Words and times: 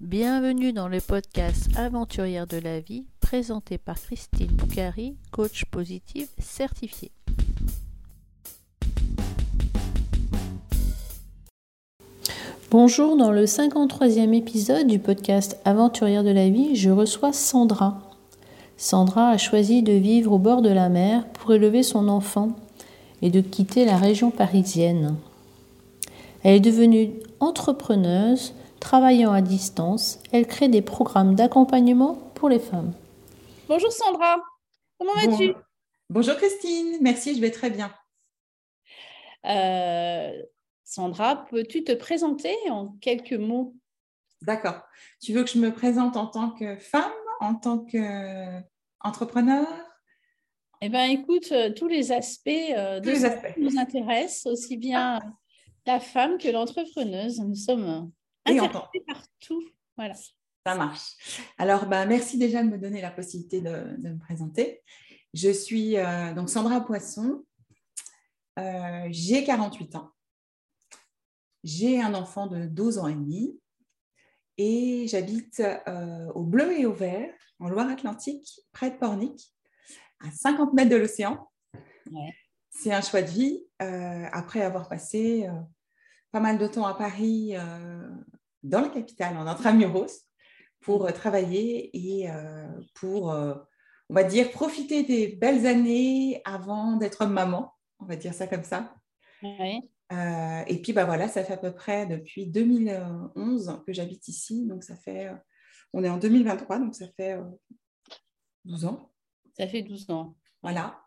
Bienvenue 0.00 0.72
dans 0.72 0.88
le 0.88 0.98
podcast 0.98 1.68
Aventurière 1.76 2.46
de 2.46 2.56
la 2.56 2.80
vie, 2.80 3.04
présenté 3.20 3.76
par 3.76 4.00
Christine 4.00 4.46
Boucari, 4.46 5.18
coach 5.30 5.66
positive 5.66 6.26
certifiée. 6.38 7.12
Bonjour, 12.70 13.18
dans 13.18 13.30
le 13.30 13.44
53e 13.44 14.32
épisode 14.32 14.86
du 14.86 14.98
podcast 14.98 15.60
Aventurière 15.66 16.24
de 16.24 16.30
la 16.30 16.48
vie, 16.48 16.76
je 16.76 16.88
reçois 16.88 17.34
Sandra. 17.34 18.00
Sandra 18.78 19.28
a 19.28 19.36
choisi 19.36 19.82
de 19.82 19.92
vivre 19.92 20.32
au 20.32 20.38
bord 20.38 20.62
de 20.62 20.70
la 20.70 20.88
mer 20.88 21.26
pour 21.34 21.52
élever 21.52 21.82
son 21.82 22.08
enfant 22.08 22.56
et 23.20 23.28
de 23.28 23.42
quitter 23.42 23.84
la 23.84 23.98
région 23.98 24.30
parisienne. 24.30 25.16
Elle 26.42 26.54
est 26.54 26.60
devenue 26.60 27.10
entrepreneuse 27.38 28.54
Travaillant 28.80 29.32
à 29.32 29.42
distance, 29.42 30.18
elle 30.32 30.46
crée 30.46 30.68
des 30.68 30.82
programmes 30.82 31.34
d'accompagnement 31.34 32.14
pour 32.34 32.48
les 32.48 32.58
femmes. 32.58 32.92
Bonjour 33.68 33.92
Sandra, 33.92 34.42
comment 34.98 35.12
vas-tu? 35.14 35.54
Bonjour 36.08 36.34
Christine, 36.36 36.96
merci, 37.00 37.36
je 37.36 37.40
vais 37.40 37.50
très 37.50 37.70
bien. 37.70 37.92
Euh, 39.46 40.32
Sandra, 40.82 41.46
peux-tu 41.50 41.84
te 41.84 41.92
présenter 41.92 42.56
en 42.68 42.88
quelques 43.00 43.34
mots? 43.34 43.76
D'accord. 44.42 44.82
Tu 45.22 45.32
veux 45.34 45.44
que 45.44 45.50
je 45.50 45.58
me 45.58 45.72
présente 45.72 46.16
en 46.16 46.26
tant 46.26 46.50
que 46.50 46.76
femme, 46.76 47.12
en 47.40 47.54
tant 47.54 47.78
qu'entrepreneur 47.78 49.68
Eh 50.80 50.88
bien, 50.88 51.04
écoute, 51.04 51.52
euh, 51.52 51.70
tous 51.70 51.86
les 51.86 52.10
aspects, 52.10 52.48
euh, 52.48 52.98
de 53.00 53.12
tous 53.12 53.24
aspects. 53.24 53.56
nous 53.58 53.78
intéressent, 53.78 54.46
aussi 54.46 54.78
bien 54.78 55.20
la 55.86 56.00
femme 56.00 56.38
que 56.38 56.48
l'entrepreneuse. 56.48 57.40
Nous 57.40 57.54
sommes 57.54 58.10
et 58.46 58.58
partout. 59.06 59.68
Voilà. 59.96 60.14
Ça 60.66 60.74
marche. 60.74 61.16
Alors, 61.56 61.86
bah, 61.86 62.04
merci 62.04 62.36
déjà 62.36 62.62
de 62.62 62.68
me 62.68 62.78
donner 62.78 63.00
la 63.00 63.10
possibilité 63.10 63.60
de, 63.60 63.96
me 64.08 64.18
présenter. 64.18 64.82
Je 65.32 65.50
suis 65.50 65.96
euh, 65.96 66.34
donc 66.34 66.50
Sandra 66.50 66.80
Poisson. 66.84 67.44
Euh, 68.58 69.06
j'ai 69.10 69.44
48 69.44 69.96
ans. 69.96 70.10
J'ai 71.64 72.00
un 72.00 72.14
enfant 72.14 72.46
de 72.46 72.66
12 72.66 72.98
ans 72.98 73.08
et 73.08 73.14
demi. 73.14 73.58
Et 74.58 75.06
j'habite 75.08 75.60
euh, 75.60 76.30
au 76.34 76.44
Bleu 76.44 76.78
et 76.78 76.84
au 76.84 76.92
Vert, 76.92 77.32
en 77.58 77.68
Loire-Atlantique, 77.70 78.60
près 78.72 78.90
de 78.90 78.96
Pornic, 78.96 79.54
à 80.20 80.30
50 80.30 80.74
mètres 80.74 80.90
de 80.90 80.96
l'océan. 80.96 81.50
C'est 82.68 82.92
un 82.92 83.00
choix 83.00 83.22
de 83.22 83.30
vie. 83.30 83.64
après 83.78 84.60
avoir 84.60 84.88
passé 84.88 85.48
pas 86.32 86.40
mal 86.40 86.58
de 86.58 86.66
temps 86.66 86.86
à 86.86 86.94
Paris, 86.94 87.52
euh, 87.54 88.08
dans 88.62 88.80
la 88.80 88.88
capitale, 88.88 89.36
en 89.36 89.46
intramuros, 89.46 90.26
pour 90.80 91.06
euh, 91.06 91.10
travailler 91.10 91.90
et 91.96 92.30
euh, 92.30 92.68
pour, 92.94 93.26
on 93.26 94.14
va 94.14 94.24
dire, 94.24 94.50
profiter 94.50 95.02
des 95.02 95.28
belles 95.28 95.66
années 95.66 96.40
avant 96.44 96.96
d'être 96.96 97.26
maman, 97.26 97.72
on 97.98 98.06
va 98.06 98.16
dire 98.16 98.34
ça 98.34 98.46
comme 98.46 98.64
ça. 98.64 98.94
et 99.42 100.82
puis, 100.82 100.92
bah 100.92 101.04
voilà, 101.04 101.28
ça 101.28 101.44
fait 101.44 101.54
à 101.54 101.56
peu 101.58 101.72
près 101.72 102.06
depuis 102.06 102.46
2011 102.46 103.82
que 103.86 103.92
j'habite 103.92 104.26
ici. 104.28 104.66
Donc, 104.66 104.84
ça 104.84 104.96
fait, 104.96 105.30
on 105.92 106.04
est 106.04 106.10
en 106.10 106.18
2023, 106.18 106.78
donc 106.78 106.94
ça 106.94 107.06
fait 107.16 107.38
12 108.64 108.84
ans. 108.84 109.12
Ça 109.56 109.66
fait 109.66 109.82
12 109.82 110.10
ans. 110.10 110.36
Voilà. 110.62 111.00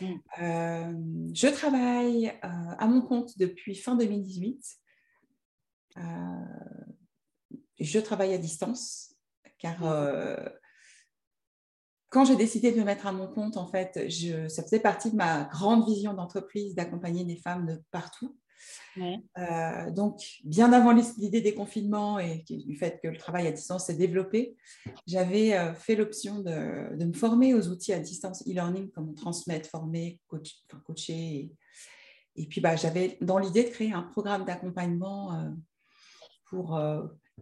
Mm. 0.00 0.14
Euh, 0.40 1.30
je 1.34 1.48
travaille 1.48 2.28
euh, 2.28 2.74
à 2.78 2.86
mon 2.86 3.02
compte 3.02 3.38
depuis 3.38 3.74
fin 3.74 3.96
2018. 3.96 4.64
Euh, 5.96 6.00
je 7.80 7.98
travaille 7.98 8.34
à 8.34 8.38
distance 8.38 9.14
car 9.58 9.80
mm. 9.80 10.50
quand 12.10 12.24
j'ai 12.24 12.36
décidé 12.36 12.72
de 12.72 12.78
me 12.78 12.84
mettre 12.84 13.06
à 13.06 13.12
mon 13.12 13.26
compte, 13.26 13.56
en 13.56 13.66
fait, 13.66 14.08
je, 14.08 14.48
ça 14.48 14.62
faisait 14.62 14.80
partie 14.80 15.10
de 15.10 15.16
ma 15.16 15.44
grande 15.44 15.86
vision 15.86 16.14
d'entreprise 16.14 16.74
d'accompagner 16.74 17.24
des 17.24 17.36
femmes 17.36 17.66
de 17.66 17.82
partout. 17.90 18.38
Euh, 18.98 19.90
donc, 19.90 20.20
bien 20.44 20.72
avant 20.72 20.92
l'idée 20.92 21.40
des 21.40 21.54
confinements 21.54 22.18
et 22.18 22.44
du 22.48 22.76
fait 22.76 23.00
que 23.02 23.08
le 23.08 23.16
travail 23.16 23.46
à 23.46 23.52
distance 23.52 23.86
s'est 23.86 23.94
développé, 23.94 24.56
j'avais 25.06 25.56
euh, 25.56 25.74
fait 25.74 25.94
l'option 25.94 26.40
de, 26.40 27.04
me 27.04 27.12
former 27.12 27.54
aux 27.54 27.68
outils 27.68 27.92
à 27.92 27.98
distance 27.98 28.42
e-learning, 28.46 28.90
comme 28.90 29.14
transmettre, 29.14 29.68
former, 29.68 30.20
coacher. 30.28 31.50
Et, 32.36 32.46
puis, 32.46 32.60
bah, 32.60 32.76
j'avais 32.76 33.18
dans 33.20 33.38
l'idée 33.38 33.64
de 33.64 33.70
créer 33.70 33.92
un 33.92 34.02
programme 34.02 34.44
d'accompagnement 34.44 35.34
euh, 35.34 35.50
pour 36.46 36.80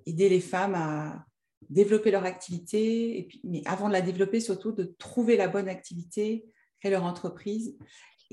aider 0.05 0.29
les 0.29 0.41
femmes 0.41 0.75
à 0.75 1.25
développer 1.71 2.11
leur 2.11 2.25
activité, 2.25 3.29
mais 3.45 3.63
avant 3.65 3.87
de 3.87 3.93
la 3.93 4.01
développer, 4.01 4.41
surtout 4.41 4.73
de 4.73 4.83
trouver 4.99 5.37
la 5.37 5.47
bonne 5.47 5.69
activité, 5.69 6.45
créer 6.81 6.91
leur 6.91 7.05
entreprise 7.05 7.79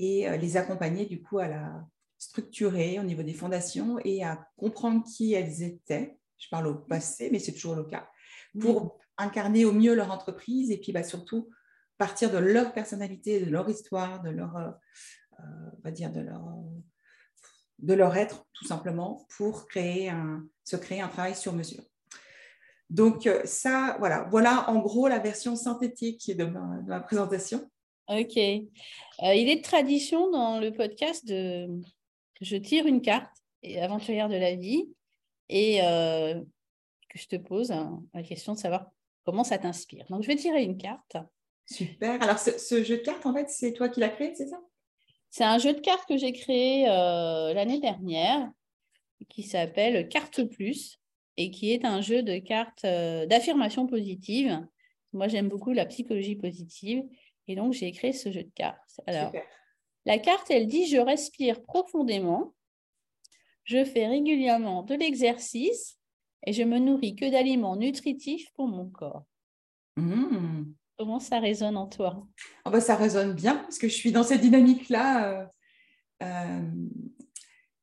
et 0.00 0.36
les 0.36 0.56
accompagner 0.56 1.06
du 1.06 1.22
coup 1.22 1.38
à 1.38 1.46
la, 1.46 1.86
structurées 2.24 2.98
au 2.98 3.02
niveau 3.02 3.22
des 3.22 3.34
fondations 3.34 3.98
et 4.04 4.24
à 4.24 4.48
comprendre 4.56 5.04
qui 5.04 5.34
elles 5.34 5.62
étaient. 5.62 6.16
Je 6.38 6.48
parle 6.48 6.66
au 6.66 6.74
passé, 6.74 7.28
mais 7.30 7.38
c'est 7.38 7.52
toujours 7.52 7.76
le 7.76 7.84
cas, 7.84 8.08
pour 8.60 8.98
incarner 9.18 9.64
au 9.64 9.72
mieux 9.72 9.94
leur 9.94 10.10
entreprise 10.10 10.70
et 10.70 10.78
puis 10.78 10.92
bah, 10.92 11.04
surtout 11.04 11.48
partir 11.98 12.30
de 12.30 12.38
leur 12.38 12.72
personnalité, 12.72 13.40
de 13.40 13.50
leur 13.50 13.68
histoire, 13.68 14.22
de 14.22 14.30
leur, 14.30 14.56
euh, 14.56 14.70
on 15.38 15.82
va 15.84 15.90
dire, 15.90 16.10
de 16.10 16.20
leur, 16.20 16.42
de 17.78 17.94
leur 17.94 18.16
être, 18.16 18.46
tout 18.52 18.66
simplement, 18.66 19.26
pour 19.36 19.66
créer 19.66 20.10
un, 20.10 20.44
se 20.64 20.76
créer 20.76 21.00
un 21.00 21.08
travail 21.08 21.36
sur 21.36 21.52
mesure. 21.52 21.84
Donc, 22.90 23.26
euh, 23.26 23.42
ça, 23.44 23.96
voilà, 23.98 24.26
voilà 24.30 24.68
en 24.70 24.80
gros 24.80 25.08
la 25.08 25.18
version 25.18 25.56
synthétique 25.56 26.36
de 26.36 26.44
ma, 26.44 26.82
de 26.82 26.88
ma 26.88 27.00
présentation. 27.00 27.70
Ok. 28.08 28.36
Euh, 28.36 29.34
il 29.34 29.48
est 29.48 29.56
de 29.56 29.62
tradition 29.62 30.30
dans 30.30 30.60
le 30.60 30.72
podcast 30.72 31.26
de, 31.26 31.68
je 32.40 32.56
tire 32.56 32.86
une 32.86 33.00
carte, 33.00 33.32
aventurière 33.80 34.28
de 34.28 34.36
la 34.36 34.54
vie, 34.54 34.88
et 35.48 35.82
euh, 35.82 36.40
que 37.08 37.18
je 37.18 37.26
te 37.28 37.36
pose 37.36 37.72
la 38.12 38.22
question 38.22 38.54
de 38.54 38.58
savoir 38.58 38.90
comment 39.24 39.44
ça 39.44 39.58
t'inspire. 39.58 40.06
Donc, 40.10 40.22
je 40.22 40.28
vais 40.28 40.36
tirer 40.36 40.62
une 40.62 40.76
carte. 40.76 41.16
Super. 41.66 42.22
Alors, 42.22 42.38
ce, 42.38 42.82
jeu 42.82 42.98
de 42.98 43.02
cartes, 43.02 43.24
en 43.26 43.34
fait, 43.34 43.48
c'est 43.48 43.72
toi 43.72 43.88
qui 43.88 44.00
l'as 44.00 44.10
créé, 44.10 44.34
c'est 44.34 44.48
ça? 44.48 44.60
C'est 45.30 45.44
un 45.44 45.58
jeu 45.58 45.72
de 45.72 45.80
cartes 45.80 46.08
que 46.08 46.16
j'ai 46.16 46.32
créé 46.32 46.88
euh, 46.88 47.52
l'année 47.54 47.80
dernière, 47.80 48.50
qui 49.28 49.42
s'appelle 49.42 50.08
Carte 50.08 50.44
Plus, 50.44 51.00
et 51.36 51.50
qui 51.50 51.72
est 51.72 51.84
un 51.84 52.00
jeu 52.00 52.22
de 52.22 52.38
cartes 52.38 52.84
euh, 52.84 53.26
d'affirmation 53.26 53.86
positive. 53.86 54.64
Moi, 55.12 55.28
j'aime 55.28 55.48
beaucoup 55.48 55.72
la 55.72 55.86
psychologie 55.86 56.36
positive, 56.36 57.02
et 57.48 57.56
donc 57.56 57.72
j'ai 57.72 57.90
créé 57.92 58.12
ce 58.12 58.30
jeu 58.30 58.44
de 58.44 58.52
cartes. 58.54 59.00
Alors, 59.06 59.26
Super. 59.26 59.44
La 60.06 60.18
carte, 60.18 60.50
elle 60.50 60.66
dit 60.66 60.86
je 60.86 60.98
respire 60.98 61.62
profondément, 61.62 62.54
je 63.64 63.84
fais 63.84 64.06
régulièrement 64.06 64.82
de 64.82 64.94
l'exercice 64.94 65.98
et 66.46 66.52
je 66.52 66.62
me 66.62 66.78
nourris 66.78 67.16
que 67.16 67.30
d'aliments 67.30 67.76
nutritifs 67.76 68.50
pour 68.54 68.68
mon 68.68 68.88
corps. 68.88 69.24
Mmh. 69.96 70.64
Comment 70.98 71.18
ça 71.18 71.40
résonne 71.40 71.76
en 71.76 71.86
toi? 71.86 72.26
Oh 72.64 72.70
bah, 72.70 72.80
Ça 72.80 72.96
résonne 72.96 73.34
bien 73.34 73.56
parce 73.56 73.78
que 73.78 73.88
je 73.88 73.94
suis 73.94 74.12
dans 74.12 74.22
cette 74.22 74.42
dynamique-là. 74.42 75.32
Euh, 75.32 75.46
euh, 76.22 76.60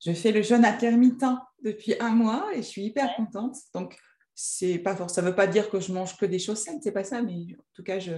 je 0.04 0.14
fais 0.14 0.32
le 0.32 0.42
jeûne 0.42 0.66
intermittent 0.66 1.26
depuis 1.64 1.96
un 2.00 2.12
mois 2.12 2.50
et 2.54 2.58
je 2.58 2.68
suis 2.68 2.84
hyper 2.84 3.16
contente. 3.16 3.58
Donc, 3.74 3.98
c'est 4.34 4.80
pas 4.80 5.08
ça 5.08 5.22
ne 5.22 5.28
veut 5.28 5.36
pas 5.36 5.48
dire 5.48 5.70
que 5.70 5.80
je 5.80 5.92
mange 5.92 6.18
que 6.18 6.26
des 6.26 6.40
choses 6.40 6.60
saines, 6.60 6.80
c'est 6.82 6.92
pas 6.92 7.04
ça, 7.04 7.22
mais 7.22 7.34
en 7.34 7.64
tout 7.74 7.84
cas, 7.84 8.00
je, 8.00 8.14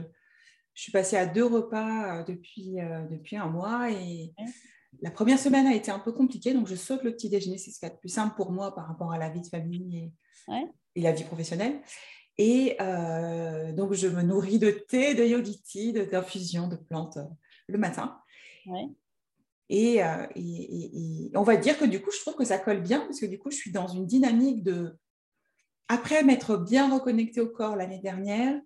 je 0.74 0.84
suis 0.84 0.92
passée 0.92 1.18
à 1.18 1.26
deux 1.26 1.46
repas 1.46 2.20
euh, 2.20 2.24
depuis, 2.24 2.80
euh, 2.80 3.06
depuis 3.10 3.38
un 3.38 3.48
mois 3.48 3.92
et 3.92 4.34
la 5.02 5.12
première 5.12 5.40
semaine 5.40 5.66
a 5.68 5.74
été 5.74 5.92
un 5.92 6.00
peu 6.00 6.12
compliquée, 6.12 6.54
donc 6.54 6.68
je 6.68 6.76
saute 6.76 7.04
le 7.04 7.12
petit 7.12 7.30
déjeuner, 7.30 7.58
c'est 7.58 7.72
ce 7.72 7.80
qui 7.80 7.86
est 7.86 7.90
le 7.90 7.98
plus 7.98 8.10
simple 8.10 8.36
pour 8.36 8.52
moi 8.52 8.76
par 8.76 8.88
rapport 8.88 9.12
à 9.12 9.18
la 9.18 9.30
vie 9.30 9.42
de 9.42 9.48
famille 9.48 10.12
et, 10.96 11.02
la 11.02 11.12
vie 11.12 11.24
professionnelle. 11.24 11.82
Et 12.38 12.78
euh, 12.80 13.72
donc, 13.74 13.94
je 13.94 14.08
me 14.08 14.22
nourris 14.22 14.60
de 14.60 14.70
thé, 14.70 15.16
de 15.16 15.24
yogiti, 15.24 15.94
d'infusion, 15.94 16.68
de 16.68 16.76
plantes 16.76 17.18
le 17.68 17.78
matin. 17.80 18.20
Et, 19.70 19.98
et, 20.36 21.32
on 21.36 21.44
va 21.44 21.56
dire 21.58 21.78
que 21.80 21.86
du 21.86 22.00
coup, 22.02 22.12
je 22.12 22.22
trouve 22.22 22.36
que 22.36 22.46
ça 22.46 22.60
colle 22.60 22.82
bien 22.82 23.02
parce 23.02 23.20
que 23.20 23.26
du 23.26 23.40
coup, 23.40 23.50
je 23.50 23.58
suis 23.58 23.72
dans 23.72 23.88
une 23.88 24.06
dynamique 24.06 24.64
de, 24.64 24.96
après 25.88 26.24
m'être 26.24 26.58
bien 26.58 26.94
reconnectée 26.94 27.42
au 27.42 27.50
corps 27.50 27.76
l'année 27.76 28.00
dernière, 28.00 28.60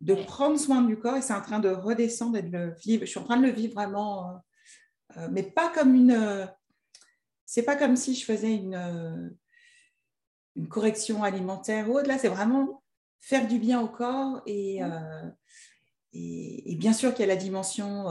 de 0.00 0.14
prendre 0.14 0.58
soin 0.58 0.82
du 0.82 0.98
corps 0.98 1.16
et 1.16 1.22
c'est 1.22 1.32
en 1.32 1.40
train 1.40 1.60
de 1.60 1.68
redescendre 1.68 2.36
et 2.36 2.42
de 2.42 2.56
le 2.56 2.74
vivre. 2.74 3.04
Je 3.04 3.10
suis 3.10 3.20
en 3.20 3.24
train 3.24 3.38
de 3.38 3.46
le 3.46 3.52
vivre 3.52 3.74
vraiment, 3.74 4.30
euh, 4.30 4.32
euh, 5.18 5.28
mais 5.30 5.42
pas 5.42 5.70
comme 5.70 5.94
une. 5.94 6.12
Euh, 6.12 6.46
c'est 7.46 7.62
pas 7.62 7.76
comme 7.76 7.96
si 7.96 8.14
je 8.14 8.24
faisais 8.24 8.54
une, 8.54 9.36
une 10.56 10.68
correction 10.68 11.22
alimentaire 11.22 11.88
ou 11.88 11.98
autre. 11.98 12.08
Là, 12.08 12.18
c'est 12.18 12.28
vraiment 12.28 12.82
faire 13.20 13.46
du 13.46 13.58
bien 13.58 13.80
au 13.80 13.88
corps 13.88 14.42
et, 14.44 14.80
et, 16.12 16.76
bien 16.76 16.92
sûr 16.92 17.14
qu'il 17.14 17.20
y 17.20 17.30
a 17.30 17.34
la 17.34 17.40
dimension 17.40 18.06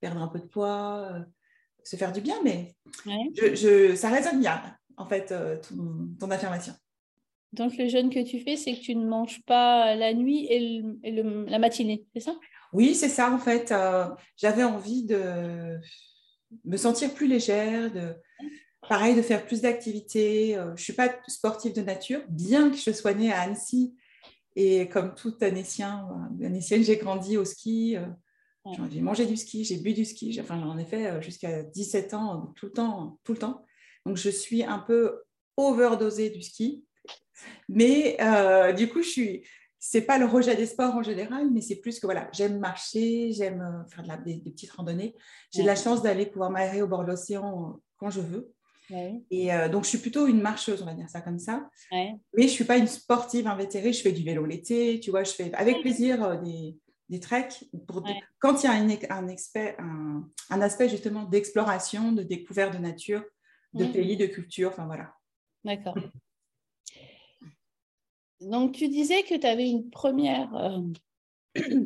perdre 0.00 0.20
un 0.20 0.26
peu 0.26 0.40
de 0.40 0.46
poids, 0.46 1.12
se 1.84 1.96
faire 1.96 2.12
du 2.12 2.22
bien, 2.22 2.34
mais 2.42 2.74
je, 3.06 3.94
ça 3.94 4.08
résonne 4.08 4.40
bien 4.40 4.60
en 4.96 5.06
fait 5.06 5.32
ton 6.18 6.30
affirmation. 6.30 6.74
Donc, 7.52 7.76
le 7.76 7.88
jeûne 7.88 8.08
que 8.08 8.22
tu 8.22 8.40
fais, 8.40 8.56
c'est 8.56 8.74
que 8.74 8.80
tu 8.80 8.96
ne 8.96 9.06
manges 9.06 9.42
pas 9.44 9.94
la 9.94 10.14
nuit 10.14 10.46
et, 10.50 10.82
la 11.02 11.58
matinée, 11.58 12.06
c'est 12.14 12.20
ça? 12.20 12.34
Oui, 12.72 12.94
c'est 12.94 13.08
ça, 13.08 13.30
en 13.30 13.38
fait. 13.38 13.74
J'avais 14.36 14.64
envie 14.64 15.04
de 15.04 15.78
me 16.64 16.76
sentir 16.76 17.12
plus 17.12 17.26
légère, 17.26 17.92
de, 17.92 18.14
pareil, 18.88 19.14
de 19.14 19.22
faire 19.22 19.44
plus 19.44 19.60
d'activités. 19.60 20.54
Je 20.54 20.70
ne 20.70 20.76
suis 20.76 20.94
pas 20.94 21.10
sportive 21.28 21.74
de 21.74 21.82
nature, 21.82 22.22
bien 22.28 22.70
que 22.70 22.76
je 22.76 22.90
sois 22.90 23.12
née 23.12 23.32
à 23.32 23.42
Annecy. 23.42 23.94
Et 24.56 24.88
comme 24.88 25.14
tout 25.14 25.34
Annécien, 25.40 26.08
Annécienne, 26.42 26.82
j'ai 26.82 26.96
grandi 26.96 27.36
au 27.36 27.44
ski. 27.44 27.96
J'ai 28.90 29.00
mangé 29.00 29.26
du 29.26 29.36
ski, 29.36 29.64
j'ai 29.64 29.76
bu 29.76 29.92
du 29.92 30.04
ski. 30.06 30.38
Enfin, 30.40 30.58
j'en 30.58 30.78
ai 30.78 30.84
fait 30.86 31.20
jusqu'à 31.20 31.62
17 31.62 32.14
ans, 32.14 32.52
tout 32.56 32.66
le 32.66 32.72
temps, 32.72 33.18
tout 33.24 33.32
le 33.32 33.38
temps. 33.38 33.64
Donc, 34.06 34.16
je 34.16 34.30
suis 34.30 34.62
un 34.62 34.78
peu 34.78 35.22
overdosée 35.58 36.30
du 36.30 36.40
ski. 36.40 36.84
Mais 37.68 38.16
euh, 38.20 38.72
du 38.72 38.88
coup, 38.88 39.02
je 39.02 39.08
suis. 39.08 39.46
C'est 39.84 40.02
pas 40.02 40.16
le 40.16 40.26
rejet 40.26 40.54
des 40.54 40.66
sports 40.66 40.94
en 40.94 41.02
général, 41.02 41.50
mais 41.50 41.60
c'est 41.60 41.80
plus 41.80 41.98
que 41.98 42.06
voilà, 42.06 42.28
j'aime 42.32 42.60
marcher, 42.60 43.32
j'aime 43.32 43.60
euh, 43.60 43.90
faire 43.92 44.04
de 44.04 44.08
la, 44.08 44.16
des, 44.16 44.36
petites 44.36 44.70
randonnées. 44.70 45.16
J'ai 45.52 45.64
la 45.64 45.74
chance 45.74 46.02
d'aller 46.02 46.26
pouvoir 46.26 46.50
m'aérer 46.50 46.82
au 46.82 46.86
bord 46.86 47.02
de 47.02 47.08
l'océan 47.10 47.70
euh, 47.70 47.80
quand 47.96 48.10
je 48.10 48.20
veux. 48.20 48.52
Et 49.30 49.48
donc, 49.70 49.84
je 49.84 49.88
suis 49.88 49.98
plutôt 49.98 50.26
une 50.26 50.42
marcheuse, 50.42 50.82
on 50.82 50.84
va 50.84 50.92
dire 50.92 51.08
ça 51.08 51.22
comme 51.22 51.38
ça. 51.38 51.66
Mais 51.90 52.18
je 52.36 52.42
ne 52.42 52.48
suis 52.48 52.64
pas 52.64 52.76
une 52.76 52.86
sportive 52.86 53.46
invétérée. 53.46 53.90
Je 53.90 54.02
fais 54.02 54.12
du 54.12 54.22
vélo 54.22 54.44
l'été, 54.44 55.00
tu 55.00 55.10
vois, 55.10 55.24
je 55.24 55.32
fais 55.32 55.50
avec 55.54 55.80
plaisir 55.80 56.38
des, 56.42 56.76
des 57.08 57.18
treks. 57.18 57.64
Pour 57.88 58.04
Quand 58.38 58.62
il 58.62 58.66
y 58.66 58.68
a 58.68 58.72
un, 58.72 58.88
un, 59.78 60.28
un 60.50 60.60
aspect 60.60 60.90
justement 60.90 61.24
d'exploration, 61.24 62.12
de 62.12 62.22
découverte 62.22 62.74
de 62.74 62.78
nature, 62.78 63.24
de 63.72 63.86
pays, 63.86 64.18
de 64.18 64.26
culture, 64.26 64.68
enfin 64.68 64.84
voilà. 64.84 65.14
D'accord. 65.64 65.96
Donc, 68.48 68.72
tu 68.72 68.88
disais 68.88 69.22
que 69.22 69.34
tu 69.34 69.46
avais 69.46 69.68
une 69.68 69.90
première, 69.90 70.54
euh, 70.54 70.80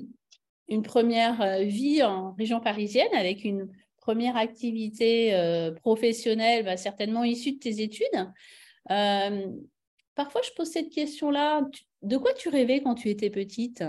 une 0.68 0.82
première 0.82 1.40
euh, 1.42 1.62
vie 1.62 2.02
en 2.02 2.32
région 2.32 2.60
parisienne 2.60 3.12
avec 3.14 3.44
une 3.44 3.70
première 3.96 4.36
activité 4.36 5.34
euh, 5.34 5.72
professionnelle, 5.72 6.64
bah, 6.64 6.76
certainement 6.76 7.24
issue 7.24 7.52
de 7.52 7.58
tes 7.58 7.80
études. 7.80 8.32
parfois, 10.14 10.40
je 10.42 10.50
pose 10.56 10.70
cette 10.70 10.90
question-là. 10.90 11.62
De 12.02 12.16
quoi 12.16 12.32
tu 12.32 12.48
rêvais 12.48 12.82
quand 12.82 12.94
tu 12.94 13.10
étais 13.10 13.30
petite? 13.30 13.84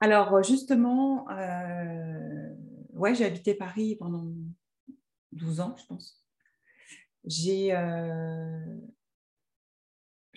Alors, 0.00 0.42
justement, 0.42 1.26
ouais, 2.92 3.14
j'ai 3.14 3.24
habité 3.24 3.54
Paris 3.54 3.96
pendant 3.96 4.32
12 5.32 5.60
ans, 5.60 5.74
je 5.76 5.86
pense. 5.86 6.24
J'ai 7.24 7.72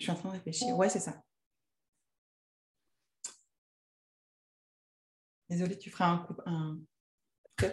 je 0.02 0.10
suis 0.10 0.12
en 0.12 0.16
train 0.16 0.30
de 0.30 0.34
réfléchir. 0.34 0.76
Ouais, 0.76 0.88
c'est 0.88 1.00
ça. 1.00 1.22
Désolée, 5.48 5.78
tu 5.78 5.90
feras 5.90 6.06
un, 6.06 6.18
coup, 6.18 6.34
un 6.44 6.78
cut. 7.56 7.66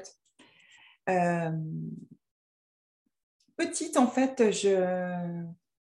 Euh, 1.09 1.51
petite, 3.55 3.97
en 3.97 4.07
fait, 4.07 4.51
je. 4.51 4.69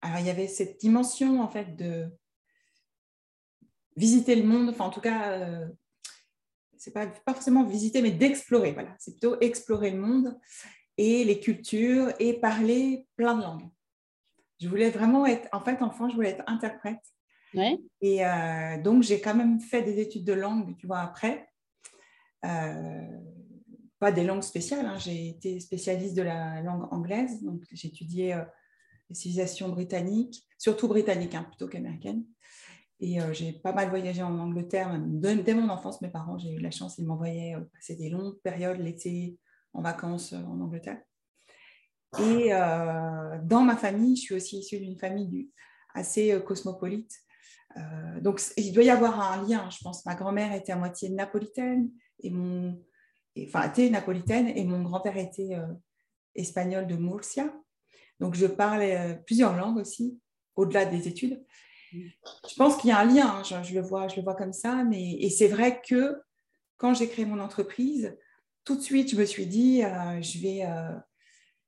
Alors, 0.02 0.20
il 0.20 0.26
y 0.26 0.30
avait 0.30 0.46
cette 0.46 0.78
dimension, 0.78 1.40
en 1.40 1.48
fait, 1.48 1.74
de 1.74 2.08
visiter 3.96 4.36
le 4.36 4.46
monde. 4.46 4.68
Enfin, 4.68 4.84
en 4.84 4.90
tout 4.90 5.00
cas, 5.00 5.32
euh, 5.32 5.68
c'est 6.76 6.92
pas, 6.92 7.08
pas 7.08 7.34
forcément 7.34 7.64
visiter, 7.64 8.02
mais 8.02 8.12
d'explorer. 8.12 8.72
Voilà, 8.72 8.94
c'est 9.00 9.12
plutôt 9.12 9.40
explorer 9.40 9.90
le 9.90 9.98
monde 9.98 10.38
et 10.96 11.24
les 11.24 11.40
cultures 11.40 12.12
et 12.20 12.38
parler 12.38 13.08
plein 13.16 13.34
de 13.34 13.42
langues. 13.42 13.68
Je 14.60 14.68
voulais 14.68 14.90
vraiment 14.90 15.26
être, 15.26 15.48
en 15.52 15.60
fait, 15.60 15.82
enfant, 15.82 16.08
je 16.08 16.14
voulais 16.14 16.30
être 16.30 16.44
interprète. 16.46 17.00
Et 18.00 18.24
euh, 18.24 18.80
donc, 18.82 19.02
j'ai 19.02 19.20
quand 19.20 19.34
même 19.34 19.60
fait 19.60 19.82
des 19.82 20.00
études 20.00 20.24
de 20.24 20.32
langue, 20.32 20.76
tu 20.76 20.86
vois, 20.86 21.00
après. 21.00 21.48
Euh, 22.44 23.20
pas 23.98 24.12
des 24.12 24.24
langues 24.24 24.42
spéciales, 24.42 24.84
hein. 24.84 24.98
j'ai 24.98 25.30
été 25.30 25.58
spécialiste 25.58 26.14
de 26.14 26.22
la 26.22 26.60
langue 26.60 26.86
anglaise, 26.92 27.42
donc 27.42 27.62
j'ai 27.72 27.88
étudié 27.88 28.34
euh, 28.34 28.44
les 29.08 29.14
civilisations 29.16 29.70
britanniques, 29.70 30.46
surtout 30.58 30.86
britanniques 30.86 31.34
hein, 31.34 31.44
plutôt 31.44 31.66
qu'américaines. 31.66 32.24
Et 33.00 33.18
j'ai 33.32 33.52
pas 33.52 33.74
mal 33.74 33.90
voyagé 33.90 34.22
en 34.22 34.38
Angleterre, 34.38 34.98
même 34.98 35.42
dès 35.42 35.52
mon 35.52 35.68
enfance, 35.68 36.00
mes 36.00 36.08
parents, 36.08 36.38
j'ai 36.38 36.52
eu 36.52 36.58
la 36.58 36.70
chance, 36.70 36.96
ils 36.96 37.04
m'envoyaient 37.04 37.54
passer 37.74 37.94
des 37.94 38.08
longues 38.08 38.38
périodes 38.40 38.80
l'été 38.80 39.38
en 39.74 39.82
vacances 39.82 40.32
en 40.32 40.60
Angleterre. 40.62 40.98
Et 42.18 42.52
euh, 42.52 43.38
dans 43.42 43.62
ma 43.62 43.76
famille, 43.76 44.16
je 44.16 44.22
suis 44.22 44.34
aussi 44.34 44.58
issue 44.58 44.78
d'une 44.78 44.98
famille 44.98 45.50
assez 45.94 46.32
euh, 46.32 46.40
cosmopolite. 46.40 47.12
Euh, 47.76 48.20
donc, 48.20 48.40
il 48.56 48.72
doit 48.72 48.84
y 48.84 48.90
avoir 48.90 49.20
un 49.20 49.46
lien, 49.46 49.68
je 49.70 49.78
pense. 49.82 50.04
Ma 50.06 50.14
grand-mère 50.14 50.52
était 50.54 50.72
à 50.72 50.76
moitié 50.76 51.10
napolitaine, 51.10 51.90
et 52.20 52.30
mon, 52.30 52.82
enfin, 53.38 53.68
était 53.68 53.90
napolitaine, 53.90 54.48
et 54.48 54.64
mon 54.64 54.82
grand-père 54.82 55.16
était 55.18 55.58
espagnol 56.34 56.86
de 56.86 56.96
Murcia. 56.96 57.52
Donc, 58.18 58.34
je 58.34 58.46
parle 58.46 58.82
plusieurs 59.26 59.54
langues 59.54 59.76
aussi, 59.76 60.18
au-delà 60.54 60.86
des 60.86 61.06
études. 61.06 61.44
Je 61.92 62.54
pense 62.56 62.76
qu'il 62.78 62.88
y 62.88 62.92
a 62.92 62.98
un 62.98 63.04
lien, 63.04 63.26
hein, 63.26 63.62
je, 63.62 63.74
le 63.74 63.82
vois, 63.82 64.08
je 64.08 64.16
le 64.16 64.22
vois 64.22 64.34
comme 64.34 64.54
ça, 64.54 64.82
mais 64.84 65.12
et 65.20 65.28
c'est 65.28 65.48
vrai 65.48 65.82
que 65.86 66.16
quand 66.78 66.94
j'ai 66.94 67.08
créé 67.08 67.26
mon 67.26 67.40
entreprise, 67.40 68.16
tout 68.64 68.74
de 68.74 68.80
suite, 68.80 69.10
je 69.10 69.16
me 69.16 69.24
suis 69.26 69.46
dit, 69.46 69.82
je 69.82 70.40
vais 70.40 70.64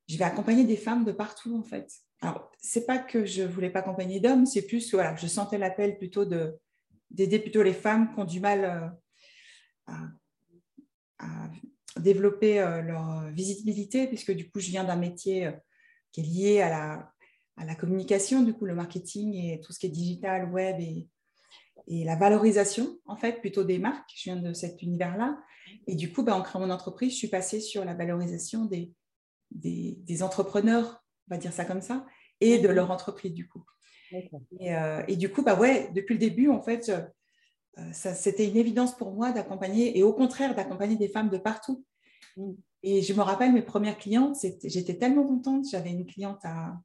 je 0.08 0.16
vais 0.16 0.24
accompagner 0.24 0.64
des 0.64 0.76
femmes 0.76 1.04
de 1.04 1.12
partout 1.12 1.56
en 1.56 1.62
fait. 1.62 1.92
Alors, 2.20 2.50
c'est 2.58 2.86
pas 2.86 2.98
que 2.98 3.24
je 3.24 3.42
voulais 3.42 3.70
pas 3.70 3.80
accompagner 3.80 4.20
d'hommes, 4.20 4.46
c'est 4.46 4.66
plus 4.66 4.92
voilà, 4.92 5.14
je 5.14 5.26
sentais 5.26 5.58
l'appel 5.58 5.98
plutôt 5.98 6.24
de 6.24 6.58
d'aider 7.10 7.38
plutôt 7.38 7.62
les 7.62 7.72
femmes 7.72 8.12
qui 8.12 8.20
ont 8.20 8.24
du 8.24 8.40
mal 8.40 8.64
euh, 9.88 9.92
à, 11.18 11.50
développer 11.98 12.60
euh, 12.60 12.82
leur 12.82 13.28
visibilité, 13.30 14.06
puisque 14.06 14.32
du 14.32 14.48
coup, 14.50 14.60
je 14.60 14.68
viens 14.68 14.84
d'un 14.84 14.96
métier 14.96 15.46
euh, 15.46 15.52
qui 16.12 16.20
est 16.20 16.24
lié 16.24 16.60
à 16.60 16.68
la, 16.68 17.12
à 17.56 17.64
la 17.64 17.74
communication, 17.74 18.42
du 18.42 18.52
coup, 18.52 18.66
le 18.66 18.74
marketing 18.74 19.34
et 19.34 19.60
tout 19.60 19.72
ce 19.72 19.78
qui 19.78 19.86
est 19.86 19.90
digital, 19.90 20.50
web 20.52 20.76
et, 20.78 21.08
et 21.88 22.04
la 22.04 22.14
valorisation, 22.14 22.98
en 23.06 23.16
fait, 23.16 23.40
plutôt 23.40 23.64
des 23.64 23.78
marques. 23.78 24.10
Je 24.14 24.30
viens 24.30 24.36
de 24.36 24.52
cet 24.52 24.82
univers-là. 24.82 25.38
Et 25.86 25.96
du 25.96 26.12
coup, 26.12 26.22
ben, 26.22 26.34
en 26.34 26.42
créant 26.42 26.60
mon 26.60 26.70
entreprise, 26.70 27.12
je 27.12 27.16
suis 27.16 27.28
passée 27.28 27.60
sur 27.60 27.84
la 27.84 27.94
valorisation 27.94 28.66
des, 28.66 28.92
des, 29.50 30.22
entrepreneurs, 30.22 31.04
on 31.28 31.34
va 31.34 31.38
dire 31.38 31.52
ça 31.52 31.64
comme 31.64 31.80
ça, 31.80 32.06
et 32.40 32.58
de 32.58 32.68
leur 32.68 32.90
entreprise 32.90 33.32
du 33.32 33.48
coup. 33.48 33.64
Euh, 34.62 35.02
et, 35.06 35.16
du 35.16 35.30
coup, 35.30 35.42
bah 35.42 35.58
ouais, 35.58 35.90
depuis 35.94 36.14
le 36.14 36.18
début, 36.18 36.48
en 36.48 36.62
fait, 36.62 36.88
euh, 36.88 37.82
c'était 37.92 38.48
une 38.48 38.56
évidence 38.56 38.96
pour 38.96 39.12
moi 39.12 39.32
d'accompagner, 39.32 39.98
et 39.98 40.02
au 40.02 40.12
contraire, 40.12 40.54
d'accompagner 40.54 40.96
des 40.96 41.08
femmes 41.08 41.28
de 41.30 41.38
partout. 41.38 41.84
Mm. 42.36 42.52
Et 42.82 43.02
je 43.02 43.12
me 43.12 43.20
rappelle 43.20 43.52
mes 43.52 43.62
premières 43.62 43.98
clientes, 43.98 44.36
j'étais 44.64 44.96
tellement 44.96 45.26
contente. 45.26 45.66
J'avais 45.68 45.90
une 45.90 46.06
cliente 46.06 46.40
à, 46.44 46.78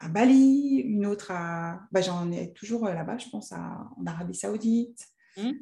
à 0.00 0.08
Bali, 0.08 0.82
une 0.84 1.06
autre 1.06 1.30
à. 1.30 1.86
Bah, 1.92 2.00
J'en 2.00 2.30
ai 2.32 2.52
toujours 2.52 2.86
euh, 2.86 2.92
là-bas, 2.92 3.18
je 3.18 3.28
pense, 3.28 3.52
à, 3.52 3.88
en 3.96 4.06
Arabie 4.06 4.34
Saoudite. 4.34 5.06
Mm. 5.36 5.52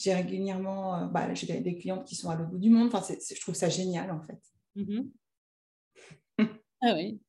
J'ai 0.00 0.14
régulièrement 0.14 0.94
euh, 0.94 1.06
bah, 1.06 1.32
j'ai 1.34 1.60
des 1.60 1.76
clientes 1.76 2.06
qui 2.06 2.14
sont 2.14 2.30
à 2.30 2.34
l'autre 2.34 2.50
bout 2.50 2.58
du 2.58 2.70
monde. 2.70 2.88
Enfin, 2.92 3.14
je 3.14 3.40
trouve 3.40 3.54
ça 3.54 3.68
génial, 3.68 4.10
en 4.10 4.22
fait. 4.22 4.40
Mm-hmm. 4.76 5.10
ah 6.82 6.94
oui. 6.94 7.20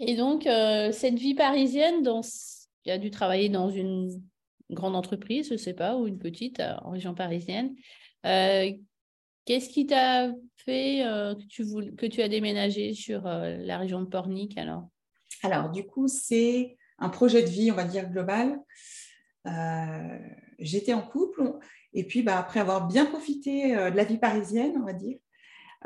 Et 0.00 0.16
donc, 0.16 0.46
euh, 0.46 0.92
cette 0.92 1.18
vie 1.18 1.34
parisienne, 1.34 2.02
dans... 2.02 2.20
tu 2.20 2.90
as 2.90 2.98
dû 2.98 3.10
travailler 3.10 3.48
dans 3.48 3.70
une 3.70 4.22
grande 4.68 4.94
entreprise, 4.94 5.48
je 5.48 5.54
ne 5.54 5.58
sais 5.58 5.72
pas, 5.72 5.96
ou 5.96 6.06
une 6.06 6.18
petite 6.18 6.60
euh, 6.60 6.74
en 6.82 6.90
région 6.90 7.14
parisienne. 7.14 7.74
Qu'est-ce 8.22 9.70
qui 9.70 9.86
t'a 9.86 10.34
fait 10.56 11.00
que, 11.02 11.46
tu 11.46 11.64
que 11.96 12.04
tu 12.04 12.20
as 12.20 12.28
déménagé 12.28 12.92
sur 12.92 13.22
la 13.22 13.78
région 13.78 14.02
de 14.02 14.06
Pornic 14.06 14.58
alors? 14.58 14.88
Alors, 15.42 15.70
du 15.70 15.86
coup, 15.86 16.06
c'est 16.06 16.76
un 16.98 17.08
projet 17.08 17.42
de 17.42 17.48
vie, 17.48 17.72
on 17.72 17.74
va 17.74 17.84
dire, 17.84 18.08
global 18.10 18.60
j'étais 20.60 20.92
en 20.92 21.02
couple. 21.02 21.58
Et 21.92 22.04
puis, 22.04 22.22
bah, 22.22 22.38
après 22.38 22.60
avoir 22.60 22.86
bien 22.86 23.06
profité 23.06 23.76
euh, 23.76 23.90
de 23.90 23.96
la 23.96 24.04
vie 24.04 24.18
parisienne, 24.18 24.76
on 24.80 24.84
va 24.84 24.92
dire, 24.92 25.18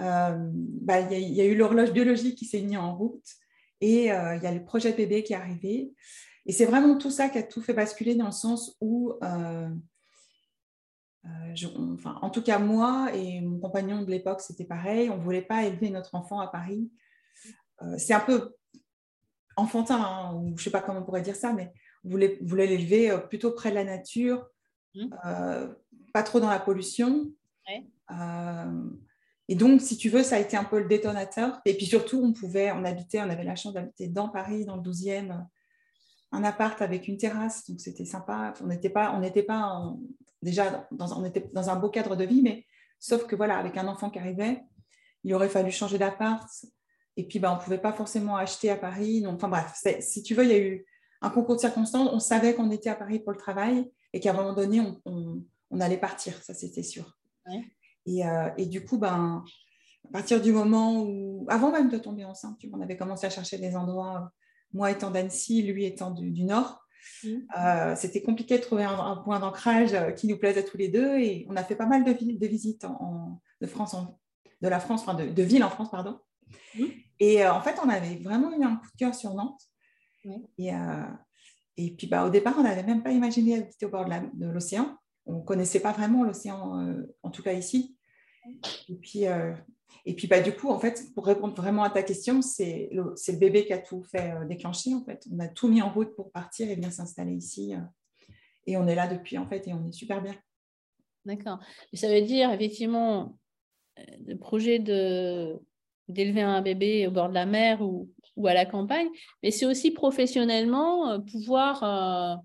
euh, 0.00 0.36
bah, 0.36 1.00
il 1.00 1.32
y, 1.32 1.40
a 1.40 1.44
eu 1.44 1.56
l'horloge 1.56 1.92
biologique 1.92 2.36
qui 2.36 2.44
s'est 2.44 2.60
mise 2.60 2.76
en 2.76 2.94
route 2.96 3.24
et 3.80 4.12
euh, 4.12 4.36
il 4.36 4.42
y 4.42 4.46
a 4.46 4.52
le 4.52 4.64
projet 4.64 4.92
bébé 4.92 5.22
qui 5.22 5.32
est 5.32 5.36
arrivé. 5.36 5.92
Et 6.46 6.52
c'est 6.52 6.66
vraiment 6.66 6.98
tout 6.98 7.10
ça 7.10 7.28
qui 7.28 7.38
a 7.38 7.42
tout 7.42 7.62
fait 7.62 7.72
basculer 7.72 8.14
dans 8.14 8.26
le 8.26 8.32
sens 8.32 8.76
où, 8.80 9.14
enfin, 9.22 9.78
en 12.20 12.28
tout 12.28 12.42
cas 12.42 12.58
moi 12.58 13.10
et 13.14 13.40
mon 13.40 13.58
compagnon 13.58 14.02
de 14.02 14.10
l'époque, 14.10 14.42
c'était 14.42 14.66
pareil, 14.66 15.08
on 15.08 15.16
ne 15.16 15.22
voulait 15.22 15.40
pas 15.40 15.64
élever 15.64 15.88
notre 15.88 16.14
enfant 16.14 16.40
à 16.40 16.48
Paris. 16.48 16.90
c'est 17.96 18.12
un 18.12 18.20
peu 18.20 18.54
enfantin, 19.56 20.02
hein, 20.02 20.34
ou 20.34 20.48
je 20.48 20.52
ne 20.52 20.58
sais 20.58 20.70
pas 20.70 20.82
comment 20.82 21.00
on 21.00 21.04
pourrait 21.04 21.22
dire 21.22 21.36
ça, 21.36 21.54
mais 21.54 21.72
voulait, 22.04 22.38
voulait 22.42 22.66
l'élever 22.66 23.16
plutôt 23.28 23.50
près 23.52 23.70
de 23.70 23.74
la 23.74 23.84
nature, 23.84 24.46
Mmh. 24.94 25.08
Euh, 25.26 25.68
pas 26.12 26.22
trop 26.22 26.40
dans 26.40 26.50
la 26.50 26.60
pollution. 26.60 27.30
Euh, 28.10 28.90
et 29.48 29.54
donc, 29.54 29.80
si 29.80 29.96
tu 29.96 30.08
veux, 30.08 30.22
ça 30.22 30.36
a 30.36 30.38
été 30.38 30.56
un 30.56 30.64
peu 30.64 30.78
le 30.78 30.88
détonateur. 30.88 31.60
Et 31.64 31.74
puis 31.74 31.86
surtout, 31.86 32.20
on 32.22 32.32
pouvait, 32.32 32.70
on 32.72 32.84
habitait, 32.84 33.20
on 33.20 33.30
avait 33.30 33.44
la 33.44 33.56
chance 33.56 33.74
d'habiter 33.74 34.08
dans 34.08 34.28
Paris, 34.28 34.64
dans 34.64 34.76
le 34.76 34.82
12e, 34.82 35.44
un 36.32 36.44
appart 36.44 36.80
avec 36.82 37.06
une 37.08 37.16
terrasse, 37.16 37.68
donc 37.68 37.80
c'était 37.80 38.04
sympa. 38.04 38.54
On 38.60 38.66
n'était 38.66 38.90
pas, 38.90 39.12
on 39.12 39.20
n'était 39.20 39.42
pas 39.42 39.94
déjà 40.42 40.88
dans, 40.90 41.20
on 41.20 41.24
était 41.24 41.48
dans 41.52 41.70
un 41.70 41.76
beau 41.76 41.90
cadre 41.90 42.16
de 42.16 42.24
vie, 42.24 42.42
mais 42.42 42.66
sauf 42.98 43.26
que 43.26 43.36
voilà, 43.36 43.56
avec 43.56 43.76
un 43.76 43.86
enfant 43.86 44.10
qui 44.10 44.18
arrivait, 44.18 44.62
il 45.22 45.32
aurait 45.34 45.48
fallu 45.48 45.70
changer 45.70 45.98
d'appart. 45.98 46.48
Et 47.16 47.26
puis, 47.26 47.38
ben, 47.38 47.52
on 47.52 47.56
ne 47.56 47.60
pouvait 47.60 47.78
pas 47.78 47.92
forcément 47.92 48.36
acheter 48.36 48.70
à 48.70 48.76
Paris. 48.76 49.22
Donc, 49.22 49.36
enfin 49.36 49.48
bref, 49.48 49.80
si 50.00 50.22
tu 50.22 50.34
veux, 50.34 50.44
il 50.44 50.50
y 50.50 50.54
a 50.54 50.58
eu 50.58 50.84
un 51.24 51.30
concours 51.30 51.56
de 51.56 51.60
circonstances. 51.60 52.10
On 52.12 52.20
savait 52.20 52.54
qu'on 52.54 52.70
était 52.70 52.90
à 52.90 52.94
Paris 52.94 53.18
pour 53.18 53.32
le 53.32 53.38
travail 53.38 53.90
et 54.12 54.20
qu'à 54.20 54.30
un 54.30 54.34
moment 54.34 54.52
donné, 54.52 54.80
on, 55.04 55.80
allait 55.80 55.96
partir, 55.96 56.40
ça 56.42 56.54
c'était 56.54 56.84
sûr. 56.84 57.18
Euh, 57.48 58.50
et, 58.56 58.66
du 58.66 58.84
coup, 58.84 58.98
ben, 58.98 59.44
à 60.08 60.12
partir 60.12 60.40
du 60.40 60.52
moment 60.52 61.02
où, 61.02 61.46
avant 61.48 61.72
même 61.72 61.88
de 61.88 61.98
tomber 61.98 62.24
enceinte, 62.24 62.60
on 62.72 62.80
avait 62.80 62.96
commencé 62.96 63.26
à 63.26 63.30
chercher 63.30 63.58
des 63.58 63.74
endroits, 63.74 64.30
moi 64.72 64.90
étant 64.90 65.10
d'Annecy, 65.10 65.62
lui 65.62 65.84
étant 65.84 66.10
du, 66.10 66.44
Nord. 66.44 66.80
Mmh. 67.24 67.28
Euh, 67.58 67.96
c'était 67.96 68.22
compliqué 68.22 68.58
de 68.58 68.62
trouver 68.62 68.84
un, 68.84 69.16
point 69.16 69.40
d'ancrage 69.40 69.92
euh, 69.94 70.10
qui 70.12 70.26
nous 70.26 70.38
plaisait 70.38 70.60
à 70.60 70.62
tous 70.62 70.78
les 70.78 70.88
deux 70.88 71.18
et 71.18 71.46
on 71.50 71.56
a 71.56 71.62
fait 71.62 71.76
pas 71.76 71.84
mal 71.86 72.02
de, 72.02 72.12
de 72.12 72.46
visites 72.46 72.84
en, 72.84 73.40
de 73.60 73.66
France, 73.66 73.96
de 74.62 74.68
la 74.68 74.80
France, 74.80 75.02
enfin 75.02 75.14
de, 75.14 75.42
villes 75.42 75.64
en 75.64 75.70
France, 75.70 75.90
pardon. 75.90 76.18
Mmh. 76.78 76.84
Et 77.18 77.46
en 77.46 77.60
fait, 77.60 77.76
on 77.84 77.88
avait 77.88 78.16
vraiment 78.16 78.52
eu 78.52 78.62
un 78.62 78.76
coup 78.76 78.86
de 78.86 78.96
cœur 78.98 79.14
sur 79.14 79.34
Nantes. 79.34 79.60
Et, 80.58 80.70
et, 81.76 81.90
puis, 81.96 82.06
bah, 82.06 82.26
au 82.26 82.30
départ, 82.30 82.54
on 82.58 82.62
n'avait 82.62 82.82
même 82.82 83.02
pas 83.02 83.12
imaginé 83.12 83.58
habiter 83.58 83.86
au 83.86 83.90
bord 83.90 84.06
de 84.06 84.46
l'océan 84.46 84.96
on 85.26 85.38
ne 85.38 85.44
connaissait 85.44 85.80
pas 85.80 85.92
vraiment 85.92 86.24
l'océan, 86.24 86.80
euh, 86.80 87.02
en 87.22 87.30
tout 87.30 87.42
cas 87.42 87.52
ici. 87.52 87.96
Et 88.88 88.94
puis, 88.94 89.26
euh, 89.26 89.54
et 90.04 90.14
puis 90.14 90.26
bah, 90.26 90.40
du 90.40 90.52
coup, 90.52 90.68
en 90.68 90.78
fait, 90.78 91.02
pour 91.14 91.26
répondre 91.26 91.54
vraiment 91.54 91.82
à 91.82 91.90
ta 91.90 92.02
question, 92.02 92.42
c'est 92.42 92.88
le, 92.92 93.14
le, 93.14 93.38
bébé 93.38 93.64
qui 93.64 93.72
a 93.72 93.78
tout 93.78 94.02
fait 94.02 94.32
euh, 94.32 94.44
déclencher. 94.44 94.94
En 94.94 95.04
fait. 95.04 95.26
On 95.32 95.38
a 95.38 95.48
tout 95.48 95.68
mis 95.68 95.80
en 95.80 95.92
route 95.92 96.14
pour 96.14 96.30
partir 96.30 96.70
et 96.70 96.76
bien 96.76 96.90
s'installer 96.90 97.34
ici. 97.34 97.74
et 98.66 98.76
on 98.76 98.86
est 98.86 98.94
là 98.94 99.08
depuis, 99.08 99.38
en 99.38 99.46
fait, 99.46 99.66
et 99.66 99.72
on 99.72 99.86
est 99.86 99.92
super 99.92 100.22
bien. 100.22 100.34
D'accord. 101.24 101.58
Ça 101.94 102.08
veut 102.08 102.22
dire, 102.22 102.52
effectivement, 102.52 103.38
le 104.26 104.36
projet 104.36 104.78
de 104.78 105.58
d'élever 106.06 106.42
un 106.42 106.60
bébé 106.60 107.06
au 107.06 107.10
bord 107.10 107.30
de 107.30 107.34
la 107.34 107.46
mer 107.46 107.80
ou, 107.80 108.10
ou 108.36 108.46
à 108.46 108.54
la 108.54 108.66
campagne, 108.66 109.08
mais 109.42 109.50
c'est 109.50 109.66
aussi 109.66 109.90
professionnellement 109.90 111.20
pouvoir 111.20 112.42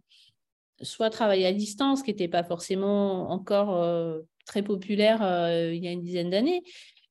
soit 0.81 1.09
travailler 1.09 1.45
à 1.45 1.53
distance, 1.53 2.03
qui 2.03 2.11
n'était 2.11 2.27
pas 2.27 2.43
forcément 2.43 3.31
encore 3.31 3.75
euh, 3.75 4.21
très 4.45 4.63
populaire 4.63 5.21
euh, 5.21 5.73
il 5.73 5.83
y 5.83 5.87
a 5.87 5.91
une 5.91 6.01
dizaine 6.01 6.29
d'années. 6.29 6.63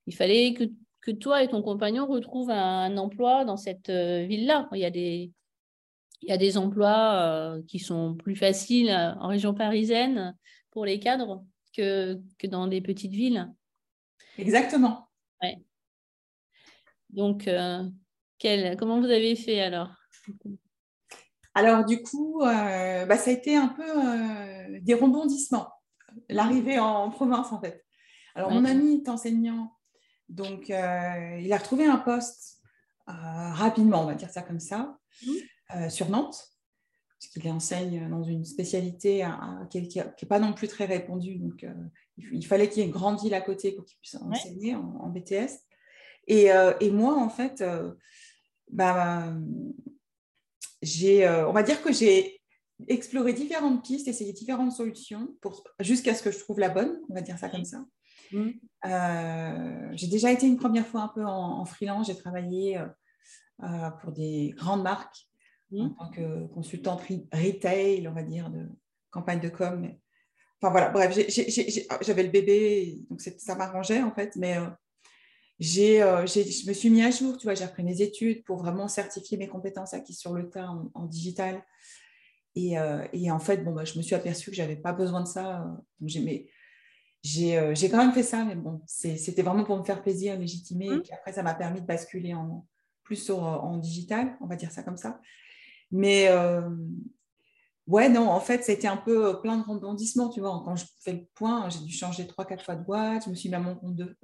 Il 0.07 0.15
fallait 0.15 0.55
que, 0.55 0.65
que, 1.03 1.11
toi 1.11 1.43
et 1.43 1.49
ton 1.49 1.63
compagnon 1.63 2.07
retrouvent 2.07 2.51
un, 2.51 2.97
emploi 2.97 3.45
dans 3.45 3.57
cette 3.57 3.91
euh, 3.91 4.25
ville-là. 4.25 4.69
Il 4.73 4.81
y 4.81 4.85
a 4.85 4.91
des, 4.91 5.31
il 6.23 6.29
y 6.29 6.33
a 6.33 6.37
des 6.37 6.57
emplois 6.57 7.59
qui 7.69 7.79
sont 7.79 8.15
plus 8.17 8.35
faciles 8.35 8.91
en 8.91 9.29
région 9.29 9.55
parisienne 9.55 10.37
pour 10.71 10.85
les 10.85 10.99
cadres 10.99 11.45
que, 11.77 12.19
que 12.39 12.49
dans 12.49 12.67
des 12.67 12.81
petites 12.81 13.13
villes. 13.13 13.49
Exactement. 14.37 15.09
Ouais. 15.41 15.59
Donc, 17.11 17.49
quel, 18.39 18.77
comment 18.77 19.01
vous 19.01 19.11
avez 19.11 19.37
fait 19.37 19.61
alors? 19.61 19.91
Alors, 21.59 21.85
du 21.85 22.03
coup, 22.03 22.43
euh, 22.43 23.05
bah, 23.05 23.17
ça 23.17 23.31
a 23.31 23.33
été 23.33 23.57
un 23.57 23.67
peu 23.67 23.83
euh, 23.83 24.79
des 24.81 24.95
rebondissements, 24.95 25.69
l'arrivée 26.29 26.79
en, 26.79 27.11
province, 27.11 27.53
en 27.53 27.61
fait. 27.61 27.85
Alors, 28.37 28.53
mon 28.53 28.65
ami 28.65 29.03
est 29.03 29.09
enseignant, 29.09 29.73
donc 30.29 30.71
euh, 30.71 31.39
il 31.41 31.53
a 31.53 31.59
retrouvé 31.59 31.87
un 31.87 31.97
poste 31.97 32.61
rapidement, 33.09 34.03
on 34.03 34.07
va 34.07 34.15
dire 34.15 34.31
ça 34.31 34.43
comme 34.43 34.61
ça, 34.61 34.99
mmh. 35.27 35.89
sur 35.89 36.11
Nantes, 36.11 36.47
puisqu'il 37.19 37.51
enseigne 37.51 38.09
dans 38.09 38.23
une 38.23 38.45
spécialité 38.45 39.27
qui 39.71 39.99
n'est 39.99 40.29
pas 40.29 40.39
non 40.39 40.53
plus 40.53 40.69
très 40.69 40.85
répandue. 40.85 41.37
Donc, 41.37 41.67
il 42.19 42.47
fallait 42.47 42.69
qu'il 42.69 42.83
y 42.83 42.83
ait 42.83 42.87
une 42.87 42.93
grande 42.93 43.19
ville 43.21 43.35
à 43.35 43.41
côté 43.41 43.73
pour 43.73 43.85
qu'il 43.85 43.99
puisse 43.99 44.17
enseigner 44.21 44.77
en, 44.77 45.09
BTS. 45.09 45.65
Et, 46.29 46.51
et, 46.81 46.91
moi, 46.93 47.17
en 47.17 47.31
fait, 47.31 47.65
bah, 48.71 49.33
j'ai, 50.83 51.27
euh, 51.27 51.49
on 51.49 51.53
va 51.53 51.63
dire 51.63 51.83
que 51.83 51.93
j'ai 51.93 52.41
exploré 52.87 53.33
différentes 53.33 53.85
pistes, 53.85 54.09
essayé 54.09 54.33
différentes 54.33 54.73
solutions 54.73 55.29
jusqu'à 55.81 56.15
ce 56.15 56.23
que 56.23 56.31
je 56.31 56.39
trouve 56.39 56.61
la 56.61 56.69
bonne, 56.69 57.01
on 57.09 57.15
va 57.15 57.21
dire 57.21 57.39
ça 57.39 57.49
comme 57.49 57.65
ça. 57.65 57.85
Mmh. 58.33 58.51
Euh, 58.85 59.89
j'ai 59.93 60.07
déjà 60.07 60.31
été 60.31 60.47
une 60.47 60.59
première 60.59 60.87
fois 60.87 61.03
un 61.03 61.09
peu 61.09 61.25
en, 61.25 61.65
freelance, 61.65 62.07
j'ai 62.07 62.17
travaillé 62.17 62.79
euh, 63.63 63.91
pour 64.01 64.13
des 64.13 64.55
grandes 64.57 64.83
marques 64.83 65.29
mmh. 65.73 65.81
en 65.81 65.91
tant 65.91 66.11
que 66.11 66.47
consultante 66.49 67.03
retail, 67.33 68.07
on 68.07 68.13
va 68.13 68.23
dire, 68.23 68.51
de 68.51 68.69
campagne 69.11 69.41
de 69.41 69.49
com. 69.49 69.91
Enfin 70.61 70.71
voilà, 70.73 70.91
bref, 70.91 71.17
j'avais 72.03 72.25
le 72.25 72.31
bébé, 72.31 72.99
donc 73.09 73.21
ça 73.21 73.55
m'arrangeait 73.55 74.03
en 74.03 74.13
fait, 74.13 74.35
mais 74.37 74.57
euh, 74.57 74.67
je 75.61 76.69
me 76.69 76.73
suis 76.73 76.91
mis 76.91 77.03
à 77.03 77.11
jour, 77.11 77.37
tu 77.37 77.45
vois, 77.45 77.55
j'ai 77.55 77.65
repris 77.65 77.83
mes 77.83 78.01
études 78.01 78.45
pour 78.45 78.59
vraiment 78.59 78.89
certifier 78.89 79.37
mes 79.37 79.49
compétences 79.49 79.95
acquises 79.95 80.19
sur 80.19 80.33
le 80.35 80.49
tas 80.49 80.69
en, 80.95 81.07
digital. 81.07 81.63
Et, 82.55 82.79
euh, 82.79 83.05
et, 83.13 83.31
en 83.31 83.39
fait, 83.39 83.59
bon, 83.59 83.73
bah, 83.73 83.85
je 83.85 83.97
me 83.99 84.03
suis 84.03 84.15
aperçue 84.15 84.51
que 84.51 84.57
je 84.57 84.63
n'avais 84.63 84.77
pas 84.77 84.93
besoin 84.93 85.23
de 85.23 85.29
ça. 85.29 85.65
Donc 86.01 86.09
j'ai, 86.09 86.49
j'ai, 87.23 87.91
quand 87.91 87.99
même 87.99 88.13
fait 88.13 88.23
ça, 88.23 88.45
mais 88.45 88.55
bon, 88.55 88.81
c'était 88.87 89.43
vraiment 89.43 89.65
pour 89.65 89.77
me 89.79 89.85
faire 89.85 90.03
plaisir, 90.03 90.39
légitimer. 90.39 90.87
Et 90.87 90.97
mmh. 90.97 91.03
puis 91.03 91.13
après, 91.13 91.33
ça 91.33 91.43
m'a 91.43 91.55
permis 91.55 91.81
de 91.81 91.87
basculer 91.87 92.35
en, 92.35 92.67
plus 93.09 93.31
en 93.31 93.79
digital, 93.79 94.37
on 94.41 94.47
va 94.47 94.55
dire 94.55 94.71
ça 94.71 94.83
comme 94.83 94.99
ça. 94.99 95.21
Mais 95.91 96.29
euh, 96.29 96.69
ouais, 97.87 98.09
non, 98.09 98.29
en 98.29 98.41
fait, 98.41 98.63
c'était 98.63 98.87
un 98.87 98.99
peu 98.99 99.41
plein 99.41 99.57
de 99.57 99.65
rebondissements, 99.65 100.29
tu 100.29 100.41
vois. 100.41 100.63
Quand 100.65 100.77
je 100.77 100.85
fais 101.01 101.15
le 101.15 101.25
point, 101.35 101.69
j'ai 101.71 101.81
dû 101.81 101.93
changer 101.93 102.27
trois, 102.27 102.45
quatre 102.45 102.65
fois 102.65 102.77
de 102.77 102.85
boîte. 102.85 103.25
Je 103.25 103.31
me 103.31 103.35
suis 103.35 103.49
mis 103.49 103.55
à 103.55 103.61
mon 103.61 103.75
compte 103.75 103.97
de, 103.97 104.17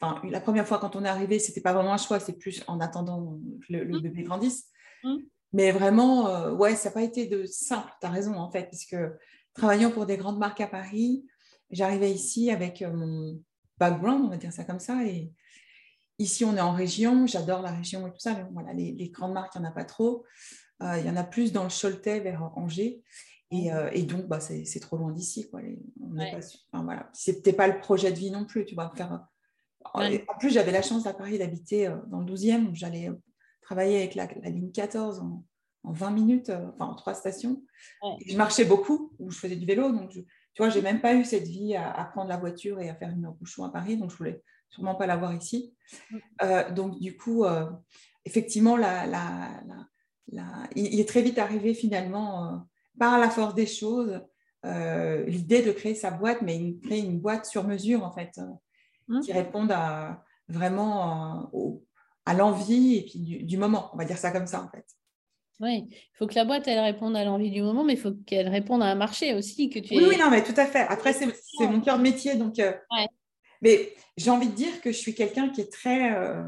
la 0.00 0.40
première 0.40 0.66
fois 0.66 0.78
quand 0.78 0.96
on 0.96 1.04
est 1.04 1.08
arrivé, 1.08 1.38
c'était 1.38 1.60
pas 1.60 1.72
vraiment 1.72 1.92
un 1.92 1.98
choix, 1.98 2.20
c'est 2.20 2.38
plus 2.38 2.62
en 2.66 2.80
attendant 2.80 3.38
que 3.66 3.72
le, 3.72 3.84
mmh. 3.84 4.02
bébé 4.02 4.22
grandisse. 4.22 4.66
Mmh. 5.02 5.16
Mais 5.52 5.72
vraiment, 5.72 6.28
euh, 6.28 6.52
ouais, 6.52 6.76
ça 6.76 6.88
n'a 6.88 6.94
pas 6.94 7.02
été 7.02 7.26
de 7.26 7.44
simple, 7.46 7.90
tu 8.00 8.06
as 8.06 8.10
raison 8.10 8.34
en 8.34 8.50
fait, 8.50 8.68
puisque 8.68 8.96
travaillant 9.54 9.90
pour 9.90 10.06
des 10.06 10.16
grandes 10.16 10.38
marques 10.38 10.60
à 10.60 10.66
Paris, 10.66 11.26
j'arrivais 11.70 12.12
ici 12.12 12.50
avec 12.50 12.82
euh, 12.82 12.92
mon 12.92 13.42
background, 13.78 14.24
on 14.26 14.28
va 14.28 14.36
dire 14.36 14.52
ça 14.52 14.64
comme 14.64 14.80
ça, 14.80 15.04
et 15.04 15.32
ici 16.18 16.44
on 16.44 16.56
est 16.56 16.60
en 16.60 16.72
région, 16.72 17.26
j'adore 17.26 17.62
la 17.62 17.72
région 17.72 18.06
et 18.06 18.10
tout 18.10 18.20
ça, 18.20 18.34
mais 18.34 18.44
voilà, 18.52 18.72
les, 18.72 19.08
grandes 19.08 19.32
marques, 19.32 19.54
il 19.56 19.60
n'y 19.60 19.66
en 19.66 19.70
a 19.70 19.72
pas 19.72 19.84
trop. 19.84 20.24
Euh, 20.80 20.96
il 21.00 21.06
y 21.06 21.10
en 21.10 21.16
a 21.16 21.24
plus 21.24 21.52
dans 21.52 21.64
le 21.64 21.70
Choletais 21.70 22.20
vers 22.20 22.52
Angers. 22.56 23.02
Et, 23.50 23.72
mmh. 23.72 24.06
donc, 24.06 24.26
bah, 24.26 24.38
c'est 24.40 24.80
trop 24.80 24.98
loin 24.98 25.10
d'ici. 25.10 25.50
Enfin, 25.50 26.84
voilà. 26.84 27.08
C'était 27.14 27.54
pas 27.54 27.66
le 27.66 27.80
projet 27.80 28.12
de 28.12 28.18
vie 28.18 28.30
non 28.30 28.44
plus. 28.44 28.66
Tu 28.66 28.74
vois, 28.74 28.92
faire 28.94 29.26
en 29.94 30.38
plus, 30.38 30.50
j'avais 30.50 30.72
la 30.72 30.82
chance 30.82 31.06
à 31.06 31.14
Paris 31.14 31.38
d'habiter 31.38 31.86
euh, 31.86 31.96
dans 32.08 32.20
le 32.20 32.32
12e, 32.32 32.70
où 32.70 32.74
j'allais 32.74 33.08
euh, 33.08 33.14
travailler 33.62 33.98
avec 33.98 34.14
la, 34.14 34.26
ligne 34.26 34.72
14 34.72 35.20
en, 35.20 35.44
20 35.84 36.10
minutes, 36.10 36.50
euh, 36.50 36.66
enfin 36.74 36.86
en 36.86 36.94
trois 36.94 37.14
stations. 37.14 37.62
je 38.26 38.36
marchais 38.36 38.64
beaucoup, 38.64 39.12
où 39.18 39.30
je 39.30 39.38
faisais 39.38 39.56
du 39.56 39.66
vélo. 39.66 39.90
Donc, 39.92 40.10
tu 40.10 40.24
vois, 40.58 40.68
j'ai 40.68 40.82
même 40.82 41.00
pas 41.00 41.14
eu 41.14 41.24
cette 41.24 41.46
vie 41.46 41.76
à, 41.76 42.04
prendre 42.12 42.28
la 42.28 42.36
voiture 42.36 42.80
et 42.80 42.88
à 42.88 42.94
faire 42.94 43.10
une 43.10 43.24
heure 43.24 43.34
bouchon 43.34 43.64
à 43.64 43.70
Paris, 43.70 43.96
donc 43.96 44.10
je 44.10 44.16
voulais 44.16 44.42
sûrement 44.70 44.96
pas 44.96 45.06
l'avoir 45.06 45.32
ici. 45.32 45.72
donc, 46.74 46.98
du 46.98 47.16
coup, 47.16 47.44
effectivement, 48.24 48.76
la, 48.76 49.62
il 50.74 50.98
est 51.00 51.08
très 51.08 51.22
vite 51.22 51.38
arrivé 51.38 51.74
finalement, 51.74 52.66
par 52.98 53.20
la 53.20 53.30
force 53.30 53.54
des 53.54 53.66
choses, 53.66 54.20
l'idée 54.64 55.62
de 55.62 55.70
créer 55.70 55.94
sa 55.94 56.10
boîte, 56.10 56.42
mais 56.42 56.76
créer 56.82 57.00
une 57.00 57.20
boîte 57.20 57.46
sur 57.46 57.64
mesure, 57.64 58.04
en 58.04 58.10
fait. 58.10 58.40
Mmh. 59.08 59.20
qui 59.20 59.32
répondent 59.32 59.72
à, 59.72 60.22
vraiment 60.48 61.48
euh, 61.54 61.70
à 62.26 62.34
l'envie 62.34 62.96
et 62.96 63.02
puis 63.06 63.44
du, 63.44 63.56
moment. 63.56 63.90
On 63.94 63.96
va 63.96 64.04
dire 64.04 64.18
ça 64.18 64.30
comme 64.30 64.46
ça, 64.46 64.62
en 64.62 64.68
fait. 64.68 64.84
Oui, 65.60 65.88
il 65.90 66.16
faut 66.16 66.26
que 66.26 66.34
la 66.34 66.44
boîte, 66.44 66.68
elle 66.68 66.78
réponde 66.78 67.16
à 67.16 67.24
l'envie 67.24 67.50
du 67.50 67.62
moment, 67.62 67.84
mais 67.84 67.94
il 67.94 67.98
faut 67.98 68.12
qu'elle 68.26 68.48
réponde 68.48 68.82
à 68.82 68.86
un 68.86 68.94
marché 68.94 69.34
aussi. 69.34 69.70
Que 69.70 69.80
tu 69.80 69.96
oui, 69.96 70.04
oui, 70.08 70.16
non, 70.18 70.30
mais 70.30 70.44
tout 70.44 70.54
à 70.56 70.66
fait. 70.66 70.80
Après, 70.80 71.12
c'est 71.12 71.26
mon 71.60 71.80
cœur 71.80 71.96
de 71.96 72.02
métier. 72.02 72.36
Donc, 72.36 72.58
euh, 72.58 72.72
Mais 73.62 73.94
j'ai 74.16 74.30
envie 74.30 74.48
de 74.48 74.54
dire 74.54 74.80
que 74.82 74.92
je 74.92 74.98
suis 74.98 75.14
quelqu'un 75.14 75.48
qui 75.48 75.62
est 75.62 75.72
très... 75.72 76.14
Euh, 76.14 76.44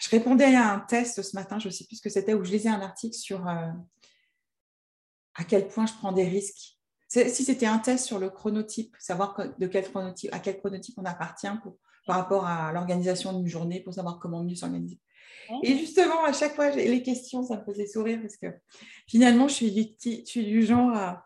je 0.00 0.10
répondais 0.10 0.54
à 0.54 0.72
un 0.72 0.80
test 0.80 1.22
ce 1.22 1.34
matin, 1.34 1.58
je 1.58 1.68
ne 1.68 1.72
sais 1.72 1.86
plus 1.86 1.96
ce 1.96 2.02
que 2.02 2.10
c'était, 2.10 2.34
où 2.34 2.44
je 2.44 2.50
lisais 2.50 2.68
un 2.68 2.82
article 2.82 3.16
sur 3.16 3.46
à 3.46 5.44
quel 5.48 5.66
point 5.68 5.86
je 5.86 5.94
prends 5.94 6.12
des 6.12 6.28
risques 6.28 6.73
si 7.14 7.44
c'était 7.44 7.66
un 7.66 7.78
test 7.78 8.06
sur 8.06 8.18
le 8.18 8.30
chronotype, 8.30 8.94
savoir 8.98 9.36
de 9.58 9.66
quel 9.66 9.84
chronotype, 9.90 10.32
à 10.32 10.38
quel 10.38 10.58
chronotype 10.58 10.94
on 10.98 11.04
appartient 11.04 11.48
par 12.06 12.16
rapport 12.16 12.46
à 12.46 12.72
l'organisation 12.72 13.32
d'une 13.32 13.46
journée, 13.46 13.80
pour 13.80 13.94
savoir 13.94 14.18
comment 14.18 14.42
mieux 14.42 14.56
s'organiser. 14.56 15.00
Et 15.62 15.76
justement, 15.76 16.24
à 16.24 16.32
chaque 16.32 16.54
fois, 16.54 16.70
les 16.70 17.02
questions, 17.02 17.44
ça 17.44 17.58
me 17.58 17.64
faisait 17.64 17.86
sourire 17.86 18.20
parce 18.20 18.36
que 18.36 18.46
finalement, 19.06 19.48
je 19.48 19.54
suis 19.54 19.96
du, 20.34 20.62
genre 20.62 20.90
à, 20.94 21.24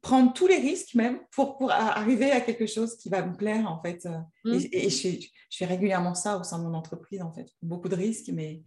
prendre 0.00 0.32
tous 0.32 0.46
les 0.46 0.58
risques 0.58 0.94
même 0.94 1.20
pour, 1.30 1.56
pour 1.56 1.70
arriver 1.70 2.30
à 2.30 2.40
quelque 2.40 2.66
chose 2.66 2.96
qui 2.96 3.08
va 3.08 3.24
me 3.24 3.36
plaire 3.36 3.70
en 3.70 3.80
fait. 3.82 4.06
Mm. 4.44 4.58
Et, 4.72 4.90
je, 4.90 5.08
je, 5.50 5.56
fais 5.56 5.64
régulièrement 5.64 6.14
ça 6.14 6.38
au 6.38 6.42
sein 6.42 6.58
de 6.58 6.64
mon 6.64 6.74
entreprise 6.74 7.22
en 7.22 7.32
fait. 7.32 7.48
Beaucoup 7.62 7.88
de 7.88 7.96
risques, 7.96 8.30
mais 8.32 8.62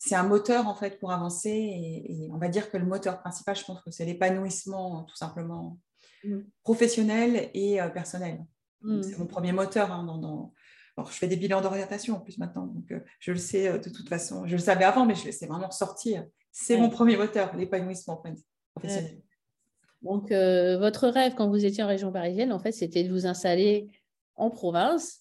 c'est 0.00 0.14
un 0.14 0.22
moteur 0.22 0.66
en 0.66 0.74
fait 0.74 0.98
pour 0.98 1.12
avancer. 1.12 1.50
Et, 1.50 2.28
on 2.32 2.38
va 2.38 2.48
dire 2.48 2.70
que 2.70 2.78
le 2.78 2.86
moteur 2.86 3.20
principal, 3.20 3.54
je 3.54 3.64
pense 3.64 3.80
que 3.82 3.90
c'est 3.90 4.06
l'épanouissement 4.06 5.04
tout 5.04 5.14
simplement 5.14 5.78
mm. 6.24 6.38
professionnel 6.64 7.50
et 7.52 7.80
euh, 7.80 7.88
personnel. 7.90 8.44
Mm. 8.80 9.02
C'est 9.02 9.18
mon 9.18 9.26
premier 9.26 9.52
moteur. 9.52 9.92
Hein, 9.92 10.04
dans, 10.04 10.52
je 10.96 11.12
fais 11.12 11.28
des 11.28 11.36
bilans 11.36 11.60
d'orientation 11.60 12.16
en 12.16 12.20
plus 12.20 12.38
maintenant, 12.38 12.66
donc 12.66 12.90
euh, 12.90 13.00
je 13.20 13.32
le 13.32 13.38
sais 13.38 13.68
euh, 13.68 13.78
de 13.78 13.90
toute 13.90 14.08
façon. 14.08 14.46
Je 14.46 14.52
le 14.52 14.58
savais 14.58 14.84
avant, 14.84 15.04
mais 15.04 15.14
je 15.14 15.26
laissais 15.26 15.46
vraiment 15.46 15.70
sortir. 15.70 16.26
C'est 16.50 16.78
mon 16.78 16.88
premier 16.88 17.16
moteur, 17.16 17.54
l'épanouissement 17.54 18.22
professionnel. 18.74 19.20
Donc, 20.02 20.30
votre 20.30 21.08
rêve 21.08 21.34
quand 21.36 21.48
vous 21.48 21.64
étiez 21.64 21.84
en 21.84 21.86
région 21.86 22.10
parisienne, 22.10 22.52
en 22.52 22.58
fait, 22.58 22.72
c'était 22.72 23.04
de 23.04 23.10
vous 23.10 23.26
installer 23.26 23.92
en 24.34 24.50
province 24.50 25.20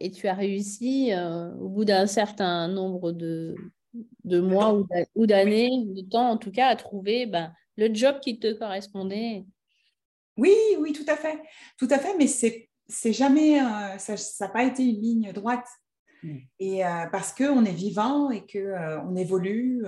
et 0.00 0.10
tu 0.10 0.28
as 0.28 0.34
réussi 0.34 1.12
euh, 1.12 1.52
au 1.54 1.68
bout 1.68 1.84
d'un 1.84 2.06
certain 2.06 2.68
nombre 2.68 3.12
de, 3.12 3.54
de 4.24 4.40
mois 4.40 4.78
ou 5.14 5.26
d'années, 5.26 5.70
de 5.86 6.02
temps 6.02 6.30
en 6.30 6.36
tout 6.36 6.50
cas, 6.50 6.68
à 6.68 6.76
trouver 6.76 7.26
ben, 7.26 7.52
le 7.76 7.92
job 7.94 8.20
qui 8.20 8.38
te 8.38 8.52
correspondait. 8.52 9.44
Oui, 10.36 10.54
oui, 10.78 10.92
tout 10.92 11.04
à 11.08 11.16
fait. 11.16 11.40
Tout 11.78 11.88
à 11.90 11.98
fait, 11.98 12.16
mais 12.18 12.26
c'est, 12.26 12.68
c'est 12.88 13.12
jamais, 13.12 13.60
euh, 13.60 13.98
ça 13.98 14.14
n'a 14.40 14.52
pas 14.52 14.64
été 14.64 14.84
une 14.84 15.00
ligne 15.00 15.32
droite. 15.32 15.66
Mm. 16.22 16.36
Et 16.58 16.84
euh, 16.84 17.06
parce 17.10 17.32
qu'on 17.32 17.64
est 17.64 17.72
vivant 17.72 18.30
et 18.30 18.46
qu'on 18.46 19.12
on 19.12 19.16
évolue. 19.16 19.84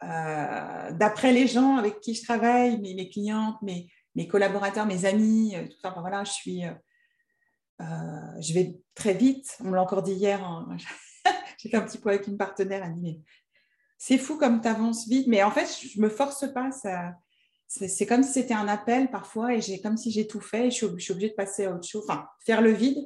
d'après 0.00 1.32
les 1.32 1.46
gens 1.46 1.76
avec 1.76 2.00
qui 2.00 2.14
je 2.14 2.22
travaille, 2.24 2.80
mes, 2.80 2.94
mes 2.94 3.08
clientes, 3.08 3.60
mes, 3.62 3.88
mes 4.14 4.26
collaborateurs, 4.26 4.86
mes 4.86 5.04
amis, 5.04 5.54
tout 5.70 5.76
ça, 5.80 5.94
voilà, 5.98 6.24
je 6.24 6.32
suis 6.32 6.64
euh, 6.64 6.72
je 8.40 8.52
vais 8.52 8.78
très 8.94 9.14
vite. 9.14 9.56
On 9.60 9.68
me 9.68 9.74
l'a 9.74 9.82
encore 9.82 10.02
dit 10.02 10.12
hier. 10.12 10.42
Hein. 10.44 10.76
J'ai 11.58 11.68
fait 11.68 11.76
un 11.76 11.82
petit 11.82 11.98
point 11.98 12.12
avec 12.12 12.26
une 12.26 12.36
partenaire. 12.36 12.82
Elle 12.84 12.94
dit 12.94 13.22
C'est 13.98 14.18
fou 14.18 14.36
comme 14.36 14.60
tu 14.60 14.68
avances 14.68 15.08
vite. 15.08 15.26
Mais 15.26 15.42
en 15.42 15.50
fait, 15.50 15.66
je 15.66 15.98
ne 15.98 16.04
me 16.04 16.10
force 16.10 16.52
pas. 16.52 16.70
Ça, 16.72 17.14
c'est 17.66 18.06
comme 18.06 18.22
si 18.22 18.32
c'était 18.32 18.54
un 18.54 18.66
appel 18.66 19.10
parfois 19.10 19.54
et 19.54 19.60
j'ai 19.60 19.80
comme 19.80 19.96
si 19.96 20.10
j'ai 20.10 20.26
tout 20.26 20.40
fait 20.40 20.66
et 20.66 20.70
je 20.70 20.76
suis, 20.76 20.86
obligée 20.86 21.28
de 21.28 21.34
passer 21.34 21.66
à 21.66 21.72
autre 21.72 21.86
chose, 21.86 22.04
enfin 22.08 22.26
faire 22.44 22.62
le 22.62 22.72
vide. 22.72 22.98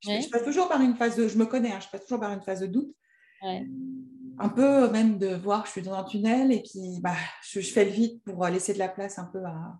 Je, 0.00 0.28
passe 0.28 0.42
toujours 0.42 0.68
par 0.68 0.80
une 0.80 0.96
phase 0.96 1.16
de, 1.16 1.28
je 1.28 1.38
me 1.38 1.46
connais, 1.46 1.72
hein, 1.72 1.78
je 1.80 1.88
passe 1.88 2.02
toujours 2.02 2.20
par 2.20 2.32
une 2.32 2.42
phase 2.42 2.60
de 2.60 2.66
doute. 2.66 2.92
Un 4.38 4.48
peu 4.48 4.90
même 4.90 5.18
de 5.18 5.34
voir 5.34 5.62
que 5.62 5.68
je 5.68 5.72
suis 5.72 5.82
dans 5.82 5.94
un 5.94 6.04
tunnel 6.04 6.52
et 6.52 6.62
puis 6.62 7.00
bah, 7.00 7.14
je, 7.42 7.60
je, 7.60 7.72
fais 7.72 7.84
le 7.84 7.90
vide 7.90 8.20
pour 8.22 8.44
laisser 8.46 8.74
de 8.74 8.78
la 8.78 8.88
place 8.88 9.18
un 9.18 9.24
peu 9.24 9.42
à, 9.44 9.78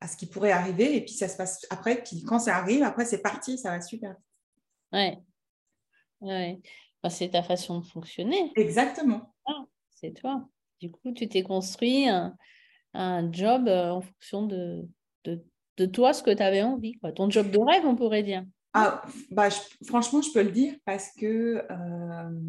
à 0.00 0.08
ce 0.08 0.16
qui 0.16 0.26
pourrait 0.26 0.52
arriver. 0.52 0.96
Et 0.96 1.04
puis 1.04 1.14
ça 1.14 1.28
se 1.28 1.36
passe 1.36 1.66
après, 1.70 2.02
puis 2.02 2.22
quand 2.22 2.38
ça 2.38 2.56
arrive, 2.56 2.82
après 2.82 3.04
c'est 3.04 3.22
parti, 3.22 3.58
ça 3.58 3.70
va 3.70 3.80
super 3.80 4.10
vite. 4.10 4.18
Ouais. 4.92 5.18
ouais. 6.20 6.60
c'est 7.08 7.30
ta 7.30 7.42
façon 7.42 7.80
de 7.80 7.86
fonctionner. 7.86 8.52
Exactement. 8.56 9.34
Ah, 9.46 9.64
c'est 9.90 10.12
toi. 10.12 10.48
Du 10.80 10.90
coup, 10.90 11.12
tu 11.12 11.28
t'es 11.28 11.42
construit 11.42 12.08
un, 12.08 12.36
un 12.94 13.30
job 13.30 13.68
euh, 13.68 13.90
en 13.90 14.00
fonction 14.00 14.46
de, 14.46 14.88
de, 15.24 15.44
de 15.76 15.86
toi, 15.86 16.12
ce 16.12 16.22
que 16.22 16.30
tu 16.30 16.42
avais 16.42 16.62
envie. 16.62 16.94
Quoi. 16.94 17.12
Ton 17.12 17.30
job 17.30 17.50
de 17.50 17.58
rêve, 17.58 17.84
on 17.84 17.96
pourrait 17.96 18.22
dire. 18.22 18.44
Ah, 18.72 19.02
bah, 19.30 19.48
franchement, 19.86 20.22
je 20.22 20.32
peux 20.32 20.42
le 20.42 20.52
dire 20.52 20.74
parce 20.84 21.10
que 21.18 21.64
euh, 21.70 22.40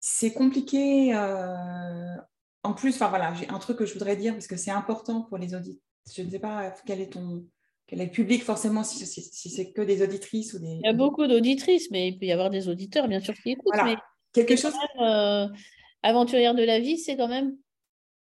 c'est 0.00 0.32
compliqué. 0.32 1.14
Euh, 1.14 2.16
en 2.62 2.72
plus, 2.72 2.94
enfin 2.94 3.08
voilà, 3.08 3.34
j'ai 3.34 3.48
un 3.48 3.58
truc 3.58 3.76
que 3.76 3.86
je 3.86 3.92
voudrais 3.92 4.16
dire 4.16 4.32
parce 4.32 4.46
que 4.46 4.56
c'est 4.56 4.70
important 4.70 5.22
pour 5.22 5.36
les 5.36 5.54
auditeurs 5.54 5.82
je 6.12 6.22
ne 6.22 6.30
sais 6.30 6.38
pas 6.38 6.74
quel 6.86 7.00
est 7.00 7.12
ton 7.12 7.46
quel 7.86 8.00
est 8.00 8.06
le 8.06 8.10
public 8.10 8.42
forcément 8.42 8.82
si, 8.82 9.04
si, 9.04 9.50
c'est 9.50 9.72
que 9.72 9.82
des 9.82 10.02
auditrices 10.02 10.54
ou 10.54 10.58
des. 10.58 10.80
Il 10.82 10.86
y 10.86 10.88
a 10.88 10.94
beaucoup 10.94 11.26
d'auditrices, 11.26 11.90
mais 11.90 12.08
il 12.08 12.18
peut 12.18 12.26
y 12.26 12.32
avoir 12.32 12.50
des 12.50 12.68
auditeurs 12.68 13.08
bien 13.08 13.20
sûr 13.20 13.34
qui 13.34 13.50
écoutent. 13.50 13.74
Mais 13.84 13.96
quelque 14.32 14.56
chose. 14.56 14.72
Euh, 15.00 15.48
aventurière 16.02 16.54
de 16.54 16.62
la 16.62 16.80
vie, 16.80 16.98
c'est 16.98 17.16
quand 17.16 17.28
même 17.28 17.56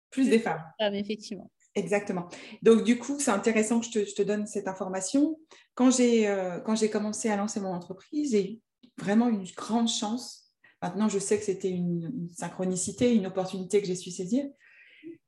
plus, 0.10 0.30
des 0.30 0.40
femmes. 0.40 0.62
effectivement. 0.80 1.52
Exactement. 1.76 2.28
Donc 2.62 2.84
du 2.84 2.98
coup, 2.98 3.20
c'est 3.20 3.32
intéressant 3.32 3.80
que 3.80 3.86
je 3.86 3.92
te, 3.92 4.06
je 4.06 4.14
te, 4.14 4.22
donne 4.22 4.46
cette 4.46 4.68
information. 4.68 5.38
Quand 5.74 5.90
j'ai 5.90 6.28
euh, 6.28 6.60
quand 6.60 6.76
j'ai 6.76 6.90
commencé 6.90 7.30
à 7.30 7.36
lancer 7.36 7.60
mon 7.60 7.74
entreprise, 7.74 8.32
j'ai 8.32 8.54
eu 8.54 8.60
vraiment 8.98 9.30
une 9.30 9.44
grande 9.56 9.88
chance. 9.88 10.50
Maintenant, 10.82 11.10
je 11.10 11.20
sais 11.20 11.38
que 11.38 11.46
c'était 11.46 11.70
une, 11.70 12.12
une, 12.14 12.30
synchronicité, 12.30 13.14
une 13.14 13.28
opportunité 13.28 13.82
que 13.82 13.88
j'ai 13.88 13.96
su 13.96 14.12
saisir 14.12 14.46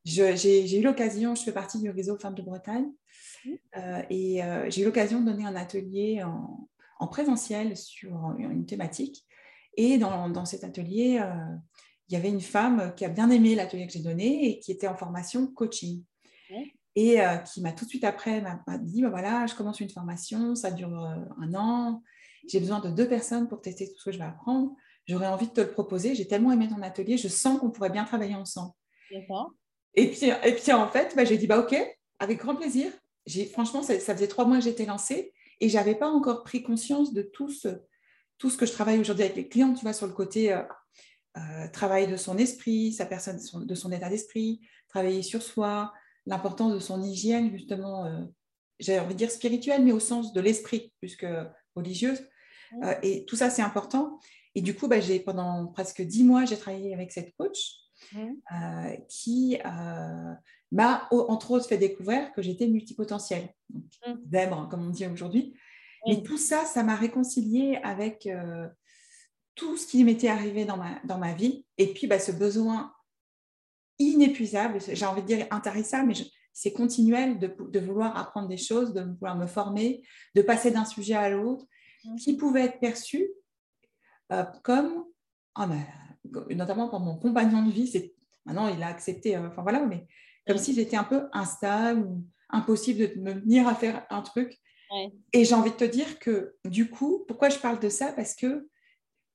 j'ai 0.05 0.79
eu 0.79 0.83
l'occasion, 0.83 1.35
je 1.35 1.43
fais 1.43 1.51
partie 1.51 1.79
du 1.79 1.89
réseau 1.89 2.17
Femmes 2.17 2.35
de 2.35 2.41
Bretagne, 2.41 2.91
euh, 3.77 4.01
et 4.09 4.43
euh, 4.43 4.69
j'ai 4.69 4.81
eu 4.81 4.85
l'occasion 4.85 5.21
de 5.21 5.25
donner 5.31 5.45
un 5.45 5.55
atelier 5.55 6.23
en, 6.23 7.07
présentiel 7.07 7.75
sur 7.75 8.33
une 8.39 8.65
thématique. 8.65 9.25
Et 9.75 9.97
dans, 9.97 10.45
cet 10.45 10.63
atelier, 10.63 11.19
euh, 11.21 11.55
il 12.07 12.13
y 12.13 12.15
avait 12.15 12.29
une 12.29 12.39
femme 12.39 12.93
qui 12.95 13.03
a 13.03 13.09
bien 13.09 13.29
aimé 13.29 13.55
l'atelier 13.55 13.85
que 13.87 13.91
j'ai 13.91 14.01
donné 14.01 14.47
et 14.47 14.59
qui 14.59 14.71
était 14.71 14.87
en 14.87 14.95
formation 14.95 15.47
coaching. 15.47 16.01
Et 16.95 17.17
qui 17.51 17.61
m'a 17.61 17.73
tout 17.73 17.83
de 17.83 17.89
suite 17.89 18.05
après 18.05 18.39
m'a 18.39 18.77
dit 18.77 19.01
bah 19.01 19.09
voilà, 19.09 19.45
je 19.47 19.55
commence 19.55 19.81
une 19.81 19.89
formation, 19.89 20.55
ça 20.55 20.71
dure 20.71 20.93
un 20.93 21.53
an, 21.55 22.01
j'ai 22.47 22.61
besoin 22.61 22.79
de 22.79 22.89
deux 22.89 23.07
personnes 23.07 23.49
pour 23.49 23.59
tester 23.61 23.87
tout 23.87 23.99
ce 23.99 24.05
que 24.05 24.11
je 24.11 24.19
vais 24.19 24.23
apprendre. 24.23 24.73
J'aurais 25.05 25.27
envie 25.27 25.47
de 25.47 25.53
te 25.53 25.61
le 25.61 25.71
proposer. 25.71 26.15
J'ai 26.15 26.27
tellement 26.27 26.53
aimé 26.53 26.69
ton 26.69 26.81
atelier, 26.81 27.17
je 27.17 27.27
sens 27.27 27.59
qu'on 27.59 27.71
pourrait 27.71 27.89
bien 27.89 28.05
travailler 28.05 28.35
ensemble. 28.35 28.71
Et 29.95 30.09
puis, 30.09 30.27
et 30.27 30.53
puis 30.53 30.71
en 30.71 30.87
fait, 30.87 31.13
bah, 31.15 31.25
j'ai 31.25 31.37
dit 31.37 31.47
bah, 31.47 31.59
OK, 31.59 31.75
avec 32.19 32.39
grand 32.39 32.55
plaisir. 32.55 32.91
Franchement, 33.51 33.83
ça, 33.83 33.97
faisait 33.99 34.27
trois 34.27 34.45
mois 34.45 34.57
que 34.57 34.63
j'étais 34.63 34.85
lancée 34.85 35.33
et 35.59 35.69
je 35.69 35.77
n'avais 35.77 35.95
pas 35.95 36.09
encore 36.09 36.43
pris 36.43 36.63
conscience 36.63 37.13
de 37.13 37.21
tout 37.21 37.49
ce, 37.49 37.69
tout 38.37 38.49
ce 38.49 38.57
que 38.57 38.65
je 38.65 38.73
travaille 38.73 38.99
aujourd'hui 38.99 39.23
avec 39.23 39.37
les 39.37 39.47
clients, 39.47 39.73
tu 39.73 39.83
vois, 39.83 39.93
sur 39.93 40.07
le 40.07 40.13
côté 40.13 40.51
euh, 40.51 40.61
euh, 41.37 41.67
travail 41.71 42.07
de 42.07 42.17
son 42.17 42.37
esprit, 42.37 42.91
sa 42.91 43.05
personne, 43.05 43.39
de 43.53 43.75
son 43.75 43.91
état 43.91 44.09
d'esprit, 44.09 44.61
travailler 44.89 45.21
sur 45.21 45.41
soi, 45.41 45.93
l'importance 46.25 46.73
de 46.73 46.79
son 46.79 47.01
hygiène, 47.01 47.51
justement, 47.51 48.05
euh, 48.05 48.23
j'ai 48.79 48.99
envie 48.99 49.13
de 49.13 49.19
dire 49.19 49.31
spirituelle, 49.31 49.83
mais 49.83 49.91
au 49.91 49.99
sens 49.99 50.33
de 50.33 50.41
l'esprit, 50.41 50.93
plus 50.99 51.15
que 51.15 51.47
religieuse. 51.75 52.27
et 53.01 53.23
tout 53.25 53.35
ça, 53.35 53.49
c'est 53.49 53.61
important. 53.61 54.19
Et 54.55 54.61
du 54.61 54.75
coup, 54.75 54.87
bah, 54.87 54.97
pendant 55.25 55.67
presque 55.67 56.01
dix 56.01 56.23
mois, 56.23 56.45
j'ai 56.45 56.57
travaillé 56.57 56.93
avec 56.93 57.11
cette 57.11 57.33
coach 57.37 57.82
euh, 58.15 58.95
qui 59.09 59.57
euh, 59.65 60.33
m'a, 60.71 61.07
entre 61.11 61.51
autres, 61.51 61.67
fait 61.67 61.77
découvrir 61.77 62.31
que 62.33 62.41
j'étais 62.41 62.67
multipotentielle, 62.67 63.53
donc, 64.05 64.69
comme 64.69 64.87
on 64.87 64.89
dit 64.89 65.07
aujourd'hui. 65.07 65.55
Et 66.07 66.21
tout 66.21 66.37
ça, 66.37 66.65
ça 66.65 66.83
m'a 66.83 66.95
réconcilié 66.95 67.79
avec 67.83 68.27
euh, 68.27 68.67
tout 69.55 69.77
ce 69.77 69.87
qui 69.87 70.03
m'était 70.03 70.27
arrivé 70.27 70.65
dans 70.65 70.77
ma, 70.77 70.99
dans 71.05 71.17
ma 71.17 71.33
vie. 71.33 71.65
Et 71.77 71.93
puis, 71.93 72.07
bah, 72.07 72.19
ce 72.19 72.31
besoin 72.31 72.93
inépuisable, 73.99 74.79
j'ai 74.81 75.05
envie 75.05 75.21
de 75.21 75.27
dire 75.27 75.47
intarissable, 75.49 76.07
mais 76.07 76.15
c'est 76.51 76.73
continuel 76.73 77.39
de, 77.39 77.55
de, 77.69 77.79
vouloir 77.79 78.17
apprendre 78.17 78.47
des 78.47 78.57
choses, 78.57 78.93
de 78.93 79.01
vouloir 79.01 79.37
me 79.37 79.47
former, 79.47 80.03
de 80.35 80.41
passer 80.41 80.71
d'un 80.71 80.85
sujet 80.85 81.15
à 81.15 81.29
l'autre, 81.29 81.65
qui 82.19 82.35
pouvait 82.35 82.65
être 82.65 82.79
perçu 82.79 83.29
comme 84.63 85.05
oh, 85.57 85.65
notamment 86.49 86.89
pour 86.89 86.99
mon 86.99 87.17
compagnon 87.17 87.65
de 87.65 87.71
vie, 87.71 87.87
c'est 87.87 88.13
maintenant 88.45 88.67
il 88.67 88.81
a 88.83 88.87
accepté, 88.87 89.35
euh, 89.35 89.47
enfin 89.47 89.61
voilà, 89.61 89.85
mais 89.85 90.07
comme 90.47 90.57
si 90.57 90.73
j'étais 90.73 90.97
un 90.97 91.03
peu 91.03 91.27
instable 91.33 92.01
ou 92.01 92.25
impossible 92.49 93.15
de 93.15 93.19
me 93.19 93.33
venir 93.33 93.67
à 93.67 93.75
faire 93.75 94.05
un 94.09 94.21
truc. 94.21 94.57
Et 95.33 95.43
j'ai 95.43 95.55
envie 95.55 95.71
de 95.71 95.75
te 95.75 95.83
dire 95.83 96.19
que 96.19 96.55
du 96.65 96.87
coup, 96.87 97.25
pourquoi 97.27 97.49
je 97.49 97.57
parle 97.57 97.79
de 97.79 97.89
ça? 97.89 98.13
Parce 98.13 98.35
que 98.35 98.67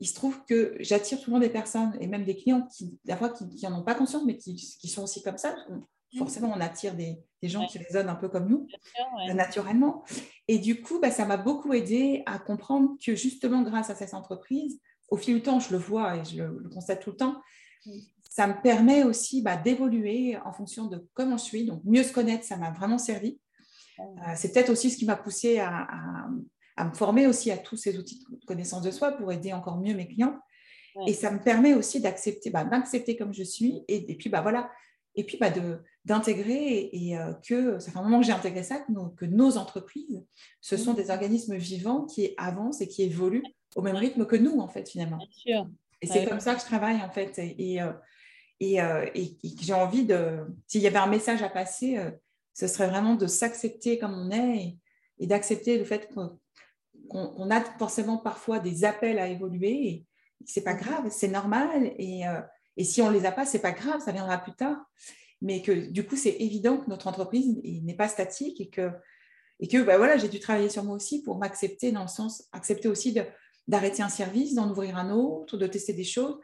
il 0.00 0.06
se 0.06 0.14
trouve 0.14 0.44
que 0.44 0.76
j'attire 0.78 1.18
souvent 1.18 1.40
des 1.40 1.48
personnes 1.48 1.96
et 2.00 2.06
même 2.06 2.24
des 2.24 2.36
clients 2.36 2.68
qui, 2.72 3.00
fois, 3.18 3.30
qui 3.30 3.44
n'en 3.64 3.80
ont 3.80 3.84
pas 3.84 3.96
conscience, 3.96 4.22
mais 4.24 4.36
qui, 4.36 4.54
qui, 4.54 4.88
sont 4.88 5.02
aussi 5.02 5.22
comme 5.22 5.38
ça. 5.38 5.56
Forcément, 6.16 6.52
on 6.54 6.60
attire 6.60 6.94
des, 6.94 7.18
des 7.42 7.48
gens 7.48 7.66
qui 7.66 7.78
résonnent 7.78 8.08
un 8.08 8.14
peu 8.14 8.28
comme 8.28 8.48
nous, 8.48 8.68
naturellement. 9.34 10.04
Et 10.46 10.58
du 10.58 10.80
coup, 10.80 11.00
bah, 11.00 11.10
ça 11.10 11.24
m'a 11.24 11.36
beaucoup 11.36 11.72
aidé 11.72 12.22
à 12.26 12.38
comprendre 12.38 12.96
que 13.04 13.16
justement, 13.16 13.62
grâce 13.62 13.90
à 13.90 13.96
cette 13.96 14.14
entreprise, 14.14 14.80
au 15.08 15.16
fil 15.16 15.34
du 15.34 15.42
temps, 15.42 15.60
je 15.60 15.72
le 15.72 15.78
vois 15.78 16.16
et 16.16 16.24
je 16.24 16.42
le, 16.42 16.68
constate 16.68 17.00
tout 17.00 17.10
le 17.10 17.16
temps, 17.16 17.42
ça 18.30 18.46
me 18.46 18.60
permet 18.62 19.04
aussi 19.04 19.42
bah, 19.42 19.56
d'évoluer 19.56 20.36
en 20.44 20.52
fonction 20.52 20.86
de 20.86 21.06
comment 21.14 21.36
je 21.36 21.44
suis. 21.44 21.64
Donc, 21.64 21.82
mieux 21.84 22.02
se 22.02 22.12
connaître, 22.12 22.44
ça 22.44 22.56
m'a 22.56 22.70
vraiment 22.70 22.98
servi. 22.98 23.40
Euh, 23.98 24.04
c'est 24.36 24.52
peut-être 24.52 24.70
aussi 24.70 24.90
ce 24.90 24.96
qui 24.96 25.06
m'a 25.06 25.16
poussé 25.16 25.58
à, 25.58 26.28
me 26.78 26.94
former 26.94 27.26
aussi 27.26 27.50
à 27.50 27.58
tous 27.58 27.76
ces 27.76 27.98
outils 27.98 28.24
de 28.30 28.44
connaissance 28.46 28.82
de 28.82 28.92
soi 28.92 29.12
pour 29.12 29.32
aider 29.32 29.52
encore 29.52 29.78
mieux 29.78 29.94
mes 29.94 30.06
clients. 30.06 30.38
Et 31.06 31.12
ça 31.12 31.30
me 31.30 31.40
permet 31.40 31.74
aussi 31.74 32.00
d'accepter, 32.00 32.50
bah, 32.50 32.64
d'accepter 32.64 33.16
comme 33.16 33.32
je 33.32 33.44
suis. 33.44 33.82
Et, 33.88 34.16
puis, 34.16 34.30
bah, 34.30 34.40
voilà. 34.40 34.70
Et 35.14 35.24
puis, 35.24 35.38
bah, 35.38 35.50
d'intégrer 36.04 36.90
et, 36.92 37.16
euh, 37.16 37.32
que, 37.46 37.78
ça 37.78 37.90
fait 37.90 37.98
un 37.98 38.02
moment 38.02 38.20
que 38.20 38.26
j'ai 38.26 38.32
intégré 38.32 38.62
ça, 38.62 38.78
que 38.78 38.92
nos, 38.92 39.08
que 39.10 39.24
nos 39.24 39.56
entreprises, 39.56 40.24
ce 40.60 40.76
sont 40.76 40.94
des 40.94 41.10
organismes 41.10 41.56
vivants 41.56 42.04
qui 42.04 42.34
avancent 42.36 42.80
et 42.80 42.88
qui 42.88 43.02
évoluent 43.02 43.44
au 43.76 43.82
même 43.82 43.96
rythme 43.96 44.26
que 44.26 44.36
nous, 44.36 44.60
en 44.60 44.68
fait, 44.68 44.88
finalement. 44.88 45.18
Bien 45.18 45.26
sûr. 45.30 45.68
Et 46.00 46.06
c'est 46.06 46.26
comme 46.26 46.40
ça 46.40 46.54
que 46.54 46.60
je 46.60 46.66
travaille, 46.66 46.96
en 47.02 47.10
fait. 47.10 47.38
Et, 47.38 47.74
et, 47.74 47.82
euh, 47.82 47.92
euh, 48.62 49.06
et, 49.14 49.36
j'ai 49.60 49.72
envie 49.72 50.04
de. 50.04 50.46
S'il 50.66 50.80
y 50.80 50.86
avait 50.86 50.98
un 50.98 51.06
message 51.06 51.42
à 51.42 51.48
passer, 51.48 51.98
euh, 51.98 52.10
ce 52.54 52.66
serait 52.66 52.88
vraiment 52.88 53.14
de 53.14 53.26
s'accepter 53.26 53.98
comme 53.98 54.14
on 54.14 54.30
est 54.30 54.76
et, 55.18 55.26
d'accepter 55.26 55.78
le 55.78 55.84
fait 55.84 56.08
qu'on 56.12 57.50
a 57.50 57.60
forcément 57.78 58.18
parfois 58.18 58.58
des 58.58 58.84
appels 58.84 59.18
à 59.18 59.28
évoluer. 59.28 59.86
Et 59.86 60.06
c'est 60.46 60.64
pas 60.64 60.74
grave, 60.74 61.08
c'est 61.10 61.28
normal. 61.28 61.92
Et, 61.98 62.22
et 62.76 62.84
si 62.84 63.02
on 63.02 63.10
les 63.10 63.26
a 63.26 63.32
pas, 63.32 63.44
c'est 63.44 63.58
pas 63.58 63.72
grave, 63.72 64.00
ça 64.00 64.12
viendra 64.12 64.38
plus 64.38 64.54
tard. 64.54 64.76
Mais 65.40 65.62
que 65.62 65.72
du 65.72 66.06
coup, 66.06 66.16
c'est 66.16 66.36
évident 66.38 66.78
que 66.78 66.88
notre 66.88 67.06
entreprise 67.08 67.60
n'est 67.64 67.94
pas 67.94 68.08
statique 68.08 68.60
et 68.60 68.68
que, 68.68 68.90
et 69.60 69.68
que 69.68 69.82
bah, 69.82 69.96
voilà, 69.98 70.16
j'ai 70.16 70.28
dû 70.28 70.38
travailler 70.38 70.68
sur 70.68 70.84
moi 70.84 70.94
aussi 70.94 71.22
pour 71.22 71.38
m'accepter 71.38 71.92
dans 71.92 72.02
le 72.02 72.08
sens, 72.08 72.48
accepter 72.52 72.88
aussi 72.88 73.12
d'arrêter 73.68 74.02
un 74.02 74.08
service, 74.08 74.54
d'en 74.54 74.70
ouvrir 74.70 74.96
un 74.96 75.10
autre, 75.10 75.56
de 75.56 75.66
tester 75.66 75.92
des 75.92 76.04
choses. 76.04 76.38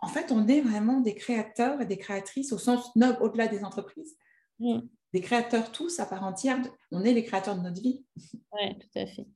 En 0.00 0.08
fait, 0.08 0.32
on 0.32 0.48
est 0.48 0.60
vraiment 0.60 1.00
des 1.00 1.14
créateurs 1.14 1.80
et 1.80 1.86
des 1.86 1.98
créatrices 1.98 2.52
au 2.52 2.58
sens 2.58 2.94
noble 2.96 3.18
au-delà 3.20 3.46
des 3.46 3.64
entreprises. 3.64 4.16
Des 4.58 5.20
créateurs 5.20 5.70
tous 5.70 6.00
à 6.00 6.06
part 6.06 6.24
entière. 6.24 6.58
On 6.90 7.04
est 7.04 7.12
les 7.12 7.22
créateurs 7.22 7.56
de 7.56 7.62
notre 7.62 7.80
vie. 7.80 8.04
Oui, 8.52 8.78
tout 8.78 8.98
à 8.98 9.06
fait. 9.06 9.26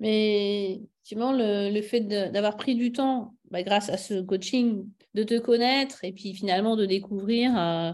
Mais 0.00 0.80
effectivement, 0.96 1.32
le, 1.32 1.70
le 1.70 1.82
fait 1.82 2.00
d'avoir 2.00 2.56
pris 2.56 2.74
du 2.74 2.90
temps, 2.90 3.34
bah, 3.50 3.62
grâce 3.62 3.90
à 3.90 3.98
ce 3.98 4.20
coaching, 4.22 4.88
de 5.14 5.22
te 5.22 5.38
connaître 5.38 6.04
et 6.04 6.12
puis 6.12 6.34
finalement 6.34 6.76
de 6.76 6.86
découvrir 6.86 7.58
euh, 7.58 7.92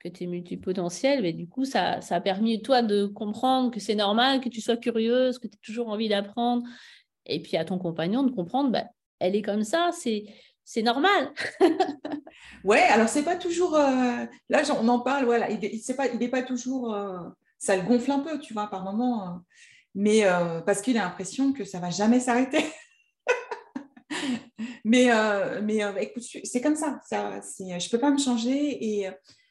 que 0.00 0.08
tu 0.08 0.24
es 0.24 0.26
multipotentiel, 0.26 1.22
mais 1.22 1.32
du 1.32 1.48
coup, 1.48 1.64
ça, 1.64 2.00
ça 2.00 2.16
a 2.16 2.20
permis, 2.20 2.62
toi, 2.62 2.82
de 2.82 3.06
comprendre 3.06 3.70
que 3.70 3.80
c'est 3.80 3.94
normal, 3.94 4.40
que 4.40 4.48
tu 4.48 4.60
sois 4.60 4.76
curieuse, 4.76 5.38
que 5.38 5.46
tu 5.46 5.54
as 5.54 5.64
toujours 5.64 5.88
envie 5.88 6.08
d'apprendre. 6.08 6.64
Et 7.26 7.40
puis 7.40 7.56
à 7.56 7.64
ton 7.64 7.78
compagnon 7.78 8.22
de 8.22 8.30
comprendre, 8.30 8.70
bah, 8.70 8.84
elle 9.18 9.36
est 9.36 9.42
comme 9.42 9.64
ça, 9.64 9.90
c'est 9.92 10.24
c'est 10.64 10.82
normal. 10.82 11.32
ouais, 12.64 12.82
alors 12.82 13.08
c'est 13.08 13.24
pas 13.24 13.36
toujours. 13.36 13.74
Euh, 13.74 14.24
là, 14.48 14.62
on 14.80 14.88
en 14.88 15.00
parle, 15.00 15.24
voilà, 15.24 15.50
il 15.50 15.60
n'est 15.60 15.94
pas, 15.94 16.06
il 16.08 16.30
pas 16.30 16.42
toujours. 16.42 16.94
Euh, 16.94 17.18
ça 17.58 17.76
le 17.76 17.82
gonfle 17.82 18.10
un 18.10 18.20
peu, 18.20 18.38
tu 18.38 18.52
vois, 18.52 18.68
par 18.68 18.84
moment. 18.84 19.28
Euh, 19.28 19.38
mais 19.94 20.22
parce 20.64 20.80
qu'il 20.80 20.96
a 20.96 21.02
l'impression 21.02 21.52
que 21.52 21.64
ça 21.64 21.78
va 21.78 21.90
jamais 21.90 22.20
s'arrêter. 22.20 22.64
mais 24.84 25.10
mais 25.62 25.80
écoute, 26.00 26.22
c'est 26.44 26.60
comme 26.62 26.76
ça. 26.76 27.00
ça 27.04 27.40
je 27.40 27.90
peux 27.90 27.98
pas 27.98 28.10
me 28.10 28.18
changer 28.18 29.00
et 29.00 29.10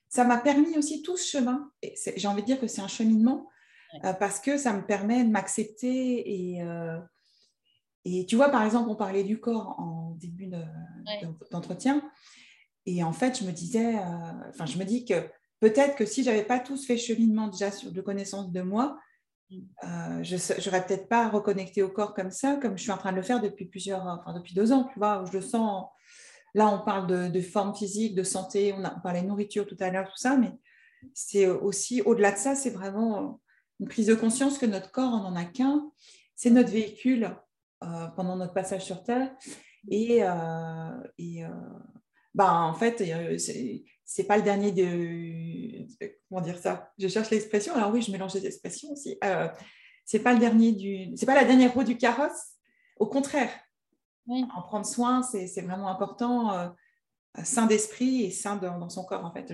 ça 0.10 0.23
m'a 0.23 0.38
permis 0.38 0.77
aussi 0.77 1.03
tout 1.03 1.15
ce 1.15 1.29
chemin. 1.29 1.69
J'ai 2.15 2.27
envie 2.27 2.41
de 2.41 2.47
dire 2.47 2.60
que 2.60 2.65
c'est 2.65 2.81
un 2.81 2.88
cheminement 2.88 3.47
parce 4.19 4.39
que 4.39 4.57
ça 4.57 4.73
me 4.73 4.84
permet 4.84 5.23
de 5.23 5.29
m'accepter 5.29 6.55
et 6.55 6.63
et 8.05 8.25
tu 8.25 8.35
vois, 8.35 8.49
par 8.49 8.63
exemple, 8.63 8.89
on 8.89 8.95
parlait 8.95 9.23
du 9.23 9.39
corps 9.39 9.79
en 9.79 10.15
début 10.19 10.49
d'entretien. 11.51 12.01
et 12.85 13.03
en 13.03 13.13
fait, 13.13 13.39
je 13.39 13.45
me 13.45 13.51
disais, 13.51 13.97
euh, 13.97 14.49
enfin, 14.49 14.65
je 14.65 14.77
me 14.77 14.83
dis 14.83 15.05
que 15.05 15.29
peut-être 15.59 15.95
que 15.95 16.05
si 16.05 16.23
j'avais 16.23 16.43
pas 16.43 16.59
tous 16.59 16.85
fait 16.85 16.97
cheminement 16.97 17.47
déjà 17.47 17.71
sur 17.71 17.91
de 17.91 18.01
connaissance 18.01 18.51
de 18.51 18.61
moi, 18.61 18.97
mm. 19.51 19.57
euh, 19.83 20.23
je 20.23 20.65
n'aurais 20.65 20.85
peut-être 20.85 21.07
pas 21.07 21.29
reconnecté 21.29 21.83
au 21.83 21.89
corps 21.89 22.13
comme 22.13 22.31
ça, 22.31 22.57
comme 22.57 22.77
je 22.77 22.83
suis 22.83 22.91
en 22.91 22.97
train 22.97 23.11
de 23.11 23.17
le 23.17 23.23
faire 23.23 23.41
depuis 23.41 23.65
plusieurs, 23.65 24.05
enfin 24.07 24.33
depuis 24.33 24.55
deux 24.55 24.71
ans, 24.71 24.89
tu 24.91 24.97
vois, 24.97 25.21
où 25.21 25.27
je 25.27 25.33
le 25.33 25.41
sens. 25.41 25.87
Là, 26.53 26.67
on 26.69 26.83
parle 26.83 27.07
de, 27.07 27.27
de 27.29 27.41
forme 27.41 27.75
physique, 27.75 28.15
de 28.15 28.23
santé, 28.23 28.73
on, 28.73 28.83
a, 28.83 28.95
on 28.97 29.01
parlait 29.01 29.21
de 29.21 29.27
nourriture 29.27 29.65
tout 29.67 29.77
à 29.79 29.89
l'heure, 29.89 30.07
tout 30.07 30.17
ça, 30.17 30.35
mais 30.35 30.51
c'est 31.13 31.47
aussi, 31.47 32.01
au-delà 32.01 32.31
de 32.31 32.37
ça, 32.37 32.55
c'est 32.55 32.71
vraiment 32.71 33.39
une 33.79 33.87
prise 33.87 34.07
de 34.07 34.15
conscience 34.15 34.57
que 34.57 34.65
notre 34.65 34.91
corps, 34.91 35.13
on 35.13 35.29
n'en 35.29 35.35
a 35.35 35.45
qu'un. 35.45 35.89
C'est 36.35 36.49
notre 36.49 36.69
véhicule 36.69 37.35
pendant 38.15 38.35
notre 38.35 38.53
passage 38.53 38.85
sur 38.85 39.03
Terre. 39.03 39.31
Et, 39.89 40.23
euh, 40.23 41.03
et 41.17 41.43
euh, 41.43 41.49
bah, 42.33 42.53
en 42.53 42.73
fait, 42.73 43.03
c'est 44.05 44.23
pas 44.25 44.37
le 44.37 44.43
dernier 44.43 44.71
de. 44.71 45.87
Comment 46.29 46.41
dire 46.41 46.57
ça? 46.57 46.91
Je 46.97 47.07
cherche 47.07 47.29
l'expression. 47.29 47.73
Alors 47.75 47.91
oui, 47.91 48.01
je 48.01 48.11
mélange 48.11 48.33
les 48.35 48.45
expressions 48.45 48.91
aussi. 48.91 49.17
c'est 50.05 50.19
pas 50.19 50.33
le 50.33 50.39
dernier 50.39 50.71
du. 50.71 51.15
C'est 51.15 51.25
pas 51.25 51.35
la 51.35 51.45
dernière 51.45 51.73
roue 51.73 51.83
du 51.83 51.97
carrosse. 51.97 52.55
Au 52.97 53.07
contraire, 53.07 53.49
en 54.27 54.61
prendre 54.61 54.85
soin, 54.85 55.23
c'est 55.23 55.61
vraiment 55.61 55.89
important. 55.89 56.73
sain 57.43 57.65
d'esprit 57.65 58.23
et 58.23 58.31
sain 58.31 58.57
dans, 58.57 58.89
son 58.89 59.03
corps, 59.03 59.25
en 59.25 59.33
fait. 59.33 59.51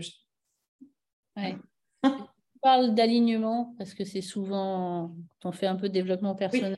Ouais. 1.38 1.56
tu 2.04 2.60
parles 2.62 2.96
d'alignement 2.96 3.76
parce 3.78 3.94
que 3.94 4.04
c'est 4.04 4.22
souvent, 4.22 5.16
quand 5.40 5.50
on 5.50 5.52
fait 5.52 5.68
un 5.68 5.76
peu 5.76 5.88
de 5.88 5.94
développement 5.94 6.36
personnel, 6.36 6.78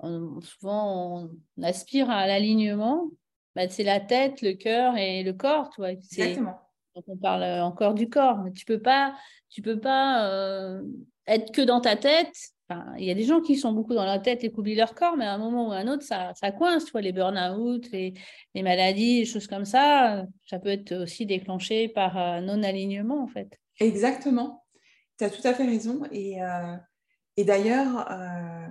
souvent 0.00 1.28
on 1.56 1.62
aspire 1.62 2.10
à 2.10 2.26
l'alignement, 2.26 3.10
bah, 3.56 3.68
c'est 3.68 3.84
la 3.84 4.00
tête, 4.00 4.42
le 4.42 4.52
cœur 4.52 4.96
et 4.96 5.22
le 5.22 5.32
corps. 5.32 5.70
Tu 5.70 5.80
vois. 5.80 5.90
Exactement. 5.90 6.60
Donc 6.94 7.04
on 7.08 7.16
parle 7.16 7.44
encore 7.62 7.94
du 7.94 8.08
corps, 8.08 8.38
mais 8.38 8.52
tu 8.52 8.64
peux 8.64 8.80
pas, 8.80 9.14
tu 9.50 9.62
peux 9.62 9.78
pas 9.80 10.28
euh, 10.28 10.82
être 11.26 11.52
que 11.52 11.62
dans 11.62 11.80
ta 11.80 11.96
tête. 11.96 12.34
il 12.98 13.04
y 13.04 13.10
a 13.10 13.14
des 13.14 13.24
gens 13.24 13.40
qui 13.40 13.56
sont 13.56 13.72
beaucoup 13.72 13.94
dans 13.94 14.04
la 14.04 14.18
tête 14.18 14.42
et 14.44 14.50
qui 14.50 14.58
oublient 14.58 14.74
leur 14.74 14.94
corps, 14.94 15.16
mais 15.16 15.24
à 15.24 15.34
un 15.34 15.38
moment 15.38 15.68
ou 15.68 15.72
à 15.72 15.76
un 15.76 15.88
autre, 15.88 16.02
ça, 16.02 16.32
ça 16.34 16.50
coince. 16.50 16.86
Tu 16.86 16.92
vois, 16.92 17.00
les 17.00 17.12
burn-out, 17.12 17.88
les, 17.92 18.14
les, 18.54 18.62
maladies, 18.62 19.20
les 19.20 19.24
choses 19.24 19.46
comme 19.46 19.64
ça, 19.64 20.24
ça 20.44 20.58
peut 20.58 20.70
être 20.70 20.92
aussi 20.92 21.24
déclenché 21.24 21.88
par 21.88 22.16
un 22.16 22.40
non-alignement, 22.40 23.22
en 23.22 23.28
fait. 23.28 23.58
Exactement. 23.78 24.64
Tu 25.18 25.24
as 25.24 25.30
tout 25.30 25.46
à 25.46 25.54
fait 25.54 25.66
raison. 25.66 26.02
Et, 26.10 26.42
euh, 26.42 26.76
et 27.36 27.44
d'ailleurs, 27.44 28.10
euh, 28.10 28.68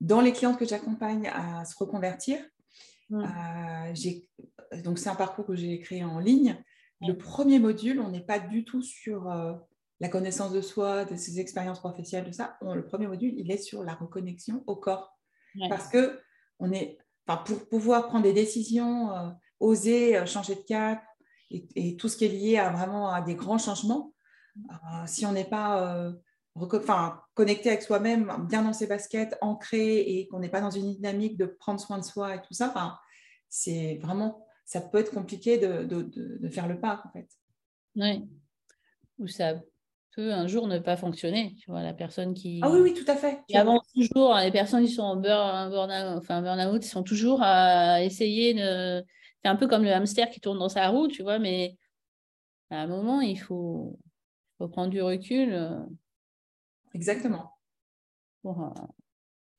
dans 0.00 0.20
les 0.20 0.32
clientes 0.32 0.58
que 0.58 0.66
j'accompagne 0.66 1.28
à 1.28 1.64
se 1.64 1.76
reconvertir, 1.76 2.38
mm. 3.10 3.24
euh, 3.24 4.82
donc 4.82 4.98
c'est 4.98 5.08
un 5.08 5.14
parcours 5.14 5.46
que 5.46 5.56
j'ai 5.56 5.80
créé 5.80 6.04
en 6.04 6.18
ligne. 6.18 6.62
Le 7.00 7.16
premier 7.16 7.58
module, 7.58 8.00
on 8.00 8.10
n'est 8.10 8.24
pas 8.24 8.38
du 8.38 8.64
tout 8.64 8.82
sur 8.82 9.30
euh, 9.30 9.54
la 10.00 10.08
connaissance 10.08 10.52
de 10.52 10.60
soi, 10.60 11.04
de 11.04 11.16
ses 11.16 11.38
expériences 11.38 11.78
professionnelles, 11.78 12.28
de 12.28 12.32
ça. 12.32 12.58
le 12.60 12.84
premier 12.84 13.06
module, 13.06 13.34
il 13.36 13.50
est 13.50 13.58
sur 13.58 13.84
la 13.84 13.94
reconnexion 13.94 14.64
au 14.66 14.76
corps. 14.76 15.16
Parce 15.68 15.88
que 15.88 16.20
on 16.60 16.72
est, 16.72 16.98
pour 17.44 17.68
pouvoir 17.68 18.08
prendre 18.08 18.24
des 18.24 18.32
décisions, 18.32 19.12
euh, 19.12 19.30
oser 19.60 20.24
changer 20.26 20.54
de 20.54 20.60
cap 20.60 21.02
et, 21.50 21.96
tout 21.96 22.08
ce 22.08 22.16
qui 22.16 22.26
est 22.26 22.28
lié 22.28 22.58
à 22.58 22.70
vraiment 22.70 23.08
à 23.08 23.22
des 23.22 23.34
grands 23.34 23.58
changements, 23.58 24.12
mm. 24.56 25.06
si 25.06 25.24
on 25.24 25.32
n'est 25.32 25.48
pas 25.48 26.12
enfin, 26.60 27.20
connecté 27.34 27.70
avec 27.70 27.82
soi-même, 27.82 28.46
bien 28.48 28.62
dans 28.62 28.72
ses 28.72 28.86
baskets, 28.86 29.36
ancré 29.40 29.98
et 30.00 30.28
qu'on 30.28 30.40
n'est 30.40 30.48
pas 30.48 30.60
dans 30.60 30.70
une 30.70 30.94
dynamique 30.94 31.36
de 31.36 31.46
prendre 31.46 31.80
soin 31.80 31.98
de 31.98 32.04
soi 32.04 32.36
et 32.36 32.42
tout 32.42 32.54
ça, 32.54 32.68
enfin, 32.68 32.96
c'est 33.48 33.98
vraiment, 34.02 34.46
ça 34.64 34.80
peut 34.80 34.98
être 34.98 35.12
compliqué 35.12 35.58
de, 35.58 35.84
de, 35.84 36.02
de, 36.02 36.48
faire 36.48 36.68
le 36.68 36.80
pas 36.80 37.02
en 37.04 37.10
fait. 37.10 37.28
Oui, 37.96 38.28
ou 39.18 39.26
ça 39.26 39.54
peut 40.14 40.32
un 40.32 40.46
jour 40.46 40.66
ne 40.68 40.78
pas 40.78 40.96
fonctionner, 40.96 41.54
tu 41.60 41.70
vois, 41.70 41.82
la 41.82 41.94
personne 41.94 42.34
qui... 42.34 42.60
Ah 42.62 42.70
oui, 42.70 42.80
oui, 42.80 42.94
tout 42.94 43.10
à 43.10 43.16
fait. 43.16 43.42
Qui 43.48 43.56
avance 43.56 43.86
toujours, 43.94 44.34
les 44.36 44.50
personnes 44.50 44.84
qui 44.84 44.92
sont 44.92 45.02
en 45.02 45.16
burn, 45.16 45.70
burn 45.70 45.90
enfin, 46.18 46.42
burn-out, 46.42 46.84
ils 46.84 46.88
sont 46.88 47.02
toujours 47.02 47.40
à 47.42 48.02
essayer 48.02 48.54
de... 48.54 49.04
C'est 49.42 49.48
un 49.48 49.56
peu 49.56 49.68
comme 49.68 49.84
le 49.84 49.92
hamster 49.92 50.28
qui 50.30 50.40
tourne 50.40 50.58
dans 50.58 50.68
sa 50.68 50.88
roue, 50.88 51.06
tu 51.06 51.22
vois, 51.22 51.38
mais 51.38 51.76
à 52.70 52.82
un 52.82 52.86
moment, 52.86 53.20
il 53.20 53.38
faut, 53.38 53.98
faut 54.58 54.68
prendre 54.68 54.90
du 54.90 55.00
recul. 55.00 55.54
Exactement. 56.98 57.52
Pour 58.42 58.60
euh, 58.60 58.70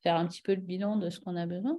faire 0.04 0.18
un 0.18 0.28
petit 0.28 0.42
peu 0.42 0.54
le 0.54 0.62
bilan 0.62 0.98
de 0.98 1.10
ce 1.10 1.22
qu'on 1.22 1.38
a 1.38 1.46
besoin. 1.46 1.78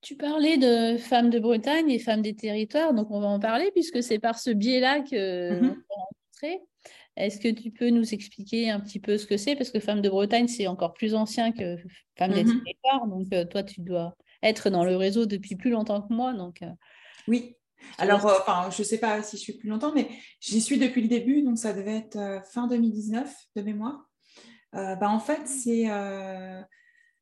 Tu 0.00 0.16
parlais 0.16 0.56
de 0.56 0.96
femmes 0.96 1.28
de 1.28 1.38
Bretagne 1.38 1.90
et 1.90 1.98
femmes 1.98 2.22
des 2.22 2.34
territoires, 2.34 2.94
donc 2.94 3.10
on 3.10 3.20
va 3.20 3.26
en 3.26 3.38
parler 3.38 3.70
puisque 3.72 4.02
c'est 4.02 4.18
par 4.18 4.38
ce 4.38 4.50
biais-là 4.50 5.00
que 5.00 5.60
mm 5.60 5.82
rencontré. 5.90 6.62
Est-ce 7.16 7.40
que 7.40 7.48
tu 7.48 7.70
peux 7.72 7.90
nous 7.90 8.14
expliquer 8.14 8.70
un 8.70 8.80
petit 8.80 9.00
peu 9.00 9.18
ce 9.18 9.26
que 9.26 9.36
c'est? 9.36 9.54
Parce 9.54 9.70
que 9.70 9.80
Femmes 9.80 10.00
de 10.00 10.08
Bretagne, 10.08 10.48
c'est 10.48 10.68
encore 10.68 10.94
plus 10.94 11.14
ancien 11.14 11.52
que 11.52 11.76
Femmes 12.16 12.32
des 12.32 12.44
mm-hmm. 12.44 12.62
territoires. 12.62 13.06
Donc, 13.08 13.26
euh, 13.32 13.44
toi, 13.44 13.64
tu 13.64 13.80
dois 13.80 14.16
être 14.42 14.70
dans 14.70 14.84
le 14.84 14.96
réseau 14.96 15.26
depuis 15.26 15.56
plus 15.56 15.70
longtemps 15.70 16.00
que 16.00 16.14
moi. 16.14 16.32
Donc, 16.32 16.62
euh, 16.62 16.70
oui, 17.26 17.57
alors, 17.98 18.26
euh, 18.26 18.34
enfin, 18.40 18.70
je 18.70 18.82
ne 18.82 18.86
sais 18.86 18.98
pas 18.98 19.22
si 19.22 19.36
je 19.36 19.42
suis 19.42 19.52
plus 19.54 19.68
longtemps, 19.68 19.92
mais 19.94 20.08
j'y 20.40 20.60
suis 20.60 20.78
depuis 20.78 21.02
le 21.02 21.08
début, 21.08 21.42
donc 21.42 21.58
ça 21.58 21.72
devait 21.72 21.96
être 21.96 22.16
euh, 22.16 22.40
fin 22.42 22.66
2019 22.66 23.32
de 23.56 23.62
mémoire. 23.62 24.08
Euh, 24.74 24.94
bah, 24.96 25.08
en 25.10 25.20
fait, 25.20 25.46
c'est 25.46 25.86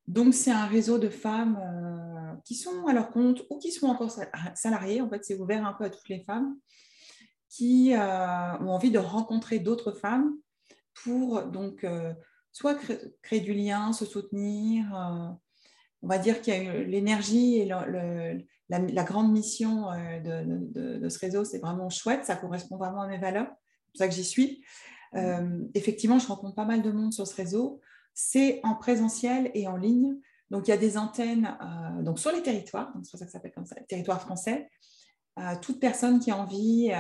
donc 0.07 0.35
c'est 0.35 0.53
un 0.53 0.67
réseau 0.67 0.99
de 0.99 1.09
femmes 1.09 2.41
qui 2.45 2.55
sont 2.55 2.87
à 2.87 2.93
leur 2.93 3.11
compte 3.11 3.43
ou 3.51 3.59
qui 3.59 3.73
sont 3.73 3.89
encore 3.89 4.15
salariées. 4.55 5.01
En 5.01 5.09
fait, 5.09 5.25
c'est 5.25 5.37
ouvert 5.37 5.67
un 5.67 5.73
peu 5.73 5.85
à 5.85 5.91
toutes 5.91 6.09
les 6.09 6.23
femmes 6.25 6.57
qui 7.49 7.93
ont 7.95 8.71
envie 8.71 8.91
de 8.93 8.99
rencontrer 8.99 9.59
d'autres 9.59 9.93
femmes 9.93 10.33
pour 11.03 11.43
donc 11.43 11.85
soit 12.53 12.77
créer, 13.23 13.41
du 13.41 13.53
lien, 13.53 13.93
se 13.93 14.05
soutenir. 14.05 14.87
on 16.03 16.09
va 16.09 16.19
dire 16.19 16.41
qu'il 16.41 16.55
y 16.55 16.69
a 16.69 16.83
l'énergie 16.85 17.57
et 17.57 17.65
le 17.67 18.45
la, 18.69 19.05
grande 19.05 19.33
mission 19.33 19.91
euh, 19.93 20.99
de, 21.01 21.09
ce 21.09 21.19
réseau, 21.19 21.45
c'est 21.45 21.59
vraiment 21.59 21.89
chouette, 21.91 22.25
ça 22.25 22.37
correspond 22.37 22.77
vraiment 22.77 23.03
à 23.03 23.09
mes 23.09 23.19
valeurs, 23.19 23.47
c'est 23.49 23.93
pour 23.93 23.99
ça 23.99 24.09
que 24.09 24.15
j'y 24.15 24.25
suis. 24.25 24.65
Mmh. 25.13 25.19
Euh, 25.19 25.59
effectivement, 25.75 26.19
je 26.19 26.27
rencontre 26.27 26.55
pas 26.55 26.65
mal 26.65 26.83
de 26.83 26.91
monde 26.91 27.13
sur 27.13 27.27
ce 27.27 27.35
réseau. 27.35 27.81
C'est 28.15 28.61
en 28.65 28.75
présentiel 28.75 29.51
et 29.55 29.69
en 29.69 29.77
ligne. 29.77 30.17
Donc, 30.51 30.69
il 30.69 30.71
y 30.71 30.75
a 30.75 30.79
des 30.79 30.97
antennes 30.97 31.57
euh, 31.61 32.03
donc 32.03 32.19
sur 32.19 32.33
les 32.33 32.43
territoires, 32.43 32.93
c'est 33.03 33.11
pour 33.11 33.21
ça 33.21 33.27
que 33.27 33.31
ça 33.31 33.39
s'appelle 33.39 33.53
comme 33.53 33.67
ça, 33.67 33.77
territoire 33.89 34.21
français. 34.21 34.69
toute 35.61 35.81
personne 35.81 36.19
qui 36.19 36.31
a 36.31 36.37
envie 36.37 36.91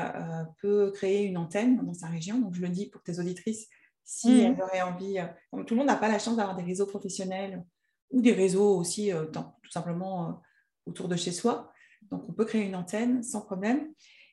peut 0.61 0.93
créer 0.93 1.25
une 1.25 1.39
antenne 1.39 1.85
dans 1.85 1.95
sa 1.95 2.07
région. 2.07 2.39
Donc, 2.39 2.55
je 2.55 2.61
le 2.61 2.69
dis 2.69 2.89
pour 2.89 3.03
tes 3.03 3.19
auditrices, 3.19 3.69
si 4.05 4.29
mmh. 4.29 4.41
elles 4.41 4.63
auraient 4.63 4.83
envie. 4.83 5.19
tout 5.67 5.75
le 5.75 5.77
monde 5.77 5.87
n'a 5.87 5.97
pas 5.97 6.09
la 6.09 6.19
chance 6.19 6.37
d'avoir 6.37 6.57
des 6.57 6.65
réseaux 6.65 6.87
professionnels 6.87 7.65
ou 8.11 8.21
des 8.21 8.33
réseaux 8.33 8.77
aussi, 8.77 9.11
tout 9.33 9.71
simplement 9.71 10.41
autour 10.87 11.09
de 11.09 11.17
chez 11.17 11.33
soi. 11.33 11.73
Donc, 12.11 12.29
on 12.29 12.33
peut 12.33 12.45
créer 12.45 12.63
une 12.63 12.77
antenne 12.77 13.23
sans 13.23 13.43
problème. 13.43 13.89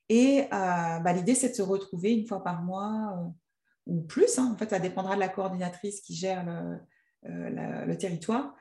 Et 0.10 0.48
bah, 0.52 1.14
l'idée, 1.14 1.36
c'est 1.36 1.50
de 1.50 1.56
se 1.56 1.62
retrouver 1.62 2.14
une 2.14 2.28
fois 2.28 2.44
par 2.44 2.62
mois 2.62 3.34
ou 3.88 4.02
plus. 4.02 4.38
Hein. 4.38 4.52
En 4.54 4.58
fait, 4.58 4.70
ça 4.70 4.80
dépendra 4.80 5.16
de 5.16 5.20
la 5.20 5.30
coordinatrice 5.30 6.02
qui 6.02 6.14
gère 6.14 6.46
le 7.24 7.96
territoire 7.96 8.54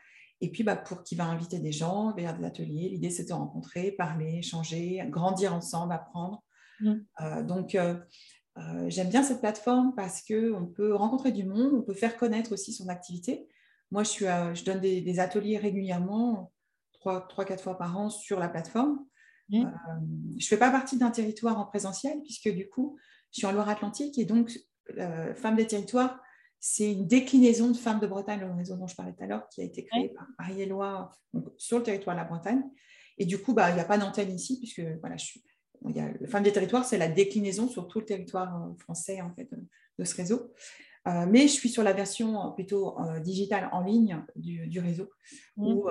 et 0.43 0.51
puis, 0.51 0.65
bah, 0.65 0.75
pour 0.75 1.05
qui 1.05 1.15
va 1.15 1.25
inviter 1.27 1.61
des 1.61 1.71
gens 1.71 2.13
vers 2.15 2.37
des 2.37 2.45
ateliers, 2.45 2.89
l'idée, 2.89 3.11
c'est 3.11 3.29
de 3.29 3.33
rencontrer, 3.33 3.93
parler, 3.93 4.39
échanger, 4.39 5.01
grandir 5.09 5.55
ensemble, 5.55 5.93
apprendre. 5.93 6.43
Mmh. 6.81 6.95
Euh, 7.21 7.43
donc, 7.45 7.77
euh, 7.77 7.95
euh, 8.59 8.91
j'aime 8.91 9.09
bien 9.09 9.23
cette 9.23 9.39
plateforme 9.39 9.95
parce 9.95 10.21
qu'on 10.21 10.67
peut 10.67 10.97
rencontrer 10.97 11.31
du 11.31 11.45
monde, 11.45 11.75
on 11.75 11.83
peut 11.83 11.95
faire 11.95 12.17
connaître 12.17 12.51
aussi 12.53 12.73
son 12.73 12.89
activité. 12.89 13.47
Moi, 13.93 14.03
je, 14.03 14.09
suis, 14.09 14.25
je 14.25 14.65
donne 14.65 14.81
des, 14.81 15.21
ateliers 15.21 15.59
régulièrement, 15.59 16.51
trois, 17.03 17.45
quatre 17.45 17.63
fois 17.63 17.79
par 17.79 17.99
an 17.99 18.11
sur 18.11 18.39
la 18.39 18.49
plateforme. 18.49 19.05
Mmh. 19.49 19.65
je 20.39 20.45
ne 20.45 20.49
fais 20.49 20.57
pas 20.57 20.71
partie 20.71 20.97
d'un 20.97 21.11
territoire 21.11 21.59
en 21.59 21.67
présentiel 21.67 22.23
puisque 22.23 22.49
du 22.49 22.71
coup, 22.71 22.97
je 23.33 23.39
suis 23.39 23.47
en 23.47 23.53
Loire-Atlantique 23.53 24.19
et 24.19 24.25
donc, 24.25 24.51
Femmes 25.35 25.57
des 25.57 25.67
territoires, 25.67 26.21
c'est 26.65 26.93
une 26.93 27.09
déclinaison 27.09 27.71
de 27.73 27.77
Femmes 27.77 27.99
de 27.99 28.07
Bretagne, 28.07 28.41
le 28.41 28.53
réseau 28.53 28.77
dont 28.77 28.87
je 28.87 28.95
parlais 28.95 29.13
tout 29.13 29.25
à 29.25 29.27
l'heure, 29.27 29.49
qui 29.49 29.61
a 29.63 29.65
été 29.65 29.85
créé 29.85 30.11
par 30.11 30.27
Marie 30.39 30.63
Éloi 30.63 31.11
sur 31.57 31.79
le 31.79 31.83
territoire 31.83 32.15
de 32.15 32.21
la 32.21 32.27
Bretagne. 32.27 32.63
Et 33.19 33.27
du 33.27 33.39
coup, 33.39 33.53
bah, 33.53 33.71
il 33.71 33.75
n'y 33.75 33.81
a 33.81 33.85
pas 33.85 33.99
d'antenne 33.99 34.33
ici, 34.33 34.61
puisque 34.61 34.81
voilà, 35.01 35.17
je 35.17 35.25
suis, 35.25 35.45
il 35.89 35.97
y 35.97 36.01
a, 36.01 36.09
Femmes 36.29 36.45
des 36.45 36.53
territoires, 36.53 36.85
c'est 36.85 36.99
la 36.99 37.09
déclinaison 37.09 37.69
sur 37.69 37.89
tout 37.89 37.99
le 37.99 38.05
territoire 38.05 38.63
euh, 38.63 38.75
français 38.79 39.21
en 39.21 39.35
fait, 39.35 39.51
de, 39.99 40.05
ce 40.05 40.15
réseau. 40.15 40.53
Euh, 41.09 41.27
mais 41.29 41.43
je 41.43 41.53
suis 41.53 41.69
sur 41.69 41.83
la 41.83 41.93
version 41.93 42.53
plutôt 42.53 42.97
euh, 43.01 43.19
digitale 43.19 43.69
en 43.73 43.83
ligne 43.83 44.25
du, 44.37 44.79
réseau, 44.79 45.11
mmh. 45.57 45.67
où, 45.67 45.89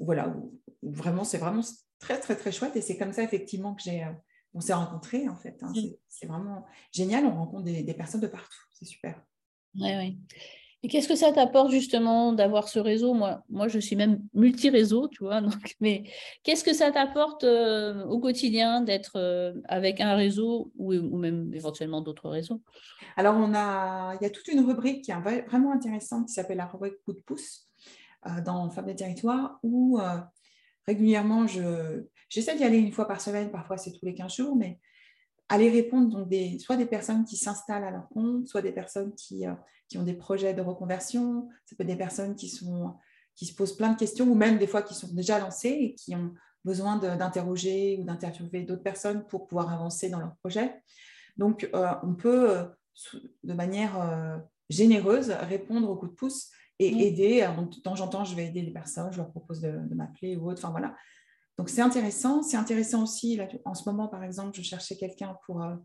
voilà, 0.00 0.34
vraiment, 0.82 1.24
c'est 1.24 1.38
vraiment 1.38 1.62
très, 1.98 2.18
très, 2.18 2.34
très 2.34 2.50
chouette. 2.50 2.74
Et 2.76 2.80
c'est 2.80 2.96
comme 2.96 3.12
ça, 3.12 3.22
effectivement, 3.22 3.74
que 3.74 3.82
j'ai, 3.82 4.04
on 4.54 4.60
s'est 4.60 4.74
rencontrés, 4.74 5.28
en 5.28 5.36
fait. 5.36 5.56
Hein. 5.62 5.72
Mmh. 5.74 5.90
C'est, 6.08 6.26
vraiment 6.26 6.66
génial. 6.92 7.26
On 7.26 7.36
rencontre 7.36 7.64
des 7.64 7.94
personnes 7.94 8.20
de 8.20 8.26
partout. 8.26 8.58
C'est 8.72 8.86
super. 8.86 9.22
Oui, 9.76 9.90
oui. 9.96 10.18
Et 10.82 10.88
qu'est-ce 10.88 11.08
que 11.08 11.14
ça 11.14 11.30
t'apporte 11.30 11.70
justement 11.70 12.32
d'avoir 12.32 12.68
ce 12.68 12.78
réseau? 12.78 13.12
Moi, 13.12 13.42
moi, 13.50 13.68
je 13.68 13.78
suis 13.78 13.96
même 13.96 14.22
multi-réseau, 14.32 15.08
tu 15.08 15.24
vois. 15.24 15.40
Donc, 15.42 15.76
mais 15.80 16.04
qu'est-ce 16.42 16.64
que 16.64 16.72
ça 16.72 16.90
t'apporte 16.90 17.44
euh, 17.44 18.04
au 18.06 18.18
quotidien 18.18 18.80
d'être 18.80 19.16
euh, 19.16 19.52
avec 19.68 20.00
un 20.00 20.14
réseau 20.14 20.72
ou, 20.76 20.94
ou 20.94 21.18
même 21.18 21.52
éventuellement 21.52 22.00
d'autres 22.00 22.30
réseaux? 22.30 22.62
Alors, 23.16 23.36
on 23.36 23.52
a, 23.54 24.14
il 24.20 24.22
y 24.22 24.26
a 24.26 24.30
toute 24.30 24.48
une 24.48 24.60
rubrique 24.60 25.04
qui 25.04 25.10
est 25.10 25.42
vraiment 25.48 25.72
intéressante 25.72 26.28
qui 26.28 26.32
s'appelle 26.32 26.56
la 26.56 26.66
rubrique 26.66 26.94
coup 27.04 27.12
de 27.12 27.20
pouce 27.20 27.66
euh, 27.66 27.69
dans 28.44 28.68
Femmes 28.70 28.86
des 28.86 28.96
territoires 28.96 29.58
où 29.62 29.98
régulièrement, 30.86 31.46
je, 31.46 32.04
j'essaie 32.28 32.56
d'y 32.56 32.64
aller 32.64 32.78
une 32.78 32.92
fois 32.92 33.06
par 33.06 33.20
semaine, 33.20 33.50
parfois 33.50 33.76
c'est 33.76 33.92
tous 33.92 34.04
les 34.04 34.14
15 34.14 34.34
jours, 34.34 34.56
mais 34.56 34.80
aller 35.48 35.68
répondre 35.68 36.08
donc 36.08 36.28
des, 36.28 36.58
soit 36.58 36.76
des 36.76 36.86
personnes 36.86 37.24
qui 37.24 37.36
s'installent 37.36 37.84
à 37.84 37.90
leur 37.90 38.08
compte, 38.08 38.46
soit 38.46 38.62
des 38.62 38.72
personnes 38.72 39.14
qui, 39.14 39.46
euh, 39.46 39.52
qui, 39.88 39.98
ont 39.98 40.04
des 40.04 40.14
projets 40.14 40.54
de 40.54 40.62
reconversion, 40.62 41.48
ça 41.66 41.76
peut 41.76 41.82
être 41.82 41.88
des 41.88 41.96
personnes 41.96 42.36
qui, 42.36 42.48
sont, 42.48 42.94
qui 43.34 43.46
se 43.46 43.54
posent 43.54 43.76
plein 43.76 43.92
de 43.92 43.98
questions 43.98 44.26
ou 44.26 44.34
même 44.34 44.58
des 44.58 44.68
fois 44.68 44.82
qui 44.82 44.94
sont 44.94 45.12
déjà 45.12 45.38
lancées 45.40 45.76
et 45.80 45.94
qui 45.96 46.14
ont 46.14 46.32
besoin 46.64 46.96
d'interroger 46.98 47.98
ou 48.00 48.04
d'interviewer 48.04 48.62
d'autres 48.62 48.82
personnes 48.82 49.26
pour 49.26 49.46
pouvoir 49.46 49.72
avancer 49.72 50.08
dans 50.08 50.20
leur 50.20 50.36
projet. 50.36 50.82
Donc, 51.36 51.68
euh, 51.74 51.88
on 52.04 52.14
peut, 52.14 52.50
euh, 52.50 52.64
de 53.42 53.54
manière 53.54 54.40
généreuse, 54.68 55.30
répondre 55.30 55.90
au 55.90 55.96
coup 55.96 56.06
de 56.06 56.12
pouce 56.12 56.50
et 56.80 56.92
mmh. 56.92 56.98
aider. 57.00 57.50
Donc, 57.56 57.70
de 57.70 57.80
temps 57.80 58.00
en 58.00 58.08
temps, 58.08 58.24
je 58.24 58.34
vais 58.34 58.46
aider 58.46 58.62
les 58.62 58.72
personnes, 58.72 59.12
je 59.12 59.18
leur 59.18 59.30
propose 59.30 59.60
de, 59.60 59.70
de 59.70 59.94
m'appeler 59.94 60.36
ou 60.36 60.50
autre. 60.50 60.60
Enfin, 60.64 60.70
voilà. 60.70 60.96
Donc, 61.60 61.68
c'est 61.68 61.82
intéressant. 61.82 62.42
C'est 62.42 62.56
intéressant 62.56 63.02
aussi, 63.02 63.38
en 63.66 63.74
ce 63.74 63.86
moment, 63.88 64.08
par 64.08 64.24
exemple, 64.24 64.56
je 64.56 64.62
cherchais 64.62 64.96
quelqu'un 64.96 65.36
pour 65.44 65.62
euh, 65.62 65.76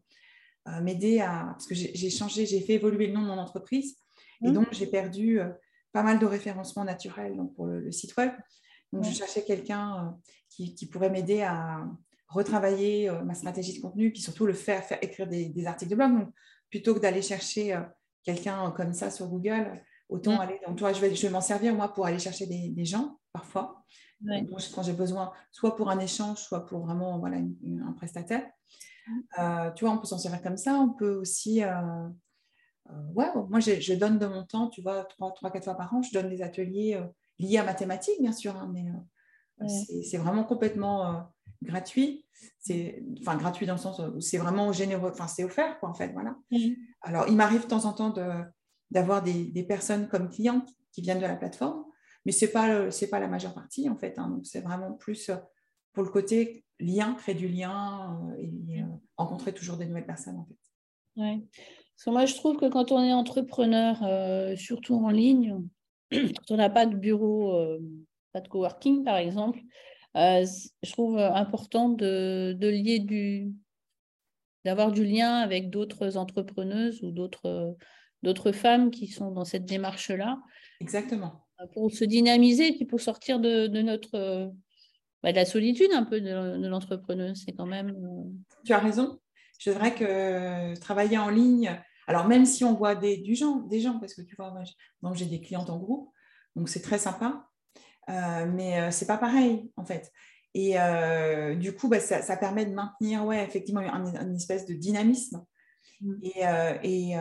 euh, 0.70 0.82
m'aider 0.82 1.20
à... 1.20 1.48
Parce 1.50 1.68
que 1.68 1.76
j'ai 1.76 2.10
changé, 2.10 2.46
j'ai 2.46 2.62
fait 2.62 2.76
évoluer 2.76 3.08
le 3.08 3.14
nom 3.14 3.22
de 3.22 3.28
mon 3.28 3.38
entreprise. 3.38 3.98
Et 4.42 4.50
mmh. 4.50 4.54
donc, 4.54 4.68
j'ai 4.72 4.88
perdu 4.88 5.42
euh, 5.42 5.50
pas 5.92 6.02
mal 6.02 6.18
de 6.18 6.26
référencement 6.26 6.86
naturel 6.86 7.36
donc, 7.36 7.54
pour 7.56 7.66
le, 7.66 7.92
site 7.92 8.16
web. 8.16 8.32
Donc, 8.94 9.04
je 9.04 9.12
cherchais 9.12 9.44
quelqu'un 9.44 10.18
qui, 10.48 10.88
pourrait 10.90 11.10
m'aider 11.10 11.42
à 11.42 11.86
retravailler 12.30 13.12
ma 13.26 13.34
stratégie 13.34 13.76
de 13.76 13.82
contenu, 13.82 14.14
puis 14.14 14.22
surtout 14.22 14.46
le 14.46 14.54
faire, 14.54 14.82
faire 14.82 15.00
écrire 15.02 15.28
des, 15.28 15.66
articles 15.66 15.92
de 15.92 15.96
blog. 15.98 16.20
Donc, 16.20 16.34
plutôt 16.70 16.96
que 16.96 17.00
d'aller 17.00 17.22
chercher 17.22 17.78
quelqu'un 18.24 18.72
comme 18.72 18.94
ça 18.94 19.12
sur 19.12 19.28
Google, 19.28 19.82
autant 20.10 20.38
mmh. 20.38 20.42
aller... 20.42 20.60
Donc, 20.68 20.78
toi, 20.78 20.94
je 20.94 21.02
vais, 21.02 21.16
je 21.16 21.22
vais 21.22 21.32
m'en 21.32 21.42
servir, 21.42 21.74
moi, 21.74 21.94
pour 21.94 22.06
aller 22.06 22.20
chercher 22.20 22.48
des 22.48 22.86
gens, 22.86 23.20
parfois 23.34 23.86
quand 24.74 24.84
j'ai 24.84 24.94
besoin, 24.94 25.32
soit 25.52 25.76
pour 25.76 25.90
un 25.90 26.00
échange, 26.00 26.40
soit 26.40 26.66
pour 26.66 26.86
vraiment 26.86 27.20
voilà, 27.20 27.38
un 27.38 27.94
prestataire. 27.94 28.46
Euh, 29.40 29.72
tu 29.72 29.86
vois, 29.86 29.94
on 29.94 29.98
peut 29.98 30.06
s'en 30.06 30.18
servir 30.18 30.42
comme 30.42 30.58
ça. 30.58 30.76
On 30.76 30.90
peut 30.90 31.16
aussi. 31.16 31.64
Euh, 31.64 32.08
euh, 32.90 33.14
ouais, 33.14 33.28
moi, 33.50 33.60
je 33.60 33.94
donne 33.94 34.20
de 34.20 34.26
mon 34.26 34.44
temps, 34.44 34.70
tu 34.70 34.82
vois, 34.82 35.04
trois, 35.06 35.32
trois, 35.34 35.52
quatre 35.52 35.64
fois 35.64 35.76
par 35.76 35.94
an, 35.94 36.02
je 36.02 36.12
donne 36.12 36.30
des 36.30 36.42
ateliers 36.42 37.02
liés 37.40 37.58
à 37.58 37.64
mathématiques, 37.64 38.22
bien 38.22 38.32
sûr, 38.32 38.56
hein, 38.56 38.72
mais 38.74 38.86
c'est 40.04 40.18
vraiment 40.18 40.44
complètement 40.44 41.32
gratuit. 41.64 42.26
C'est 42.60 43.04
enfin 43.22 43.38
gratuit 43.38 43.66
dans 43.66 43.74
le 43.74 43.80
sens 43.80 44.00
où 44.00 44.20
c'est 44.22 44.38
vraiment 44.38 44.72
généreux, 44.72 45.10
enfin 45.12 45.28
c'est 45.28 45.44
offert, 45.44 45.80
quoi, 45.80 45.90
en 45.90 45.96
fait, 45.96 46.10
voilà. 46.14 46.36
Alors, 47.02 47.28
il 47.28 47.36
m'arrive 47.36 47.64
de 47.64 47.68
temps 47.68 47.86
en 47.86 47.94
temps 47.94 48.14
d'avoir 48.92 49.24
des, 49.24 49.66
personnes 49.68 50.08
comme 50.08 50.30
clients 50.30 50.66
qui 50.92 51.02
viennent 51.02 51.20
de 51.20 51.26
la 51.26 51.36
plateforme 51.36 51.86
mais 52.26 52.32
ce 52.32 52.46
n'est 52.46 52.52
pas, 52.52 52.90
pas 53.12 53.20
la 53.20 53.28
majeure 53.28 53.54
partie, 53.54 53.88
en 53.90 53.96
fait. 53.96 54.18
Hein. 54.18 54.40
c'est 54.44 54.62
vraiment 54.62 54.94
plus 54.94 55.30
euh, 55.30 55.36
pour 55.94 56.04
le 56.04 56.10
côté 56.10 56.66
lien, 56.80 57.14
créer 57.14 57.36
du 57.36 57.48
lien 57.48 58.20
euh, 58.38 58.42
et 58.42 58.82
euh, 58.82 58.86
rencontrer 59.16 59.54
toujours 59.54 59.78
des 59.78 59.86
nouvelles 59.86 60.06
personnes, 60.06 60.38
en 60.38 60.46
fait. 60.46 61.38
Moi, 62.08 62.26
je 62.26 62.36
trouve 62.36 62.58
que 62.58 62.68
quand 62.68 62.92
on 62.92 63.02
est 63.02 63.14
entrepreneur, 63.14 63.98
surtout 64.58 64.96
en 64.96 65.10
ligne, 65.10 65.58
quand 66.12 66.52
on 66.52 66.58
n'a 66.58 66.70
pas 66.70 66.86
de 66.86 66.96
bureau, 66.96 67.58
pas 68.34 68.42
de 68.42 68.50
coworking, 68.50 69.06
par 69.06 69.16
exemple, 69.16 69.62
je 70.14 70.92
trouve 70.92 71.18
important 71.18 71.88
de, 71.88 72.54
de 72.60 72.68
lier 72.68 73.00
du 73.00 73.54
d'avoir 74.66 74.92
du 74.92 75.06
lien 75.06 75.36
avec 75.36 75.70
d'autres 75.70 76.18
entrepreneuses 76.18 77.02
ou 77.04 77.12
d'autres 77.12 77.78
d'autres 78.24 78.52
femmes 78.52 78.92
qui 78.92 79.08
sont 79.08 79.32
dans 79.32 79.46
cette 79.46 79.66
démarche-là. 79.66 80.40
Exactement 80.80 81.46
pour 81.74 81.92
se 81.92 82.04
dynamiser, 82.04 82.74
puis 82.74 82.86
pour 82.86 83.00
sortir 83.00 83.40
de, 83.40 83.68
notre 83.82 84.52
bah, 85.24 85.32
de 85.32 85.36
la 85.36 85.46
solitude 85.46 85.92
un 85.94 86.04
peu 86.04 86.22
de, 86.22 86.68
l'entrepreneuse. 86.68 87.44
C'est 87.46 87.54
quand 87.54 87.66
même. 87.66 87.90
Euh, 87.90 88.30
tu 88.66 88.74
as 88.74 88.80
raison. 88.80 89.20
C'est 89.58 89.72
vrai 89.72 89.96
que 89.96 90.78
travailler 90.80 91.18
en 91.18 91.30
ligne, 91.30 91.80
alors 92.08 92.28
même 92.28 92.46
si 92.46 92.66
on 92.66 92.74
voit 92.74 92.96
des, 92.96 93.18
du 93.18 93.36
gens, 93.36 93.62
des 93.62 93.80
gens, 93.80 94.00
parce 94.00 94.14
que 94.14 94.22
tu 94.22 94.36
vois, 94.36 94.54
moi, 95.02 95.14
j'ai 95.14 95.26
des 95.26 95.40
clientes 95.40 95.70
en 95.70 95.80
groupe, 95.80 96.12
donc 96.58 96.68
c'est 96.68 96.82
très 96.82 96.98
sympa, 96.98 97.48
euh, 98.10 98.46
mais 98.54 98.82
euh, 98.82 98.92
c'est 98.92 99.08
pas 99.08 99.18
pareil 99.18 99.72
en 99.78 99.86
fait. 99.86 100.12
Et 100.54 100.76
du 101.58 101.76
coup, 101.76 101.90
bah, 101.90 102.00
ça, 102.00 102.38
permet 102.38 102.66
de 102.66 102.74
maintenir, 102.74 103.26
ouais, 103.26 103.44
effectivement, 103.44 103.82
une, 103.82 104.36
espèce 104.36 104.66
de 104.66 104.74
dynamisme. 104.74 105.44
Mmh. 106.06 106.14
Et, 106.22 106.44
et, 106.84 107.18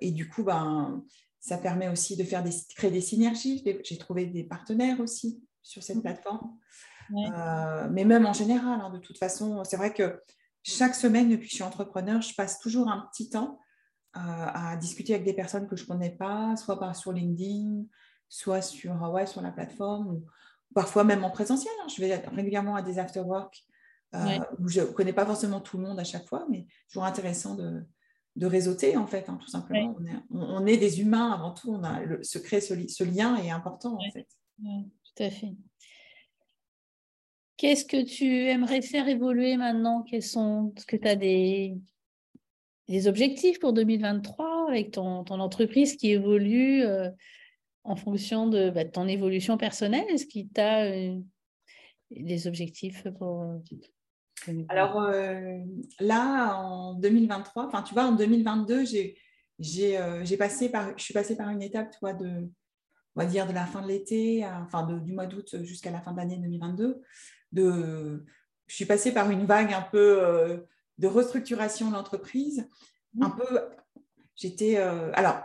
et, 0.00 0.10
du 0.12 0.28
coup, 0.28 0.44
ben, 0.44 1.04
ça 1.40 1.58
permet 1.58 1.88
aussi 1.88 2.16
de 2.16 2.24
faire 2.24 2.42
des, 2.42 2.52
créer 2.76 2.90
des 2.90 3.00
synergies. 3.00 3.62
J'ai 3.82 3.98
trouvé 3.98 4.26
des 4.26 4.44
partenaires 4.44 5.00
aussi 5.00 5.42
sur 5.60 5.82
cette 5.82 5.96
mmh. 5.96 6.02
plateforme. 6.02 6.56
Euh, 7.16 7.88
mais 7.90 8.04
même 8.04 8.26
en 8.26 8.32
général, 8.32 8.80
hein, 8.80 8.90
de 8.90 8.98
toute 8.98 9.18
façon, 9.18 9.64
c'est 9.64 9.76
vrai 9.76 9.92
que 9.92 10.22
chaque 10.62 10.94
semaine, 10.94 11.28
depuis 11.28 11.46
que 11.46 11.50
je 11.50 11.56
suis 11.56 11.64
entrepreneur, 11.64 12.22
je 12.22 12.34
passe 12.34 12.58
toujours 12.58 12.88
un 12.88 13.08
petit 13.10 13.28
temps 13.28 13.58
euh, 14.16 14.20
à 14.20 14.76
discuter 14.76 15.14
avec 15.14 15.26
des 15.26 15.34
personnes 15.34 15.66
que 15.66 15.76
je 15.76 15.82
ne 15.82 15.88
connais 15.88 16.10
pas, 16.10 16.54
soit 16.56 16.94
sur 16.94 17.12
LinkedIn, 17.12 17.84
soit 18.28 18.62
sur, 18.62 18.94
ouais, 19.12 19.26
sur 19.26 19.42
la 19.42 19.50
plateforme, 19.50 20.08
ou 20.08 20.26
parfois 20.74 21.04
même 21.04 21.24
en 21.24 21.30
présentiel. 21.30 21.72
Hein. 21.82 21.88
Je 21.94 22.00
vais 22.00 22.14
régulièrement 22.14 22.76
à 22.76 22.82
des 22.82 22.98
after-work 22.98 23.64
euh, 24.14 24.38
où 24.58 24.68
je 24.68 24.80
ne 24.80 24.86
connais 24.86 25.12
pas 25.12 25.26
forcément 25.26 25.60
tout 25.60 25.78
le 25.78 25.86
monde 25.86 25.98
à 25.98 26.04
chaque 26.04 26.26
fois, 26.28 26.46
mais 26.48 26.66
toujours 26.88 27.04
intéressant 27.04 27.54
de, 27.54 27.84
de 28.36 28.46
réseauter, 28.46 28.96
en 28.96 29.06
fait, 29.06 29.28
hein, 29.28 29.38
tout 29.40 29.48
simplement. 29.48 29.94
On, 30.30 30.66
est, 30.66 30.78
des 30.78 31.00
humains 31.00 31.32
avant 31.32 31.52
tout. 31.52 31.70
On 31.70 31.82
a 31.84 32.00
le, 32.00 32.22
se 32.22 32.38
créer 32.38 32.60
ce, 32.60 33.04
lien 33.04 33.36
est 33.36 33.50
important, 33.50 33.96
en 33.96 34.10
fait. 34.10 34.26
tout 34.58 35.22
à 35.22 35.30
fait. 35.30 35.54
Qu'est-ce 37.58 37.84
que 37.84 38.02
tu 38.02 38.48
aimerais 38.48 38.82
faire 38.82 39.08
évoluer 39.08 39.56
maintenant? 39.56 40.02
Quels 40.02 40.22
sont, 40.22 40.72
Est-ce 40.76 40.86
que 40.86 40.96
tu 40.96 41.06
as 41.06 41.14
des, 41.14 41.76
des 42.88 43.06
objectifs 43.06 43.58
pour 43.58 43.72
2023 43.72 44.66
avec 44.68 44.92
ton, 44.92 45.24
entreprise 45.26 45.96
qui 45.96 46.10
évolue 46.10 46.82
euh, 46.82 47.10
en 47.84 47.96
fonction 47.96 48.48
bah, 48.48 48.84
de, 48.84 48.90
ton 48.90 49.06
évolution 49.06 49.58
personnelle? 49.58 50.06
Est-ce 50.08 50.26
qu'il 50.26 50.48
t'a 50.48 50.84
euh, 50.84 51.18
des 52.10 52.46
objectifs 52.46 53.06
pour... 53.18 53.60
Alors 54.68 55.10
là, 56.00 56.56
en 56.56 56.94
2023, 56.94 57.66
enfin 57.66 57.82
tu 57.82 57.94
vois, 57.94 58.04
en 58.04 58.12
2022, 58.12 58.84
j'ai 58.84 60.36
passé 60.36 60.68
par, 60.68 60.98
je 60.98 61.02
suis 61.04 61.14
passée 61.14 61.36
par 61.36 61.48
une 61.50 61.62
étape, 61.62 61.96
toi, 61.98 62.12
de, 62.12 62.50
on 63.14 63.20
va 63.20 63.26
dire 63.26 63.46
de 63.46 63.52
la 63.52 63.66
fin 63.66 63.82
de 63.82 63.88
l'été, 63.88 64.44
enfin 64.46 64.84
du 64.84 65.12
mois 65.12 65.26
d'août 65.26 65.62
jusqu'à 65.62 65.90
la 65.90 66.00
fin 66.00 66.12
de 66.12 66.16
l'année 66.16 66.38
2022, 66.38 67.02
de, 67.52 68.24
je 68.72 68.76
suis 68.76 68.86
passée 68.86 69.12
par 69.12 69.30
une 69.30 69.44
vague 69.44 69.74
un 69.74 69.82
peu 69.82 70.22
euh, 70.22 70.58
de 70.96 71.06
restructuration 71.06 71.90
de 71.90 71.94
l'entreprise. 71.94 72.68
Un 73.20 73.28
mmh. 73.28 73.36
peu, 73.36 73.60
j'étais. 74.34 74.78
Euh, 74.78 75.10
alors, 75.12 75.42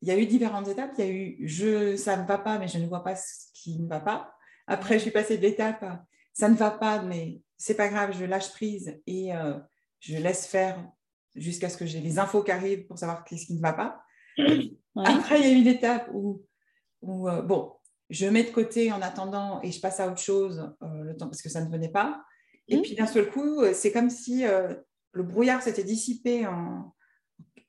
il 0.00 0.08
y 0.08 0.10
a 0.10 0.16
eu 0.16 0.24
différentes 0.24 0.68
étapes. 0.68 0.92
Il 0.96 1.04
y 1.04 1.08
a 1.08 1.10
eu 1.10 1.36
je, 1.46 1.94
ça 1.96 2.16
ne 2.16 2.26
va 2.26 2.38
pas, 2.38 2.58
mais 2.58 2.68
je 2.68 2.78
ne 2.78 2.86
vois 2.86 3.04
pas 3.04 3.16
ce 3.16 3.52
qui 3.52 3.78
ne 3.78 3.86
va 3.86 4.00
pas. 4.00 4.34
Après, 4.66 4.94
je 4.94 5.02
suis 5.02 5.10
passée 5.10 5.36
de 5.36 5.42
l'étape 5.42 5.84
ça 6.34 6.50
ne 6.50 6.54
va 6.54 6.70
pas, 6.70 7.00
mais 7.00 7.40
c'est 7.56 7.74
pas 7.74 7.88
grave, 7.88 8.14
je 8.18 8.26
lâche 8.26 8.50
prise 8.52 9.00
et 9.06 9.34
euh, 9.34 9.54
je 10.00 10.18
laisse 10.18 10.46
faire 10.46 10.86
jusqu'à 11.34 11.70
ce 11.70 11.78
que 11.78 11.86
j'ai 11.86 12.00
les 12.00 12.18
infos 12.18 12.42
qui 12.42 12.50
arrivent 12.50 12.86
pour 12.86 12.98
savoir 12.98 13.24
qu'est-ce 13.24 13.46
qui 13.46 13.54
ne 13.54 13.62
va 13.62 13.72
pas. 13.72 14.02
Après, 14.96 15.40
il 15.40 15.46
y 15.46 15.50
a 15.50 15.58
eu 15.58 15.62
l'étape 15.62 16.10
où, 16.12 16.44
où 17.00 17.28
bon, 17.42 17.72
je 18.10 18.26
mets 18.26 18.44
de 18.44 18.50
côté 18.50 18.92
en 18.92 19.00
attendant 19.00 19.62
et 19.62 19.72
je 19.72 19.80
passe 19.80 19.98
à 19.98 20.08
autre 20.08 20.20
chose 20.20 20.70
le 20.82 21.16
temps 21.16 21.26
parce 21.26 21.40
que 21.40 21.48
ça 21.48 21.64
ne 21.64 21.70
venait 21.70 21.88
pas. 21.88 22.22
Et 22.68 22.76
mmh. 22.76 22.82
puis 22.82 22.94
d'un 22.94 23.06
seul 23.06 23.30
coup, 23.30 23.60
euh, 23.60 23.72
c'est 23.74 23.92
comme 23.92 24.10
si 24.10 24.44
euh, 24.44 24.74
le 25.12 25.22
brouillard 25.22 25.62
s'était 25.62 25.84
dissipé 25.84 26.46
en, 26.46 26.94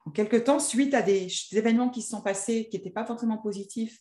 en 0.05 0.11
quelques 0.11 0.45
temps 0.45 0.59
suite 0.59 0.93
à 0.93 1.01
des, 1.01 1.27
événements 1.51 1.89
qui 1.89 2.01
se 2.01 2.09
sont 2.09 2.21
passés 2.21 2.67
qui 2.69 2.77
n'étaient 2.77 2.91
pas 2.91 3.05
forcément 3.05 3.37
positifs, 3.37 3.99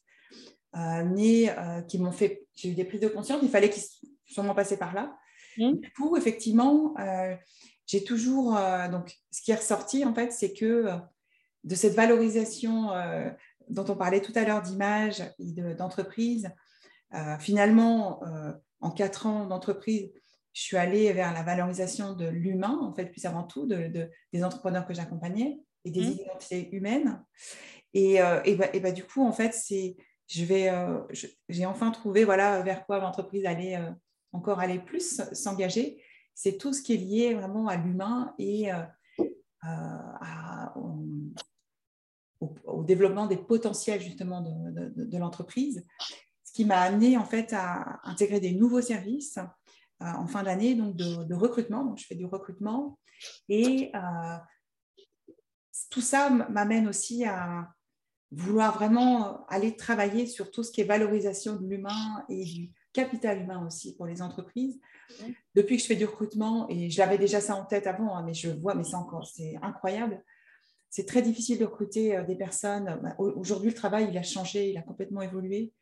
euh, 0.76 1.04
mais 1.04 1.54
qui 1.88 1.98
m'ont 1.98 2.12
fait. 2.12 2.46
J'ai 2.54 2.70
eu 2.70 2.74
des 2.74 2.84
prises 2.84 3.00
de 3.00 3.08
conscience, 3.08 3.40
il 3.42 3.48
fallait 3.48 3.70
qu'ils 3.70 3.82
sûrement 4.26 4.54
passer 4.54 4.76
par 4.76 4.94
là. 4.94 5.16
Mmh. 5.58 5.72
Du 5.74 5.92
coup, 5.92 6.16
effectivement, 6.16 6.94
j'ai 7.86 8.04
toujours. 8.04 8.58
donc, 8.90 9.14
ce 9.30 9.42
qui 9.42 9.50
est 9.50 9.56
ressorti, 9.56 10.04
en 10.04 10.14
fait, 10.14 10.32
c'est 10.32 10.52
que 10.52 10.88
de 11.64 11.74
cette 11.74 11.94
valorisation 11.94 12.90
dont 13.68 13.84
on 13.88 13.96
parlait 13.96 14.20
tout 14.20 14.32
à 14.34 14.44
l'heure 14.44 14.62
d'image 14.62 15.22
et 15.38 15.74
d'entreprise, 15.74 16.50
finalement, 17.38 18.20
en 18.80 18.90
quatre 18.90 19.26
ans 19.26 19.46
d'entreprise, 19.46 20.10
je 20.54 20.62
suis 20.62 20.76
allée 20.76 21.12
vers 21.12 21.32
la 21.32 21.42
valorisation 21.42 22.14
de 22.14 22.26
l'humain, 22.26 22.78
en 22.80 22.94
fait, 22.94 23.06
plus 23.06 23.24
avant 23.26 23.42
tout, 23.42 23.66
de, 23.66 24.10
des 24.32 24.44
entrepreneurs 24.44 24.86
que 24.86 24.94
j'accompagnais 24.94 25.60
et 25.84 25.90
des 25.90 26.02
mmh. 26.02 26.18
identités 26.20 26.68
humaines. 26.74 27.22
Et, 27.92 28.20
euh, 28.20 28.40
et, 28.44 28.56
bah, 28.56 28.66
et 28.72 28.80
bah, 28.80 28.92
du 28.92 29.04
coup, 29.04 29.24
en 29.26 29.32
fait, 29.32 29.52
c'est, 29.52 29.96
je 30.28 30.44
vais, 30.44 30.68
euh, 30.68 31.00
j'ai 31.48 31.66
enfin 31.66 31.90
trouvé 31.90 32.24
voilà, 32.24 32.60
vers 32.62 32.86
quoi 32.86 32.98
l'entreprise 32.98 33.46
allait 33.46 33.76
euh, 33.76 33.90
encore 34.34 34.60
aller 34.60 34.78
plus 34.78 35.22
s'engager. 35.32 36.02
C'est 36.34 36.58
tout 36.58 36.72
ce 36.72 36.82
qui 36.82 36.94
est 36.94 36.98
lié 36.98 37.34
vraiment 37.34 37.68
à 37.68 37.76
l'humain 37.76 38.34
et 38.38 38.70
au, 42.66 42.82
développement 42.84 43.26
des 43.26 43.36
potentiels 43.36 44.00
justement 44.00 44.42
de, 44.42 45.18
l'entreprise, 45.18 45.86
ce 46.44 46.52
qui 46.52 46.64
m'a 46.64 46.80
amené 46.80 47.16
en 47.16 47.24
fait 47.24 47.52
à 47.52 48.00
intégrer 48.04 48.40
des 48.40 48.52
nouveaux 48.52 48.82
services 48.82 49.38
euh, 50.02 50.06
en 50.06 50.26
fin 50.26 50.42
d'année 50.42 50.74
donc 50.74 50.96
de, 50.96 51.34
recrutement. 51.34 51.84
Donc, 51.84 51.98
je 51.98 52.06
fais 52.06 52.14
du 52.14 52.26
recrutement. 52.26 52.98
Et 53.48 53.90
euh, 53.94 54.36
tout 55.90 56.00
ça 56.00 56.30
m'amène 56.30 56.88
aussi 56.88 57.24
à 57.24 57.72
vouloir 58.30 58.74
vraiment 58.74 59.46
aller 59.46 59.76
travailler 59.76 60.26
sur 60.26 60.50
tout 60.50 60.62
ce 60.62 60.72
qui 60.72 60.80
est 60.80 60.84
valorisation 60.84 61.56
de 61.56 61.66
l'humain 61.66 62.24
et 62.28 62.44
du 62.44 62.72
capital 62.94 63.42
humain 63.42 63.66
aussi 63.66 63.94
pour 63.94 64.06
les 64.06 64.22
entreprises. 64.22 64.80
Depuis 65.54 65.76
que 65.76 65.82
je 65.82 65.88
fais 65.88 65.96
du 65.96 66.06
recrutement, 66.06 66.66
et 66.70 66.88
je 66.88 66.98
l'avais 66.98 67.18
déjà 67.18 67.42
ça 67.42 67.56
en 67.56 67.66
tête 67.66 67.86
avant, 67.86 68.16
hein, 68.16 68.22
mais 68.24 68.32
je 68.32 68.48
vois, 68.48 68.74
mais 68.74 68.84
c'est 68.84 68.94
encore, 68.94 69.26
c'est 69.26 69.56
incroyable. 69.60 70.22
C'est 70.88 71.04
très 71.04 71.20
difficile 71.20 71.58
de 71.58 71.64
recruter 71.66 72.16
euh, 72.16 72.24
des 72.24 72.36
personnes. 72.36 72.98
Bah, 73.02 73.14
aujourd'hui, 73.18 73.70
le 73.70 73.74
travail, 73.74 74.08
il 74.10 74.16
a 74.16 74.22
changé, 74.22 74.70
il 74.70 74.78
a 74.78 74.82
complètement 74.82 75.20
évolué. 75.20 75.74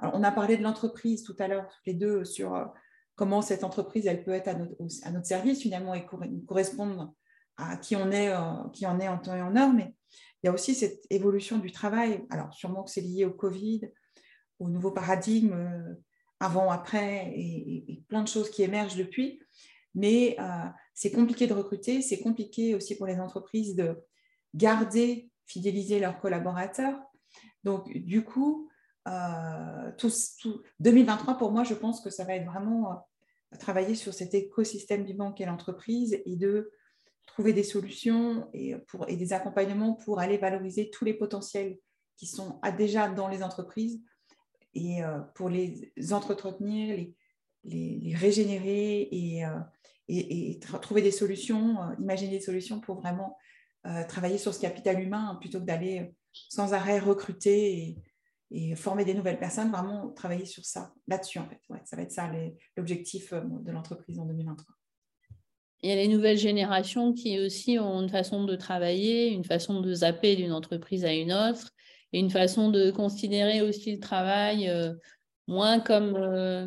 on 0.00 0.22
a 0.22 0.32
parlé 0.32 0.58
de 0.58 0.62
l'entreprise 0.62 1.22
tout 1.22 1.36
à 1.38 1.48
l'heure, 1.48 1.70
les 1.86 1.94
deux, 1.94 2.24
sur 2.24 2.70
comment 3.18 3.42
cette 3.42 3.64
entreprise 3.64 4.06
elle 4.06 4.22
peut 4.22 4.32
être 4.32 4.48
à 4.48 4.54
notre, 4.54 5.26
service 5.26 5.60
finalement 5.60 5.92
et 5.92 6.06
correspondre 6.46 7.12
à 7.56 7.76
qui 7.76 7.96
on 7.96 8.12
est, 8.12 8.30
euh, 8.30 8.68
qui 8.72 8.86
en 8.86 9.00
est 9.00 9.08
en 9.08 9.18
temps 9.18 9.34
et 9.34 9.42
en 9.42 9.56
heure. 9.56 9.72
Mais 9.72 9.94
il 10.42 10.46
y 10.46 10.48
a 10.48 10.52
aussi 10.52 10.74
cette 10.74 11.04
évolution 11.10 11.58
du 11.58 11.72
travail. 11.72 12.24
Alors 12.30 12.54
sûrement 12.54 12.84
que 12.84 12.90
c'est 12.90 13.00
lié 13.00 13.24
au 13.24 13.32
Covid, 13.32 13.90
au 14.60 14.68
nouveau 14.68 14.92
paradigme 14.92 15.52
euh, 15.52 15.94
avant, 16.40 16.70
après 16.70 17.32
et, 17.36 18.02
plein 18.08 18.22
de 18.22 18.28
choses 18.28 18.50
qui 18.50 18.62
émergent 18.62 18.96
depuis. 18.96 19.40
Mais 19.94 20.36
euh, 20.38 20.66
c'est 20.94 21.10
compliqué 21.10 21.46
de 21.46 21.54
recruter, 21.54 22.02
c'est 22.02 22.20
compliqué 22.20 22.74
aussi 22.74 22.96
pour 22.96 23.06
les 23.06 23.18
entreprises 23.18 23.74
de 23.74 23.96
garder, 24.54 25.30
fidéliser 25.46 25.98
leurs 25.98 26.20
collaborateurs. 26.20 26.98
Donc 27.64 27.90
du 27.92 28.24
coup, 28.24 28.68
2023 29.06 31.38
pour 31.38 31.52
moi, 31.52 31.64
je 31.64 31.74
pense 31.74 32.00
que 32.00 32.10
ça 32.10 32.24
va 32.24 32.34
être 32.34 32.46
vraiment 32.46 33.06
travailler 33.58 33.94
sur 33.94 34.12
cet 34.12 34.34
écosystème 34.34 35.04
vivant 35.04 35.32
qu'est 35.32 35.46
l'entreprise 35.46 36.20
et 36.26 36.36
de 36.36 36.70
trouver 37.26 37.52
des 37.52 37.62
solutions 37.62 38.48
et, 38.52 38.76
des 39.10 39.32
accompagnements 39.32 39.94
pour 39.94 40.20
aller 40.20 40.38
valoriser 40.38 40.90
tous 40.90 41.04
les 41.04 41.14
potentiels 41.14 41.78
qui 42.16 42.26
sont 42.26 42.60
déjà 42.76 43.08
dans 43.08 43.28
les 43.28 43.42
entreprises 43.42 44.02
et 44.74 45.02
euh, 45.02 45.20
pour 45.34 45.48
les 45.48 45.92
entretenir, 46.10 47.06
les, 47.64 48.14
régénérer 48.14 49.08
et, 49.10 49.44
euh, 49.44 50.78
trouver 50.80 51.02
des 51.02 51.10
solutions, 51.10 51.82
euh, 51.82 51.94
imaginer 52.00 52.38
des 52.38 52.40
solutions 52.40 52.80
pour 52.80 53.00
vraiment 53.00 53.36
travailler 54.08 54.36
sur 54.36 54.52
ce 54.52 54.60
capital 54.60 55.00
humain 55.00 55.38
plutôt 55.40 55.60
que 55.60 55.64
d'aller 55.64 56.12
sans 56.32 56.74
arrêt 56.74 56.98
recruter 56.98 57.96
et, 58.50 58.74
former 58.76 59.04
des 59.04 59.14
nouvelles 59.14 59.38
personnes, 59.38 59.70
vraiment 59.70 60.10
travailler 60.10 60.44
sur 60.44 60.64
ça, 60.64 60.92
là-dessus 61.06 61.38
en 61.38 61.48
fait. 61.48 61.60
ça 61.84 61.96
va 61.96 62.02
être 62.02 62.12
ça 62.12 62.30
l'objectif 62.76 63.32
de 63.32 63.70
l'entreprise 63.70 64.18
en 64.18 64.26
2023. 64.26 64.74
Il 65.82 65.90
y 65.90 65.92
a 65.92 65.96
les 65.96 66.08
nouvelles 66.08 66.38
générations 66.38 67.12
qui 67.14 67.38
aussi 67.38 67.78
ont 67.78 68.02
une 68.02 68.08
façon 68.08 68.44
de 68.44 68.56
travailler, 68.56 69.28
une 69.28 69.44
façon 69.44 69.80
de 69.80 69.94
zapper 69.94 70.34
d'une 70.36 70.52
entreprise 70.52 71.04
à 71.04 71.12
une 71.12 71.32
autre, 71.32 71.72
et 72.12 72.20
une 72.20 72.30
façon 72.30 72.70
de 72.70 72.90
considérer 72.90 73.62
aussi 73.62 73.92
le 73.92 74.00
travail 74.00 74.68
euh, 74.68 74.94
moins 75.46 75.80
comme 75.80 76.14
euh, 76.16 76.66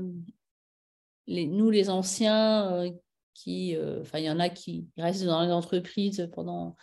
nous 1.28 1.70
les 1.70 1.90
anciens, 1.90 2.92
qui, 3.34 3.78
enfin 4.02 4.20
il 4.20 4.26
y 4.26 4.30
en 4.30 4.40
a 4.40 4.50
qui 4.50 4.88
restent 4.98 5.24
dans 5.24 5.44
les 5.44 5.52
entreprises 5.52 6.30
pendant 6.34 6.76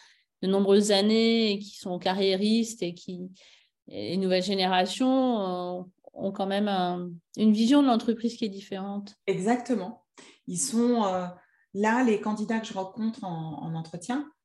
de 0.42 0.48
nombreuses 0.48 0.92
années 0.92 1.52
et 1.52 1.58
qui 1.58 1.76
sont 1.76 1.98
carriéristes 1.98 2.82
et 2.82 2.94
qui, 2.94 3.30
les 3.88 4.16
nouvelles 4.16 4.42
générations 4.42 5.40
euh, 5.40 5.82
ont 6.12 6.32
quand 6.32 6.46
même 6.46 6.68
une 7.36 7.52
vision 7.52 7.82
de 7.82 7.86
l'entreprise 7.86 8.36
qui 8.36 8.44
est 8.44 8.50
différente. 8.50 9.14
Exactement. 9.26 10.04
Ils 10.46 10.58
sont 10.58 11.04
euh, 11.04 11.26
là, 11.74 12.04
les 12.04 12.20
candidats 12.20 12.60
que 12.60 12.66
je 12.66 12.74
rencontre 12.74 13.24
en, 13.24 13.74
entretien, 13.74 14.20
euh, 14.20 14.37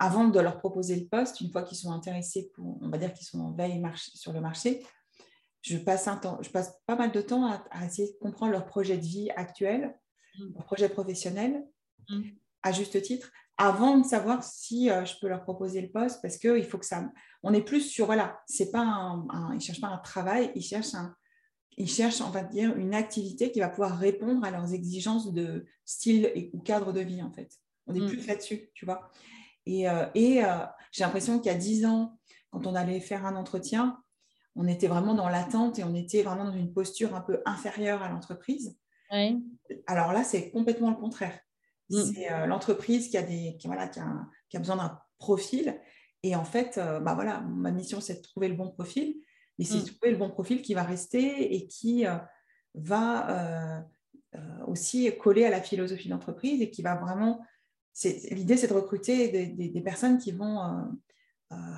avant 0.00 0.28
de 0.28 0.40
leur 0.40 0.58
proposer 0.58 0.96
le 0.96 1.06
poste, 1.06 1.40
une 1.40 1.50
fois 1.50 1.62
qu'ils 1.62 1.76
sont 1.76 1.92
intéressés, 1.92 2.50
pour, 2.54 2.78
on 2.80 2.88
va 2.88 2.98
dire 2.98 3.12
qu'ils 3.12 3.26
sont 3.26 3.40
en 3.40 3.52
veille 3.52 3.82
sur 3.96 4.32
le 4.32 4.40
marché, 4.40 4.82
je 5.62 5.78
passe, 5.78 6.08
un 6.08 6.16
temps, 6.16 6.38
je 6.42 6.50
passe 6.50 6.74
pas 6.86 6.96
mal 6.96 7.12
de 7.12 7.20
temps 7.20 7.46
à, 7.46 7.86
essayer 7.86 8.08
de 8.08 8.18
comprendre 8.18 8.52
leur 8.52 8.66
projet 8.66 8.96
de 8.96 9.02
vie 9.04 9.30
actuel, 9.36 9.96
mmh. 10.38 10.54
leur 10.54 10.64
projet 10.64 10.88
professionnel, 10.88 11.64
mmh. 12.08 12.22
à 12.62 12.72
juste 12.72 13.00
titre, 13.00 13.30
avant 13.58 13.98
de 13.98 14.04
savoir 14.04 14.42
si 14.42 14.90
euh, 14.90 15.04
je 15.04 15.14
peux 15.20 15.28
leur 15.28 15.44
proposer 15.44 15.80
le 15.80 15.90
poste 15.90 16.20
parce 16.20 16.36
qu'il 16.36 16.64
faut 16.64 16.78
que 16.78 16.86
ça. 16.86 17.08
On 17.42 17.52
est 17.52 17.62
plus 17.62 17.82
sur, 17.82 18.06
voilà, 18.06 18.40
c'est 18.46 18.72
pas 18.72 18.80
un, 18.80 19.50
ils 19.52 19.56
ne 19.56 19.60
cherchent 19.60 19.80
pas 19.80 19.88
un 19.88 19.98
travail, 19.98 20.50
ils 20.56 20.62
cherchent, 20.62 20.94
un, 20.94 21.14
ils 21.76 21.88
cherchent, 21.88 22.20
on 22.20 22.30
va 22.30 22.42
dire, 22.42 22.76
une 22.76 22.94
activité 22.94 23.52
qui 23.52 23.60
va 23.60 23.68
pouvoir 23.68 23.98
répondre 23.98 24.44
à 24.44 24.50
leurs 24.50 24.74
exigences 24.74 25.32
de 25.32 25.64
style 25.84 26.32
et, 26.34 26.50
ou 26.54 26.60
cadre 26.60 26.92
de 26.92 27.00
vie, 27.00 27.22
en 27.22 27.32
fait. 27.32 27.52
On 27.86 27.94
est 27.94 28.00
mm. 28.00 28.08
plus 28.08 28.26
là-dessus, 28.26 28.70
tu 28.74 28.84
vois. 28.84 29.10
Et, 29.66 29.88
euh, 29.88 30.06
et 30.14 30.44
euh, 30.44 30.66
j'ai 30.90 31.04
l'impression 31.04 31.38
qu'il 31.38 31.52
y 31.52 31.54
a 31.54 31.58
dix 31.58 31.84
ans, 31.86 32.18
quand 32.50 32.66
on 32.66 32.74
allait 32.74 33.00
faire 33.00 33.24
un 33.26 33.36
entretien, 33.36 34.02
on 34.54 34.68
était 34.68 34.88
vraiment 34.88 35.14
dans 35.14 35.28
l'attente 35.28 35.78
et 35.78 35.84
on 35.84 35.94
était 35.94 36.22
vraiment 36.22 36.44
dans 36.44 36.52
une 36.52 36.72
posture 36.72 37.14
un 37.14 37.20
peu 37.20 37.42
inférieure 37.46 38.02
à 38.02 38.08
l'entreprise. 38.08 38.78
Alors 39.86 40.12
là, 40.12 40.24
c'est 40.24 40.50
complètement 40.50 40.90
le 40.90 40.96
contraire. 40.96 41.38
C'est 41.90 42.32
euh, 42.32 42.46
l'entreprise 42.46 43.08
qui 43.08 43.18
a, 43.18 43.22
des, 43.22 43.56
qui, 43.58 43.66
voilà, 43.66 43.86
qui 43.86 44.00
a, 44.00 44.26
qui 44.48 44.56
a 44.56 44.60
besoin 44.60 44.76
d'un 44.76 44.98
profil. 45.18 45.78
Et 46.22 46.34
en 46.34 46.44
fait, 46.44 46.78
euh, 46.78 47.00
bah 47.00 47.14
voilà, 47.14 47.40
ma 47.40 47.70
mission, 47.70 48.00
c'est 48.00 48.16
de 48.16 48.22
trouver 48.22 48.48
le 48.48 48.54
bon 48.54 48.70
profil. 48.70 49.16
Mais 49.58 49.66
c'est 49.66 49.78
de 49.78 49.82
mm. 49.82 49.86
trouver 49.86 50.10
le 50.12 50.16
bon 50.16 50.30
profil 50.30 50.62
qui 50.62 50.72
va 50.72 50.82
rester 50.82 51.54
et 51.54 51.66
qui 51.66 52.06
euh, 52.06 52.16
va 52.74 53.84
aussi 54.66 55.14
coller 55.18 55.44
à 55.44 55.50
la 55.50 55.60
philosophie 55.60 56.08
d'entreprise 56.08 56.62
et 56.62 56.70
qui 56.70 56.80
va 56.80 56.94
vraiment. 56.94 57.40
L'idée, 58.30 58.56
c'est 58.56 58.68
de 58.68 58.74
recruter 58.74 59.28
des, 59.28 59.68
des, 59.68 59.80
personnes 59.80 60.18
qui 60.18 60.32
vont 60.32 60.58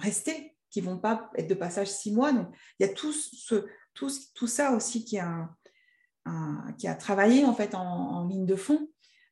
rester, 0.01 0.57
qui 0.71 0.81
ne 0.81 0.87
vont 0.87 0.99
pas 0.99 1.31
être 1.37 1.49
de 1.49 1.55
passage 1.55 1.89
six 1.89 2.13
mois. 2.13 2.33
Donc, 2.33 2.49
il 2.79 2.87
y 2.87 2.89
a 2.89 2.93
tout, 2.93 3.13
ce, 3.13 3.67
tout, 3.95 4.11
tout 4.35 4.47
ça 4.47 4.73
aussi 4.73 5.05
qui 5.05 5.19
a, 5.19 5.51
qui 6.79 6.87
a 6.87 6.95
travaillé 6.95 7.45
en 7.45 7.55
fait 7.55 7.75
en, 7.75 7.83
en 7.83 8.27
ligne 8.27 8.47
de 8.47 8.57
fond 8.57 8.89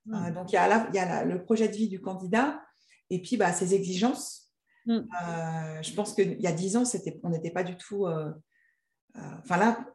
Mm. 0.06 0.32
donc, 0.32 0.52
il 0.52 0.54
y 0.54 0.58
a, 0.58 0.88
il 0.88 0.94
y 0.94 0.98
a 0.98 1.24
le 1.24 1.42
projet 1.44 1.68
de 1.68 1.74
vie 1.74 1.88
du 1.88 2.00
candidat 2.00 2.62
et 3.10 3.20
puis 3.20 3.36
bah, 3.36 3.52
ses 3.52 3.74
exigences. 3.74 4.52
je 4.86 5.94
pense 5.94 6.14
qu'il 6.14 6.40
y 6.40 6.46
a 6.46 6.52
dix 6.52 6.76
ans, 6.76 6.84
on 7.22 7.28
n'était 7.30 7.50
pas 7.50 7.62
du 7.62 7.76
tout 7.76 8.06
euh, 8.06 8.32
enfin 9.14 9.58
là, 9.58 9.86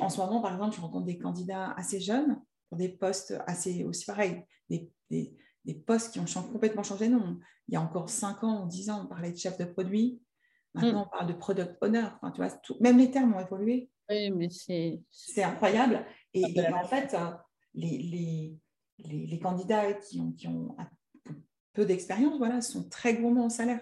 en 0.00 0.08
ce 0.08 0.18
moment, 0.18 0.40
par 0.40 0.52
exemple, 0.52 0.76
je 0.76 0.80
rencontre 0.80 1.06
des 1.06 1.18
candidats 1.18 1.72
assez 1.72 2.00
jeunes 2.00 2.40
pour 2.68 2.78
des 2.78 2.90
postes 2.90 3.34
assez 3.46 3.84
aussi 3.84 4.04
pareil, 4.04 4.44
des, 4.68 4.90
des, 5.10 5.36
postes 5.74 6.12
qui 6.12 6.20
ont 6.20 6.42
complètement 6.42 6.82
changé. 6.82 7.08
Non, 7.08 7.38
il 7.68 7.74
y 7.74 7.76
a 7.76 7.80
encore 7.80 8.08
5 8.08 8.44
ans 8.44 8.64
ou 8.64 8.68
10 8.68 8.90
ans, 8.90 9.02
on 9.04 9.06
parlait 9.06 9.32
de 9.32 9.36
chef 9.36 9.58
de 9.58 9.64
produit. 9.64 10.20
Maintenant, 10.74 11.00
mm. 11.00 11.06
on 11.06 11.16
parle 11.16 11.26
de 11.28 11.32
product 11.32 11.76
owner. 11.80 12.06
Enfin, 12.20 12.30
tu 12.30 12.42
vois, 12.42 12.78
même 12.80 12.98
les 12.98 13.10
termes 13.10 13.34
ont 13.34 13.40
évolué. 13.40 13.90
Oui, 14.08 14.30
mais 14.30 14.50
c'est... 14.50 15.00
C'est 15.10 15.42
incroyable. 15.42 16.04
Et, 16.34 16.44
en 16.72 16.84
fait, 16.84 17.14
euh, 17.14 17.30
les, 17.74 18.58
les, 18.98 19.26
les, 19.26 19.38
candidats 19.40 19.94
qui 19.94 20.20
ont, 20.20 20.32
qui 20.32 20.46
ont 20.46 20.76
peu 21.72 21.84
d'expérience 21.84 22.38
voilà, 22.38 22.60
sont 22.60 22.88
très 22.88 23.14
gourmands 23.14 23.46
en 23.46 23.50
salaire. 23.50 23.80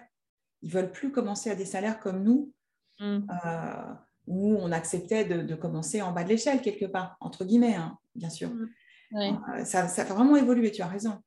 Ils 0.61 0.69
ne 0.69 0.73
veulent 0.73 0.91
plus 0.91 1.11
commencer 1.11 1.49
à 1.49 1.55
des 1.55 1.65
salaires 1.65 1.99
comme 1.99 2.23
nous. 2.23 2.53
Mm. 2.99 3.27
Euh, 3.45 3.93
où 4.27 4.55
on 4.59 4.71
acceptait 4.71 5.25
de, 5.25 5.55
commencer 5.55 6.01
en 6.01 6.11
bas 6.11 6.23
de 6.23 6.29
l'échelle 6.29 6.61
quelque 6.61 6.85
part, 6.85 7.15
entre 7.19 7.45
guillemets, 7.45 7.75
hein, 7.75 7.97
bien 8.15 8.29
sûr. 8.29 8.49
Mm. 8.49 8.69
Euh, 9.17 9.65
ça, 9.65 9.87
ça, 9.87 10.01
a 10.01 10.05
vraiment 10.05 10.35
évolué, 10.35 10.71
tu 10.71 10.81
as 10.81 10.87
raison. 10.87 11.21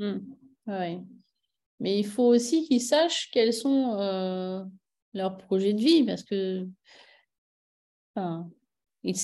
Mm. 0.00 0.18
Oui. 0.66 0.98
Mais 1.78 1.98
il 1.98 2.06
faut 2.06 2.26
aussi 2.26 2.66
qu'ils 2.66 2.82
sachent 2.82 3.30
quels 3.30 3.54
sont 3.54 3.94
euh, 3.98 4.64
leurs 5.14 5.36
projets 5.36 5.72
de 5.72 5.80
vie, 5.80 6.04
parce 6.04 6.22
que 6.24 6.66
ils, 9.02 9.16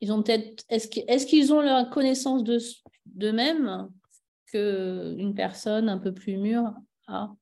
ils 0.00 0.12
ont 0.12 0.22
peut-être. 0.22 0.64
Est-ce 0.68 1.26
qu'ils 1.26 1.52
ont 1.52 1.60
la 1.60 1.84
connaissance 1.86 2.44
d'eux-mêmes 3.06 3.88
qu'une 4.46 5.34
personne 5.34 5.88
un 5.88 5.98
peu 5.98 6.14
plus 6.14 6.36
mûre 6.36 6.72
a? 7.08 7.32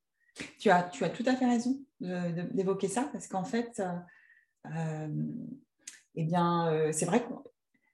Tu 0.59 0.71
as, 0.71 0.85
tu 0.85 1.05
as 1.05 1.11
tout 1.11 1.25
à 1.27 1.37
fait 1.37 1.47
raison 1.47 1.79
d'évoquer 2.01 2.89
ça, 2.89 3.09
parce 3.13 3.29
qu'en 3.29 3.45
fait, 3.45 3.81
euh, 3.81 4.69
euh, 4.75 5.09
eh 6.17 6.27
c'est 6.93 7.07
vrai 7.07 7.23
que 7.25 7.33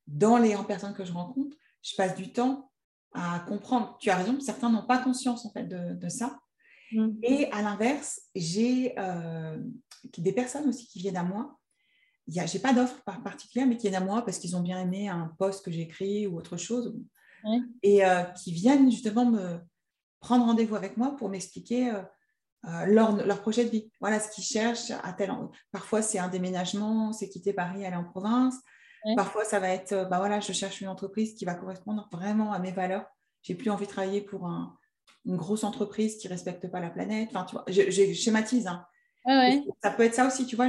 dans 0.06 0.38
les 0.38 0.56
personnes 0.66 0.94
que 0.94 1.04
je 1.04 1.12
rencontre, 1.12 1.56
je 1.82 1.94
passe 1.96 2.14
du 2.14 2.32
temps 2.32 2.69
à 3.12 3.40
comprendre. 3.40 3.96
Tu 4.00 4.10
as 4.10 4.16
raison, 4.16 4.38
certains 4.40 4.70
n'ont 4.70 4.86
pas 4.86 4.98
conscience 4.98 5.44
en 5.46 5.50
fait 5.50 5.64
de, 5.64 6.08
ça. 6.08 6.38
Mm. 6.92 7.10
Et 7.22 7.50
à 7.52 7.62
l'inverse, 7.62 8.20
j'ai 8.34 8.94
euh, 8.98 9.58
des 10.18 10.32
personnes 10.32 10.68
aussi 10.68 10.86
qui 10.86 11.00
viennent 11.00 11.16
à 11.16 11.24
moi. 11.24 11.58
Je 12.28 12.40
n'ai 12.40 12.60
pas 12.60 12.72
d'offre 12.72 13.02
particulière, 13.24 13.66
mais 13.66 13.76
qui 13.76 13.88
viennent 13.88 14.02
à 14.02 14.04
moi 14.04 14.24
parce 14.24 14.38
qu'ils 14.38 14.54
ont 14.54 14.60
bien 14.60 14.80
aimé 14.80 15.08
un 15.08 15.34
post 15.38 15.64
que 15.64 15.72
j'écris 15.72 16.26
ou 16.26 16.38
autre 16.38 16.56
chose. 16.56 16.96
Et 17.82 18.02
qui 18.36 18.52
viennent 18.52 18.90
justement 18.90 19.24
me 19.24 19.58
prendre 20.20 20.44
rendez-vous 20.44 20.76
avec 20.76 20.96
moi 20.96 21.16
pour 21.16 21.28
m'expliquer 21.28 21.90
euh, 22.66 22.84
leur, 22.86 23.40
projet 23.40 23.64
de 23.64 23.70
vie. 23.70 23.90
Voilà 24.00 24.20
ce 24.20 24.30
qu'ils 24.30 24.44
cherchent 24.44 24.90
à 25.02 25.12
tel 25.14 25.32
Parfois, 25.72 26.02
c'est 26.02 26.18
un 26.18 26.28
déménagement, 26.28 27.12
c'est 27.12 27.28
quitter 27.28 27.54
Paris, 27.54 27.86
aller 27.86 27.96
en 27.96 28.04
province. 28.04 28.56
Parfois, 29.16 29.44
ça 29.44 29.60
va 29.60 29.70
être, 29.70 29.92
euh, 29.92 30.04
bah 30.04 30.18
voilà, 30.18 30.40
je 30.40 30.52
cherche 30.52 30.80
une 30.80 30.88
entreprise 30.88 31.34
qui 31.34 31.44
va 31.44 31.54
correspondre 31.54 32.08
vraiment 32.12 32.52
à 32.52 32.58
mes 32.58 32.72
valeurs. 32.72 33.06
J'ai 33.42 33.54
plus 33.54 33.70
envie 33.70 33.86
de 33.86 33.90
travailler 33.90 34.20
pour 34.20 34.46
une 35.24 35.36
grosse 35.36 35.64
entreprise 35.64 36.16
qui 36.18 36.28
respecte 36.28 36.70
pas 36.70 36.80
la 36.80 36.90
planète. 36.90 37.30
Enfin, 37.30 37.44
tu 37.44 37.54
vois, 37.54 37.64
je, 37.68 38.12
schématise. 38.12 38.66
Hein. 38.66 38.84
Ça 39.82 39.90
peut 39.90 40.02
être 40.02 40.14
ça 40.14 40.26
aussi, 40.26 40.46
tu 40.46 40.56
vois. 40.56 40.68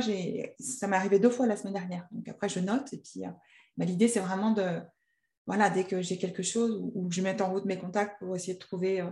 Ça 0.60 0.88
m'est 0.88 0.96
arrivé 0.96 1.20
deux 1.20 1.30
fois 1.30 1.48
la 1.48 1.58
semaine 1.58 1.74
dernière. 1.74 2.08
Donc 2.12 2.28
après, 2.30 2.48
je 2.48 2.62
note. 2.62 2.94
Et 2.94 2.98
puis, 2.98 3.26
euh, 3.26 3.30
bah, 3.76 3.84
l'idée, 3.84 4.08
c'est 4.08 4.22
vraiment 4.22 4.52
de, 4.52 4.80
voilà, 5.46 5.70
dès 5.70 5.84
que 5.84 6.02
j'ai 6.02 6.18
quelque 6.18 6.44
chose 6.44 6.80
où, 6.94 7.12
je 7.12 7.22
mette 7.22 7.42
en 7.42 7.52
route 7.52 7.66
mes 7.66 7.78
contacts 7.78 8.20
pour 8.20 8.34
essayer 8.36 8.54
de 8.54 8.60
trouver 8.60 9.04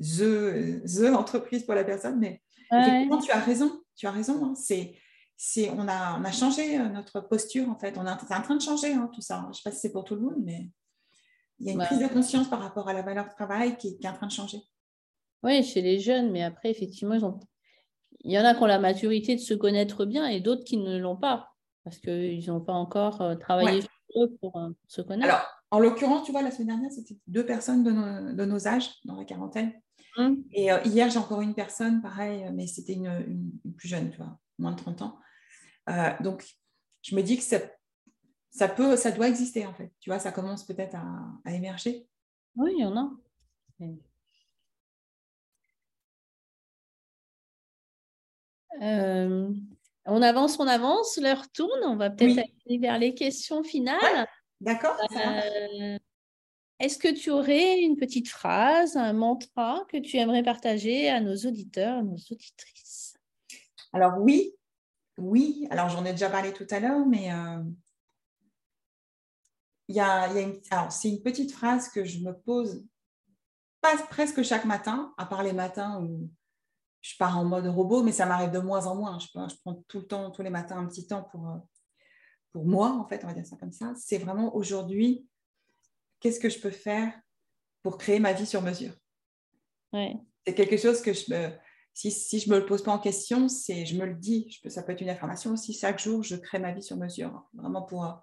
the, 0.00 0.82
the 0.86 1.14
entreprise 1.14 1.64
pour 1.64 1.74
la 1.74 1.84
personne, 1.84 2.18
mais 2.18 2.40
effectivement, 2.72 3.18
tu 3.18 3.30
as 3.32 3.40
raison, 3.40 3.82
tu 3.96 4.06
as 4.06 4.10
raison. 4.10 4.46
Hein. 4.46 4.54
c'est, 4.54 4.94
c'est, 5.36 5.70
on, 5.70 5.88
a, 5.88 6.18
on 6.18 6.24
a 6.24 6.32
changé 6.32 6.78
euh, 6.78 6.88
notre 6.88 7.20
posture, 7.20 7.68
en 7.68 7.78
fait. 7.78 7.96
On 7.98 8.06
est 8.06 8.10
en 8.10 8.16
train 8.16 8.56
de 8.56 8.62
changer 8.62 8.92
hein, 8.92 9.10
tout 9.12 9.20
ça. 9.20 9.42
Je 9.44 9.48
ne 9.48 9.52
sais 9.54 9.62
pas 9.64 9.72
si 9.72 9.80
c'est 9.80 9.92
pour 9.92 10.04
tout 10.04 10.14
le 10.14 10.20
monde, 10.22 10.42
mais 10.42 10.70
il 11.58 11.66
y 11.66 11.70
a 11.70 11.72
une 11.72 11.80
prise 11.80 12.00
de 12.00 12.08
conscience 12.08 12.48
par 12.48 12.60
rapport 12.60 12.88
à 12.88 12.92
la 12.92 13.02
valeur 13.02 13.26
de 13.26 13.30
travail 13.30 13.76
qui, 13.76 13.98
est 14.00 14.08
en 14.08 14.14
train 14.14 14.26
de 14.26 14.32
changer. 14.32 14.58
Oui, 15.42 15.62
chez 15.64 15.82
les 15.82 15.98
jeunes, 15.98 16.30
mais 16.30 16.42
après, 16.42 16.70
effectivement, 16.70 17.14
ils 17.14 17.24
ont... 17.24 17.38
il 18.20 18.32
y 18.32 18.38
en 18.38 18.44
a 18.44 18.54
qui 18.54 18.62
ont 18.62 18.66
la 18.66 18.78
maturité 18.78 19.34
de 19.34 19.40
se 19.40 19.54
connaître 19.54 20.04
bien 20.04 20.26
et 20.26 20.40
d'autres 20.40 20.64
qui 20.64 20.76
ne 20.76 20.98
l'ont 20.98 21.16
pas 21.16 21.52
parce 21.84 21.98
qu'ils 21.98 22.46
n'ont 22.48 22.60
pas 22.60 22.72
encore 22.72 23.20
euh, 23.20 23.34
travaillé 23.34 23.82
sur 23.82 23.90
eux 24.22 24.36
pour, 24.40 24.56
euh, 24.56 24.70
se 24.86 25.02
connaître. 25.02 25.32
Alors, 25.32 25.46
en 25.70 25.78
l'occurrence, 25.78 26.24
tu 26.24 26.32
vois, 26.32 26.42
la 26.42 26.50
semaine 26.50 26.68
dernière, 26.68 26.92
c'était 26.92 27.16
deux 27.26 27.46
personnes 27.46 27.82
de 27.82 27.90
nos, 27.90 28.32
de 28.32 28.44
nos 28.44 28.68
âges, 28.68 28.90
dans 29.04 29.16
la 29.16 29.24
quarantaine. 29.24 29.72
Hum. 30.16 30.44
Et 30.52 30.70
euh, 30.70 30.78
hier, 30.84 31.10
j'ai 31.10 31.18
encore 31.18 31.40
une 31.40 31.54
personne, 31.54 32.02
pareil, 32.02 32.44
mais 32.52 32.66
c'était 32.66 32.92
une, 32.92 33.50
plus 33.76 33.88
jeune, 33.88 34.10
tu 34.10 34.18
vois, 34.18 34.38
moins 34.62 34.72
de 34.72 34.78
30 34.78 35.02
ans. 35.02 35.18
Euh, 35.90 36.10
donc, 36.20 36.46
je 37.02 37.14
me 37.14 37.22
dis 37.22 37.36
que 37.36 37.42
ça, 37.42 37.58
ça, 38.50 38.68
peut, 38.68 38.96
ça 38.96 39.10
doit 39.10 39.28
exister, 39.28 39.66
en 39.66 39.74
fait. 39.74 39.92
Tu 40.00 40.10
vois, 40.10 40.18
ça 40.18 40.32
commence 40.32 40.64
peut-être 40.64 40.96
à, 40.96 41.52
émerger. 41.52 42.06
Oui, 42.56 42.72
il 42.76 42.82
y 42.82 42.86
en 42.86 42.96
a. 42.96 43.10
Euh, 48.80 49.52
on 50.06 50.22
avance, 50.22 50.58
on 50.58 50.66
avance, 50.66 51.18
l'heure 51.18 51.50
tourne. 51.52 51.80
On 51.84 51.96
va 51.96 52.10
peut-être 52.10 52.38
aller 52.66 52.78
vers 52.78 52.98
les 52.98 53.14
questions 53.14 53.62
finales. 53.62 54.26
D'accord. 54.60 54.96
Est-ce 56.82 56.98
que 56.98 57.12
tu 57.12 57.30
aurais 57.30 57.78
une 57.78 57.96
petite 57.96 58.28
phrase, 58.28 58.96
un 58.96 59.12
mantra 59.12 59.84
que 59.88 59.98
tu 59.98 60.16
aimerais 60.16 60.42
partager 60.42 61.08
à 61.08 61.20
nos 61.20 61.36
auditeurs, 61.36 61.98
à 61.98 62.02
nos 62.02 62.16
auditrices? 62.16 62.91
Alors 63.92 64.18
oui, 64.18 64.54
oui. 65.18 65.66
Alors 65.70 65.88
j'en 65.88 66.04
ai 66.04 66.12
déjà 66.12 66.30
parlé 66.30 66.52
tout 66.52 66.66
à 66.70 66.80
l'heure, 66.80 67.06
mais 67.06 67.32
euh, 67.32 67.62
il 69.88 69.96
y 69.96 70.00
a, 70.00 70.90
c'est 70.90 71.10
une 71.10 71.22
petite 71.22 71.52
phrase 71.52 71.88
que 71.88 72.04
je 72.04 72.20
me 72.20 72.32
pose 72.32 72.84
pas 73.80 73.96
presque 74.08 74.42
chaque 74.42 74.64
matin, 74.64 75.12
à 75.18 75.26
part 75.26 75.42
les 75.42 75.52
matins 75.52 76.00
où 76.00 76.30
je 77.02 77.16
pars 77.18 77.36
en 77.36 77.44
mode 77.44 77.66
robot, 77.66 78.02
mais 78.02 78.12
ça 78.12 78.26
m'arrive 78.26 78.52
de 78.52 78.60
moins 78.60 78.86
en 78.86 78.94
moins. 78.94 79.18
Je, 79.18 79.26
je, 79.26 79.56
prends 79.60 79.82
tout 79.88 79.98
le 79.98 80.06
temps, 80.06 80.30
tous 80.30 80.42
les 80.42 80.50
matins, 80.50 80.78
un 80.78 80.86
petit 80.86 81.06
temps 81.06 81.24
pour, 81.24 81.48
euh, 81.48 81.58
pour 82.52 82.64
moi, 82.64 82.90
en 82.92 83.06
fait, 83.08 83.24
on 83.24 83.26
va 83.26 83.34
dire 83.34 83.44
ça 83.44 83.56
comme 83.56 83.72
ça. 83.72 83.92
C'est 83.96 84.18
vraiment 84.18 84.54
aujourd'hui, 84.54 85.26
qu'est-ce 86.20 86.38
que 86.38 86.48
je 86.48 86.60
peux 86.60 86.70
faire 86.70 87.12
pour 87.82 87.98
créer 87.98 88.20
ma 88.20 88.32
vie 88.32 88.46
sur 88.46 88.62
mesure? 88.62 88.94
C'est 89.92 90.54
quelque 90.54 90.76
chose 90.76 91.02
que 91.02 91.12
je 91.12 91.30
me, 91.32 91.50
si, 91.94 92.10
si 92.10 92.38
je 92.38 92.48
ne 92.48 92.54
me 92.54 92.60
le 92.60 92.66
pose 92.66 92.82
pas 92.82 92.92
en 92.92 92.98
question, 92.98 93.48
c'est 93.48 93.84
je 93.84 93.96
me 93.96 94.06
le 94.06 94.14
dis. 94.14 94.48
Je 94.50 94.60
peux, 94.62 94.68
ça 94.68 94.82
peut 94.82 94.92
être 94.92 95.00
une 95.00 95.10
affirmation 95.10 95.52
aussi. 95.52 95.72
Chaque 95.72 95.98
jour, 95.98 96.22
je 96.22 96.36
crée 96.36 96.58
ma 96.58 96.72
vie 96.72 96.82
sur 96.82 96.96
mesure. 96.96 97.48
Vraiment 97.54 97.82
pour 97.82 98.20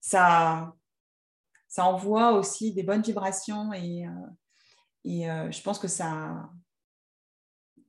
ça, 0.00 0.74
ça 1.68 1.84
envoie 1.86 2.32
aussi 2.32 2.72
des 2.72 2.82
bonnes 2.82 3.02
vibrations 3.02 3.72
et, 3.72 4.06
euh, 4.06 4.10
et 5.04 5.30
euh, 5.30 5.50
je 5.50 5.62
pense 5.62 5.78
que 5.78 5.88
ça, 5.88 6.50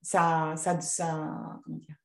ça, 0.02 0.56
ça, 0.58 0.80
ça 0.82 1.60
comment 1.64 1.78
dire, 1.78 1.96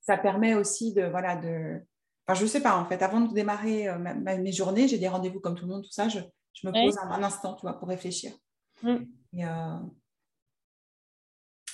ça 0.00 0.16
permet 0.16 0.54
aussi 0.54 0.94
de 0.94 1.02
voilà 1.02 1.36
de 1.36 1.82
Enfin, 2.28 2.40
je 2.40 2.44
ne 2.44 2.48
sais 2.48 2.60
pas, 2.60 2.76
en 2.76 2.84
fait, 2.84 3.00
avant 3.02 3.22
de 3.22 3.32
démarrer 3.32 3.88
euh, 3.88 3.96
mes 3.96 4.52
journées, 4.52 4.86
j'ai 4.86 4.98
des 4.98 5.08
rendez-vous 5.08 5.40
comme 5.40 5.54
tout 5.54 5.64
le 5.64 5.72
monde, 5.72 5.82
tout 5.82 5.90
ça, 5.90 6.10
je, 6.10 6.18
me 6.62 6.70
pose 6.70 6.98
un, 6.98 7.22
instant, 7.22 7.54
tu 7.54 7.62
vois, 7.62 7.78
pour 7.78 7.88
réfléchir. 7.88 8.32
Mm. 8.82 8.96
Euh, 9.34 9.78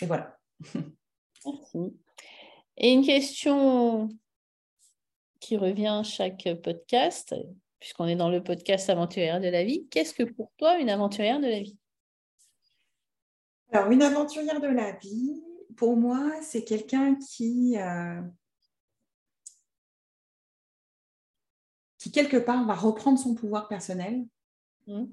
et, 0.00 0.07
voilà. 0.07 0.38
Merci. 1.46 1.96
Et 2.76 2.92
une 2.92 3.05
question 3.05 4.09
qui 5.40 5.57
revient 5.57 5.86
à 5.86 6.02
chaque 6.02 6.48
podcast, 6.62 7.34
puisqu'on 7.78 8.07
est 8.07 8.16
dans 8.16 8.30
le 8.30 8.42
podcast 8.42 8.88
aventurière 8.90 9.40
de 9.40 9.48
la 9.48 9.62
vie. 9.62 9.86
Qu'est-ce 9.90 10.14
que 10.14 10.24
pour 10.24 10.50
toi 10.57 10.78
une 10.78 10.90
aventurière 10.90 11.38
de 11.38 11.46
la 11.46 11.61
vie? 11.61 11.78
Alors, 13.70 13.90
une 13.90 14.02
aventurière 14.02 14.61
de 14.61 14.68
la 14.68 14.92
vie, 14.92 15.42
pour 15.76 15.96
moi, 15.96 16.30
c'est 16.42 16.64
quelqu'un 16.64 17.16
qui, 17.16 17.76
euh, 17.76 18.22
qui 21.98 22.11
quelque 22.11 22.36
part 22.36 22.64
va 22.66 22.74
reprendre 22.74 23.18
son 23.18 23.34
pouvoir 23.34 23.68
personnel, 23.68 24.24
mmh. 24.86 25.05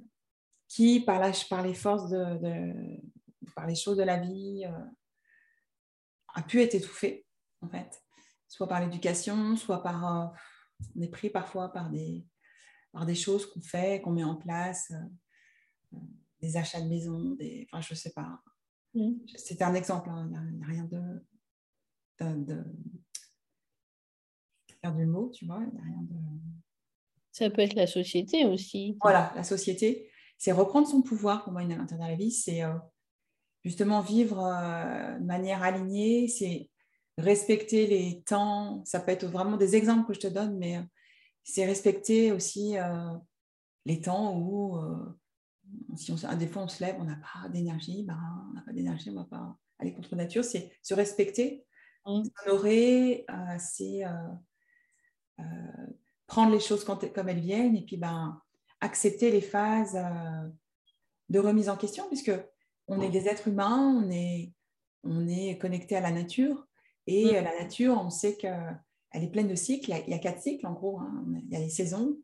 Qui 0.71 1.01
par, 1.01 1.21
par 1.49 1.63
les 1.63 1.73
forces 1.73 2.09
de, 2.09 3.01
par 3.55 3.67
les 3.67 3.75
choses 3.75 3.97
de 3.97 4.03
la 4.03 4.17
vie 4.17 4.63
euh, 4.65 4.85
a 6.33 6.41
pu 6.43 6.61
être 6.61 6.75
étouffé 6.75 7.25
en 7.59 7.67
fait, 7.67 8.01
soit 8.47 8.69
par 8.69 8.79
l'éducation, 8.79 9.57
soit 9.57 9.83
par 9.83 10.05
euh, 10.05 10.27
on 10.95 11.01
est 11.01 11.09
pris 11.09 11.29
parfois 11.29 11.73
par 11.73 11.89
des 11.89 12.25
par 12.93 13.05
des 13.05 13.15
choses 13.15 13.45
qu'on 13.45 13.61
fait, 13.61 14.01
qu'on 14.01 14.11
met 14.11 14.23
en 14.23 14.35
place, 14.35 14.91
euh, 15.93 15.97
des 16.39 16.55
achats 16.55 16.81
de 16.81 16.87
maison, 16.87 17.31
des, 17.31 17.67
enfin 17.69 17.81
je 17.81 17.93
sais 17.93 18.11
pas. 18.11 18.41
Mmh. 18.93 19.11
C'était 19.35 19.65
un 19.65 19.73
exemple, 19.75 20.09
hein, 20.09 20.29
il 20.31 20.57
n'y 20.57 20.63
a, 20.63 20.67
rien 20.67 20.83
de, 20.85 21.25
de, 22.19 22.43
de, 22.45 22.63
faire 24.81 24.95
du 24.95 25.05
mot, 25.05 25.29
tu 25.33 25.45
vois, 25.45 25.63
il 25.63 25.73
n'y 25.73 25.79
a 25.79 25.83
rien 25.83 26.01
de 26.01 26.15
Ça 27.31 27.49
peut 27.49 27.61
être 27.61 27.75
la 27.75 27.87
société 27.87 28.45
aussi. 28.45 28.97
Voilà, 29.01 29.31
la 29.35 29.43
société. 29.43 30.10
C'est 30.41 30.53
reprendre 30.53 30.87
son 30.87 31.03
pouvoir 31.03 31.43
pour 31.43 31.53
moi, 31.53 31.61
une 31.61 31.71
aventure 31.71 31.99
dans 31.99 32.07
la 32.07 32.15
vie. 32.15 32.31
C'est 32.31 32.63
euh, 32.63 32.73
justement 33.63 34.01
vivre 34.01 34.43
euh, 34.43 35.19
de 35.19 35.23
manière 35.23 35.61
alignée. 35.61 36.27
C'est 36.27 36.67
respecter 37.19 37.85
les 37.85 38.23
temps. 38.23 38.83
Ça 38.83 38.99
peut 38.99 39.11
être 39.11 39.27
vraiment 39.27 39.55
des 39.55 39.75
exemples 39.75 40.07
que 40.07 40.15
je 40.15 40.19
te 40.21 40.25
donne, 40.25 40.57
mais 40.57 40.77
euh, 40.77 40.81
c'est 41.43 41.63
respecter 41.63 42.31
aussi 42.31 42.75
les 43.85 44.01
temps 44.01 44.35
où, 44.35 44.79
si 45.95 46.11
on, 46.11 46.35
des 46.35 46.47
fois 46.47 46.63
on 46.63 46.67
se 46.67 46.83
lève, 46.83 46.95
on 46.99 47.03
n'a 47.03 47.17
pas 47.17 47.47
d'énergie, 47.49 48.03
ben, 48.03 48.17
on 48.49 48.53
n'a 48.53 48.61
pas 48.61 48.73
d'énergie, 48.73 49.09
on 49.09 49.13
ne 49.13 49.19
va 49.19 49.25
pas 49.25 49.57
aller 49.77 49.93
contre 49.93 50.15
nature. 50.15 50.43
C'est 50.43 50.71
se 50.81 50.95
respecter, 50.95 51.65
mmh. 52.07 52.23
s'honorer, 52.23 53.25
c'est 53.59 54.05
prendre 56.25 56.51
les 56.51 56.59
choses 56.59 56.83
comme 56.83 57.29
elles 57.29 57.39
viennent 57.39 57.75
et 57.75 57.85
puis 57.85 57.97
ben, 57.97 58.41
accepter 58.81 59.31
les 59.31 59.41
phases 59.41 59.95
euh, 59.95 60.49
de 61.29 61.39
remise 61.39 61.69
en 61.69 61.77
question, 61.77 62.07
puisque 62.07 62.31
on 62.87 63.01
est 63.01 63.09
des 63.09 63.27
êtres 63.27 63.47
humains, 63.47 64.03
on 64.03 64.09
est, 64.11 64.51
on 65.03 65.27
est 65.27 65.57
connecté 65.57 65.95
à 65.95 66.01
la 66.01 66.11
nature, 66.11 66.67
et 67.07 67.31
la 67.31 67.57
nature, 67.59 67.99
on 67.99 68.09
sait 68.09 68.35
qu'elle 68.35 68.79
est 69.13 69.31
pleine 69.31 69.47
de 69.47 69.55
cycles, 69.55 69.91
il 70.05 70.11
y, 70.11 70.13
a, 70.13 70.19
quatre 70.19 70.41
cycles 70.41 70.67
en 70.67 70.73
gros, 70.73 70.99
hein. 70.99 71.25
il 71.43 71.49
y 71.49 71.55
a 71.55 71.59
les 71.59 71.69
saisons, 71.69 72.17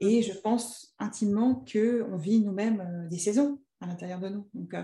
et 0.00 0.22
je 0.22 0.32
pense 0.32 0.94
intimement 0.98 1.54
qu'on 1.70 2.16
vit 2.16 2.40
nous-mêmes 2.40 2.80
euh, 2.80 3.08
des 3.08 3.18
saisons 3.18 3.60
à 3.80 3.86
l'intérieur 3.86 4.18
de 4.18 4.28
nous. 4.28 4.48
Donc, 4.54 4.74
euh, 4.74 4.82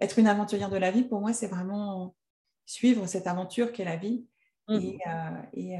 être 0.00 0.18
une 0.18 0.28
aventurière 0.28 0.70
de 0.70 0.76
la 0.76 0.90
vie, 0.90 1.04
pour 1.04 1.20
moi, 1.20 1.32
c'est 1.32 1.48
vraiment 1.48 2.14
suivre 2.64 3.06
cette 3.06 3.26
aventure 3.26 3.72
qu'est 3.72 3.84
la 3.84 3.96
vie 3.96 4.26
et, 4.68 4.98
et 5.54 5.78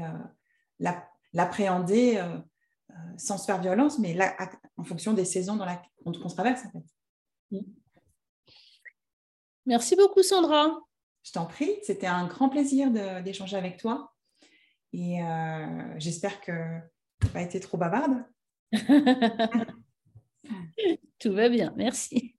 la, 0.79 1.09
l'appréhender 1.33 2.17
euh, 2.17 2.37
sans 3.17 3.37
se 3.37 3.45
faire 3.45 3.61
violence, 3.61 3.99
mais 3.99 4.17
en 4.77 4.83
fonction 4.83 5.13
des 5.13 5.25
saisons 5.25 5.55
dans 5.55 5.65
la, 5.65 5.81
qu'on 6.03 6.11
traverse. 6.11 6.65
En 6.65 6.71
fait. 6.71 6.85
Mm. 7.51 7.61
Merci 9.65 9.95
beaucoup, 9.95 10.23
Sandra. 10.23 10.79
Je 11.23 11.31
t'en 11.31 11.45
prie, 11.45 11.75
c'était 11.83 12.07
un 12.07 12.25
grand 12.27 12.49
plaisir 12.49 12.89
d'échanger 13.21 13.57
avec 13.57 13.77
toi. 13.77 14.13
Et 14.93 15.21
euh, 15.21 15.99
j'espère 15.99 16.41
que 16.41 16.79
tu 17.19 17.27
n'as 17.27 17.33
pas 17.33 17.41
été 17.41 17.59
trop 17.59 17.77
bavarde. 17.77 18.23
Tout 21.19 21.33
va 21.33 21.49
bien, 21.49 21.73
merci. 21.75 22.35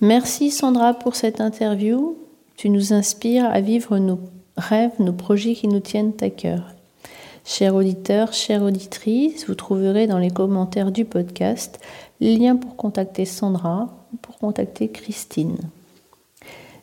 Merci 0.00 0.50
Sandra 0.50 0.94
pour 0.94 1.14
cette 1.14 1.40
interview. 1.40 2.18
Tu 2.56 2.70
nous 2.70 2.92
inspires 2.92 3.44
à 3.44 3.60
vivre 3.60 3.98
nos 3.98 4.20
rêves, 4.60 4.92
nos 5.00 5.12
projets 5.12 5.54
qui 5.54 5.68
nous 5.68 5.80
tiennent 5.80 6.12
à 6.20 6.30
cœur. 6.30 6.62
Chers 7.44 7.74
auditeurs, 7.74 8.32
chères 8.32 8.62
auditrices, 8.62 9.46
vous 9.46 9.54
trouverez 9.54 10.06
dans 10.06 10.18
les 10.18 10.30
commentaires 10.30 10.92
du 10.92 11.04
podcast 11.04 11.80
les 12.20 12.36
liens 12.36 12.56
pour 12.56 12.76
contacter 12.76 13.24
Sandra 13.24 13.88
ou 14.12 14.16
pour 14.18 14.38
contacter 14.38 14.88
Christine. 14.88 15.56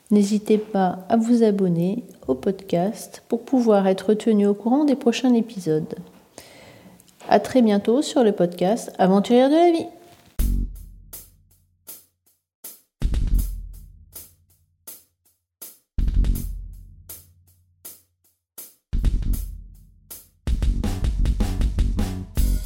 N'hésitez 0.09 0.57
pas 0.57 0.99
à 1.09 1.17
vous 1.17 1.43
abonner 1.43 2.03
au 2.27 2.33
podcast 2.33 3.23
pour 3.27 3.43
pouvoir 3.43 3.87
être 3.87 4.13
tenu 4.13 4.47
au 4.47 4.53
courant 4.53 4.85
des 4.85 4.95
prochains 4.95 5.33
épisodes. 5.33 5.95
À 7.29 7.39
très 7.39 7.61
bientôt 7.61 8.01
sur 8.01 8.23
le 8.23 8.31
podcast 8.31 8.91
Aventurière 8.97 9.49
de 9.49 9.55
la 9.55 9.71
vie. 9.71 9.96